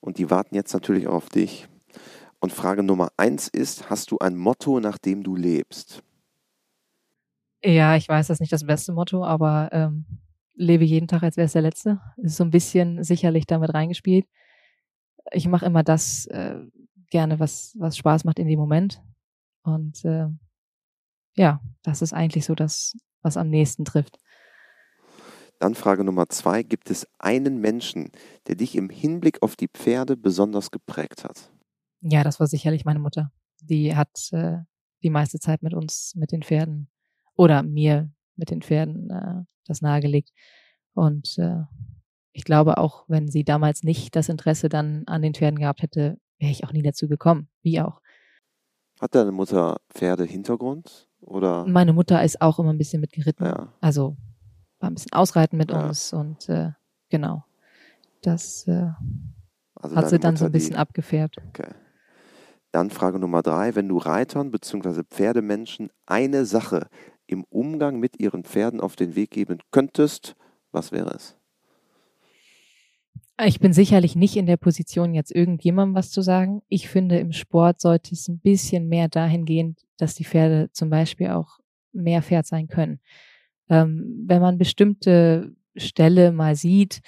und 0.00 0.18
die 0.18 0.30
warten 0.30 0.54
jetzt 0.54 0.72
natürlich 0.72 1.06
auch 1.08 1.14
auf 1.14 1.28
dich. 1.28 1.68
Und 2.40 2.52
Frage 2.52 2.82
Nummer 2.82 3.10
eins 3.16 3.48
ist: 3.48 3.90
Hast 3.90 4.10
du 4.10 4.18
ein 4.18 4.36
Motto, 4.36 4.80
nach 4.80 4.98
dem 4.98 5.22
du 5.22 5.36
lebst? 5.36 6.02
Ja, 7.64 7.96
ich 7.96 8.08
weiß, 8.08 8.28
das 8.28 8.36
ist 8.36 8.40
nicht 8.40 8.52
das 8.52 8.66
beste 8.66 8.92
Motto, 8.92 9.24
aber 9.24 9.70
ähm, 9.72 10.04
lebe 10.54 10.84
jeden 10.84 11.08
Tag, 11.08 11.22
als 11.22 11.36
wäre 11.36 11.46
es 11.46 11.52
der 11.52 11.62
letzte. 11.62 12.00
Ist 12.16 12.36
so 12.36 12.44
ein 12.44 12.50
bisschen 12.50 13.02
sicherlich 13.02 13.46
damit 13.46 13.74
reingespielt. 13.74 14.26
Ich 15.32 15.48
mache 15.48 15.66
immer 15.66 15.82
das 15.82 16.26
äh, 16.26 16.56
gerne, 17.10 17.40
was, 17.40 17.74
was 17.78 17.96
Spaß 17.96 18.24
macht 18.24 18.38
in 18.38 18.46
dem 18.46 18.58
Moment. 18.58 19.02
Und 19.62 20.04
äh, 20.04 20.28
ja, 21.34 21.60
das 21.82 22.02
ist 22.02 22.12
eigentlich 22.12 22.44
so 22.44 22.54
das, 22.54 22.96
was 23.22 23.36
am 23.36 23.48
nächsten 23.48 23.84
trifft. 23.84 24.18
Dann 25.58 25.74
Frage 25.74 26.04
Nummer 26.04 26.28
zwei. 26.28 26.62
Gibt 26.62 26.90
es 26.90 27.06
einen 27.18 27.60
Menschen, 27.60 28.12
der 28.46 28.54
dich 28.54 28.76
im 28.76 28.90
Hinblick 28.90 29.42
auf 29.42 29.56
die 29.56 29.68
Pferde 29.68 30.16
besonders 30.16 30.70
geprägt 30.70 31.24
hat? 31.24 31.50
Ja, 32.00 32.24
das 32.24 32.40
war 32.40 32.46
sicherlich 32.46 32.84
meine 32.84 33.00
Mutter. 33.00 33.32
Die 33.60 33.94
hat 33.96 34.32
äh, 34.32 34.58
die 35.02 35.10
meiste 35.10 35.38
Zeit 35.38 35.62
mit 35.62 35.74
uns, 35.74 36.14
mit 36.14 36.32
den 36.32 36.42
Pferden 36.42 36.88
oder 37.34 37.62
mir 37.62 38.10
mit 38.36 38.50
den 38.50 38.62
Pferden 38.62 39.10
äh, 39.10 39.44
das 39.66 39.82
nahegelegt. 39.82 40.32
Und 40.94 41.38
äh, 41.38 41.62
ich 42.32 42.44
glaube 42.44 42.78
auch, 42.78 43.04
wenn 43.08 43.28
sie 43.28 43.44
damals 43.44 43.82
nicht 43.82 44.14
das 44.16 44.28
Interesse 44.28 44.68
dann 44.68 45.04
an 45.06 45.22
den 45.22 45.34
Pferden 45.34 45.58
gehabt 45.58 45.82
hätte, 45.82 46.18
wäre 46.38 46.52
ich 46.52 46.64
auch 46.64 46.72
nie 46.72 46.82
dazu 46.82 47.08
gekommen. 47.08 47.48
Wie 47.62 47.80
auch. 47.80 48.00
Hat 49.00 49.14
deine 49.14 49.32
Mutter 49.32 49.80
Pferde-Hintergrund? 49.90 51.08
Oder? 51.20 51.66
Meine 51.66 51.92
Mutter 51.92 52.22
ist 52.22 52.40
auch 52.40 52.58
immer 52.58 52.72
ein 52.72 52.78
bisschen 52.78 53.00
mitgeritten. 53.00 53.46
Ja. 53.46 53.72
Also 53.80 54.16
war 54.78 54.90
ein 54.90 54.94
bisschen 54.94 55.12
ausreiten 55.12 55.56
mit 55.58 55.70
ja. 55.70 55.86
uns 55.86 56.12
und 56.12 56.48
äh, 56.48 56.70
genau. 57.08 57.44
Das 58.22 58.66
äh, 58.66 58.90
also 59.74 59.96
hat 59.96 60.08
sie 60.08 60.18
dann 60.18 60.34
Mutter, 60.34 60.40
so 60.40 60.46
ein 60.46 60.52
bisschen 60.52 60.74
die... 60.74 60.78
abgefärbt. 60.78 61.38
Okay. 61.48 61.72
Dann 62.78 62.90
Frage 62.90 63.18
Nummer 63.18 63.42
drei. 63.42 63.74
Wenn 63.74 63.88
du 63.88 63.98
Reitern 63.98 64.52
bzw. 64.52 65.02
Pferdemenschen 65.02 65.90
eine 66.06 66.44
Sache 66.44 66.86
im 67.26 67.42
Umgang 67.50 67.98
mit 67.98 68.20
ihren 68.20 68.44
Pferden 68.44 68.80
auf 68.80 68.94
den 68.94 69.16
Weg 69.16 69.32
geben 69.32 69.58
könntest, 69.72 70.36
was 70.70 70.92
wäre 70.92 71.10
es? 71.10 71.36
Ich 73.44 73.58
bin 73.58 73.72
sicherlich 73.72 74.14
nicht 74.14 74.36
in 74.36 74.46
der 74.46 74.58
Position, 74.58 75.12
jetzt 75.12 75.34
irgendjemandem 75.34 75.96
was 75.96 76.12
zu 76.12 76.22
sagen. 76.22 76.62
Ich 76.68 76.88
finde, 76.88 77.18
im 77.18 77.32
Sport 77.32 77.80
sollte 77.80 78.14
es 78.14 78.28
ein 78.28 78.38
bisschen 78.38 78.86
mehr 78.88 79.08
dahin 79.08 79.44
gehen, 79.44 79.74
dass 79.96 80.14
die 80.14 80.24
Pferde 80.24 80.70
zum 80.70 80.88
Beispiel 80.88 81.30
auch 81.30 81.58
mehr 81.92 82.22
Pferd 82.22 82.46
sein 82.46 82.68
können. 82.68 83.00
Ähm, 83.68 84.22
wenn 84.24 84.40
man 84.40 84.56
bestimmte 84.56 85.52
Stelle 85.74 86.30
mal 86.30 86.54
sieht, 86.54 86.98
äh, 86.98 87.00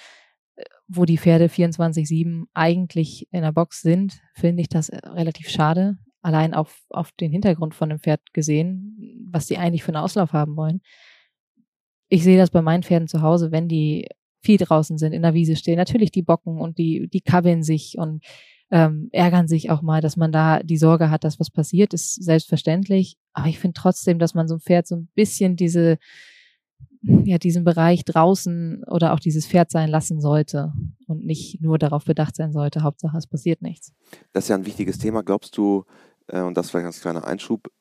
wo 0.93 1.05
die 1.05 1.17
Pferde 1.17 1.45
24-7 1.45 2.45
eigentlich 2.53 3.27
in 3.31 3.41
der 3.43 3.53
Box 3.53 3.81
sind, 3.81 4.21
finde 4.33 4.61
ich 4.61 4.69
das 4.69 4.89
äh, 4.89 4.97
relativ 5.07 5.49
schade. 5.49 5.97
Allein 6.21 6.53
auf, 6.53 6.83
auf 6.89 7.11
den 7.13 7.31
Hintergrund 7.31 7.73
von 7.73 7.89
dem 7.89 7.99
Pferd 7.99 8.21
gesehen, 8.33 9.27
was 9.31 9.47
die 9.47 9.57
eigentlich 9.57 9.83
für 9.83 9.89
einen 9.89 10.03
Auslauf 10.03 10.33
haben 10.33 10.55
wollen. 10.55 10.81
Ich 12.09 12.23
sehe 12.23 12.37
das 12.37 12.51
bei 12.51 12.61
meinen 12.61 12.83
Pferden 12.83 13.07
zu 13.07 13.21
Hause, 13.21 13.51
wenn 13.51 13.67
die 13.67 14.07
viel 14.41 14.57
draußen 14.57 14.97
sind, 14.97 15.13
in 15.13 15.21
der 15.21 15.33
Wiese 15.33 15.55
stehen. 15.55 15.77
Natürlich 15.77 16.11
die 16.11 16.23
Bocken 16.23 16.59
und 16.59 16.77
die, 16.77 17.07
die 17.07 17.21
kabbeln 17.21 17.63
sich 17.63 17.97
und 17.97 18.23
ähm, 18.69 19.09
ärgern 19.11 19.47
sich 19.47 19.69
auch 19.69 19.81
mal, 19.81 20.01
dass 20.01 20.17
man 20.17 20.31
da 20.31 20.61
die 20.61 20.77
Sorge 20.77 21.09
hat, 21.09 21.23
dass 21.23 21.39
was 21.39 21.49
passiert, 21.49 21.93
ist 21.93 22.15
selbstverständlich. 22.15 23.17
Aber 23.33 23.47
ich 23.47 23.59
finde 23.59 23.73
trotzdem, 23.79 24.19
dass 24.19 24.33
man 24.33 24.47
so 24.47 24.55
ein 24.55 24.61
Pferd 24.61 24.87
so 24.87 24.95
ein 24.95 25.09
bisschen 25.15 25.55
diese, 25.55 25.97
ja, 27.01 27.37
diesen 27.37 27.63
Bereich 27.63 28.05
draußen 28.05 28.83
oder 28.85 29.13
auch 29.13 29.19
dieses 29.19 29.47
Pferd 29.47 29.71
sein 29.71 29.89
lassen 29.89 30.21
sollte 30.21 30.73
und 31.07 31.25
nicht 31.25 31.61
nur 31.61 31.77
darauf 31.77 32.05
bedacht 32.05 32.35
sein 32.35 32.51
sollte, 32.51 32.83
Hauptsache 32.83 33.17
es 33.17 33.27
passiert 33.27 33.61
nichts. 33.61 33.93
Das 34.33 34.45
ist 34.45 34.49
ja 34.49 34.55
ein 34.55 34.65
wichtiges 34.65 34.97
Thema. 34.97 35.23
Glaubst 35.23 35.57
du, 35.57 35.85
äh, 36.27 36.41
und 36.41 36.55
das 36.55 36.73
war 36.73 36.81
ein 36.81 36.85
ganz 36.85 37.01
kleiner 37.01 37.25
Einschub, 37.25 37.71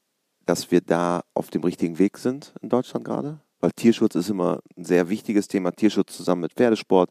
dass 0.46 0.70
wir 0.70 0.80
da 0.80 1.22
auf 1.34 1.50
dem 1.50 1.62
richtigen 1.62 1.98
Weg 1.98 2.18
sind 2.18 2.54
in 2.62 2.70
Deutschland 2.70 3.04
gerade? 3.04 3.40
Weil 3.60 3.72
Tierschutz 3.72 4.14
ist 4.14 4.30
immer 4.30 4.60
ein 4.76 4.84
sehr 4.84 5.10
wichtiges 5.10 5.48
Thema. 5.48 5.70
Tierschutz 5.72 6.16
zusammen 6.16 6.42
mit 6.42 6.54
Pferdesport. 6.54 7.10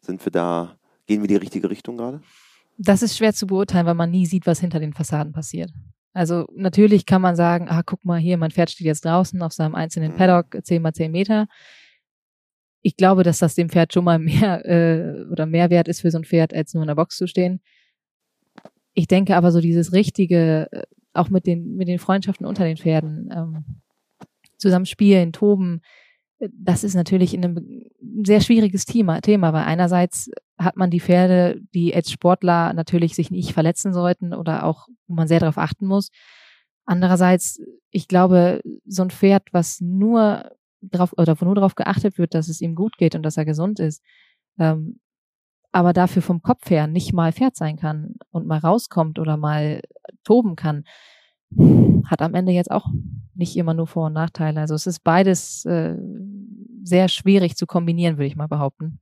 Sind 0.00 0.24
wir 0.24 0.30
da, 0.30 0.76
gehen 1.06 1.20
wir 1.20 1.28
die 1.28 1.36
richtige 1.36 1.68
Richtung 1.68 1.96
gerade? 1.96 2.20
Das 2.78 3.02
ist 3.02 3.16
schwer 3.16 3.34
zu 3.34 3.46
beurteilen, 3.46 3.86
weil 3.86 3.94
man 3.94 4.10
nie 4.10 4.24
sieht, 4.24 4.46
was 4.46 4.60
hinter 4.60 4.78
den 4.78 4.92
Fassaden 4.92 5.32
passiert. 5.32 5.72
Also 6.12 6.46
natürlich 6.54 7.06
kann 7.06 7.22
man 7.22 7.36
sagen, 7.36 7.68
ah, 7.68 7.82
guck 7.84 8.04
mal 8.04 8.18
hier, 8.18 8.36
mein 8.36 8.50
Pferd 8.50 8.70
steht 8.70 8.86
jetzt 8.86 9.04
draußen 9.04 9.40
auf 9.42 9.52
seinem 9.52 9.74
einzelnen 9.74 10.12
mhm. 10.12 10.16
Paddock, 10.16 10.56
10 10.62 10.82
mal 10.82 10.92
10 10.92 11.12
Meter. 11.12 11.46
Ich 12.82 12.96
glaube, 12.96 13.22
dass 13.22 13.38
das 13.38 13.54
dem 13.54 13.68
Pferd 13.68 13.92
schon 13.92 14.04
mal 14.04 14.18
mehr 14.18 14.64
äh, 14.66 15.24
oder 15.30 15.46
mehr 15.46 15.70
wert 15.70 15.88
ist 15.88 16.00
für 16.00 16.10
so 16.10 16.18
ein 16.18 16.24
Pferd, 16.24 16.54
als 16.54 16.74
nur 16.74 16.82
in 16.82 16.88
der 16.88 16.94
Box 16.94 17.16
zu 17.16 17.26
stehen. 17.26 17.60
Ich 18.92 19.06
denke 19.06 19.36
aber 19.36 19.52
so 19.52 19.60
dieses 19.60 19.92
richtige, 19.92 20.68
äh, 20.72 20.82
auch 21.12 21.30
mit 21.30 21.46
den, 21.46 21.76
mit 21.76 21.88
den 21.88 21.98
Freundschaften 21.98 22.46
unter 22.46 22.64
den 22.64 22.76
Pferden, 22.76 23.30
ähm, 23.32 23.64
zusammen 24.58 24.86
spielen, 24.86 25.32
toben, 25.32 25.80
das 26.40 26.84
ist 26.84 26.94
natürlich 26.94 27.34
ein 27.34 27.90
sehr 28.24 28.40
schwieriges 28.40 28.86
Thema, 28.86 29.20
Thema, 29.20 29.52
weil 29.52 29.64
einerseits 29.64 30.30
hat 30.58 30.76
man 30.76 30.90
die 30.90 31.00
Pferde, 31.00 31.60
die 31.74 31.94
als 31.94 32.10
Sportler 32.10 32.72
natürlich 32.72 33.14
sich 33.14 33.30
nicht 33.30 33.52
verletzen 33.52 33.92
sollten 33.92 34.32
oder 34.32 34.64
auch, 34.64 34.88
wo 35.10 35.14
man 35.14 35.28
sehr 35.28 35.40
darauf 35.40 35.58
achten 35.58 35.86
muss. 35.86 36.10
Andererseits, 36.86 37.60
ich 37.90 38.08
glaube, 38.08 38.62
so 38.86 39.02
ein 39.02 39.10
Pferd, 39.10 39.42
was 39.52 39.80
nur 39.80 40.50
drauf 40.80 41.12
oder 41.16 41.38
wo 41.40 41.44
nur 41.44 41.54
darauf 41.54 41.74
geachtet 41.74 42.16
wird, 42.16 42.34
dass 42.34 42.48
es 42.48 42.60
ihm 42.60 42.74
gut 42.74 42.96
geht 42.96 43.14
und 43.14 43.22
dass 43.22 43.36
er 43.36 43.44
gesund 43.44 43.80
ist, 43.80 44.02
ähm, 44.58 45.00
aber 45.72 45.92
dafür 45.92 46.22
vom 46.22 46.42
Kopf 46.42 46.70
her 46.70 46.86
nicht 46.86 47.12
mal 47.12 47.32
Pferd 47.32 47.56
sein 47.56 47.76
kann 47.76 48.14
und 48.30 48.46
mal 48.46 48.58
rauskommt 48.58 49.18
oder 49.18 49.36
mal 49.36 49.82
toben 50.24 50.56
kann, 50.56 50.84
hat 52.06 52.22
am 52.22 52.34
Ende 52.34 52.52
jetzt 52.52 52.70
auch 52.70 52.86
nicht 53.34 53.56
immer 53.56 53.74
nur 53.74 53.86
Vor- 53.86 54.06
und 54.06 54.14
Nachteile. 54.14 54.60
Also 54.60 54.74
es 54.74 54.86
ist 54.86 55.04
beides 55.04 55.64
äh, 55.64 55.96
sehr 56.82 57.08
schwierig 57.08 57.56
zu 57.56 57.66
kombinieren, 57.66 58.16
würde 58.16 58.26
ich 58.26 58.36
mal 58.36 58.48
behaupten. 58.48 59.00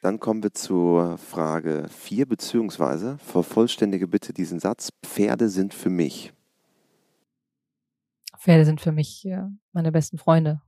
Dann 0.00 0.18
kommen 0.18 0.42
wir 0.42 0.52
zur 0.52 1.18
Frage 1.18 1.86
4, 1.90 2.26
beziehungsweise 2.26 3.18
vervollständige 3.18 4.08
bitte 4.08 4.32
diesen 4.32 4.58
Satz, 4.58 4.90
Pferde 5.04 5.50
sind 5.50 5.74
für 5.74 5.90
mich. 5.90 6.32
Pferde 8.38 8.64
sind 8.64 8.80
für 8.80 8.92
mich 8.92 9.28
meine 9.72 9.92
besten 9.92 10.16
Freunde. 10.16 10.62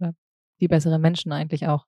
Oder 0.00 0.14
die 0.60 0.66
besseren 0.66 1.00
Menschen 1.00 1.30
eigentlich 1.30 1.68
auch. 1.68 1.86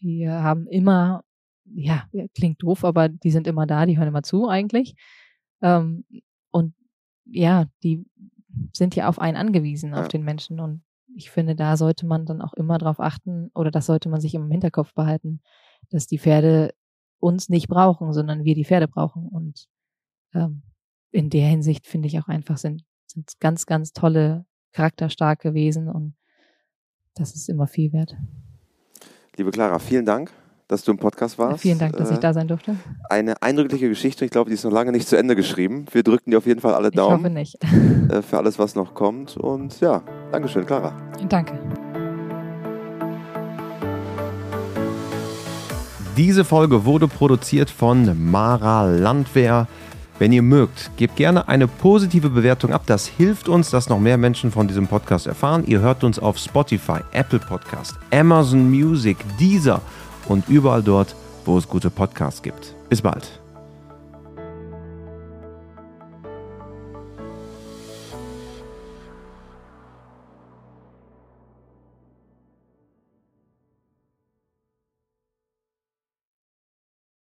Die 0.00 0.28
haben 0.28 0.68
immer, 0.68 1.24
ja, 1.64 2.04
klingt 2.34 2.62
doof, 2.62 2.84
aber 2.84 3.08
die 3.08 3.32
sind 3.32 3.48
immer 3.48 3.66
da, 3.66 3.84
die 3.84 3.98
hören 3.98 4.08
immer 4.08 4.22
zu 4.22 4.48
eigentlich. 4.48 4.94
Ähm, 5.60 6.04
und 6.52 6.74
ja, 7.24 7.66
die 7.82 8.06
sind 8.72 8.94
ja 8.94 9.08
auf 9.08 9.18
einen 9.18 9.36
angewiesen, 9.36 9.90
ja. 9.90 10.00
auf 10.00 10.08
den 10.08 10.22
Menschen. 10.22 10.60
Und 10.60 10.84
ich 11.16 11.30
finde, 11.30 11.56
da 11.56 11.76
sollte 11.76 12.06
man 12.06 12.26
dann 12.26 12.42
auch 12.42 12.54
immer 12.54 12.78
drauf 12.78 13.00
achten 13.00 13.50
oder 13.54 13.72
das 13.72 13.86
sollte 13.86 14.08
man 14.08 14.20
sich 14.20 14.34
im 14.34 14.50
Hinterkopf 14.50 14.94
behalten, 14.94 15.40
dass 15.90 16.06
die 16.06 16.18
Pferde 16.18 16.74
uns 17.18 17.48
nicht 17.48 17.68
brauchen, 17.68 18.12
sondern 18.12 18.44
wir 18.44 18.54
die 18.54 18.64
Pferde 18.64 18.88
brauchen. 18.88 19.28
Und 19.28 19.66
ähm, 20.34 20.62
in 21.10 21.30
der 21.30 21.46
Hinsicht 21.46 21.86
finde 21.86 22.08
ich 22.08 22.18
auch 22.18 22.28
einfach 22.28 22.58
sind, 22.58 22.84
sind 23.06 23.38
ganz, 23.40 23.66
ganz 23.66 23.92
tolle, 23.92 24.46
charakterstarke 24.72 25.54
Wesen 25.54 25.88
und 25.88 26.14
das 27.14 27.34
ist 27.34 27.48
immer 27.48 27.66
viel 27.66 27.92
wert. 27.92 28.16
Liebe 29.36 29.52
Clara, 29.52 29.78
vielen 29.78 30.04
Dank 30.04 30.32
dass 30.68 30.82
du 30.82 30.92
im 30.92 30.98
Podcast 30.98 31.38
warst. 31.38 31.60
Vielen 31.60 31.78
Dank, 31.78 31.96
dass 31.96 32.10
ich 32.10 32.18
da 32.18 32.32
sein 32.32 32.48
durfte. 32.48 32.76
Eine 33.08 33.40
eindrückliche 33.42 33.88
Geschichte. 33.88 34.24
Ich 34.24 34.30
glaube, 34.30 34.50
die 34.50 34.54
ist 34.54 34.64
noch 34.64 34.72
lange 34.72 34.92
nicht 34.92 35.06
zu 35.06 35.16
Ende 35.16 35.36
geschrieben. 35.36 35.84
Wir 35.92 36.02
drücken 36.02 36.30
dir 36.30 36.38
auf 36.38 36.46
jeden 36.46 36.60
Fall 36.60 36.74
alle 36.74 36.90
Daumen. 36.90 37.36
Ich 37.36 37.54
hoffe 37.60 37.74
nicht. 37.74 38.10
Äh, 38.10 38.22
für 38.22 38.38
alles, 38.38 38.58
was 38.58 38.74
noch 38.74 38.94
kommt. 38.94 39.36
Und 39.36 39.80
ja, 39.80 40.02
Dankeschön, 40.32 40.66
Clara. 40.66 40.94
Danke. 41.28 41.58
Diese 46.16 46.44
Folge 46.44 46.84
wurde 46.84 47.08
produziert 47.08 47.70
von 47.70 48.30
Mara 48.30 48.84
Landwehr. 48.84 49.66
Wenn 50.20 50.30
ihr 50.30 50.42
mögt, 50.42 50.92
gebt 50.96 51.16
gerne 51.16 51.48
eine 51.48 51.66
positive 51.66 52.30
Bewertung 52.30 52.72
ab. 52.72 52.82
Das 52.86 53.06
hilft 53.06 53.48
uns, 53.48 53.70
dass 53.70 53.88
noch 53.88 53.98
mehr 53.98 54.16
Menschen 54.16 54.52
von 54.52 54.68
diesem 54.68 54.86
Podcast 54.86 55.26
erfahren. 55.26 55.64
Ihr 55.66 55.80
hört 55.80 56.04
uns 56.04 56.20
auf 56.20 56.38
Spotify, 56.38 57.00
Apple 57.10 57.40
Podcast, 57.40 57.96
Amazon 58.12 58.70
Music, 58.70 59.16
Deezer 59.40 59.80
und 60.28 60.48
überall 60.48 60.84
dort, 60.84 61.16
wo 61.44 61.58
es 61.58 61.66
gute 61.66 61.90
Podcasts 61.90 62.42
gibt. 62.42 62.76
Bis 62.88 63.02
bald. 63.02 63.43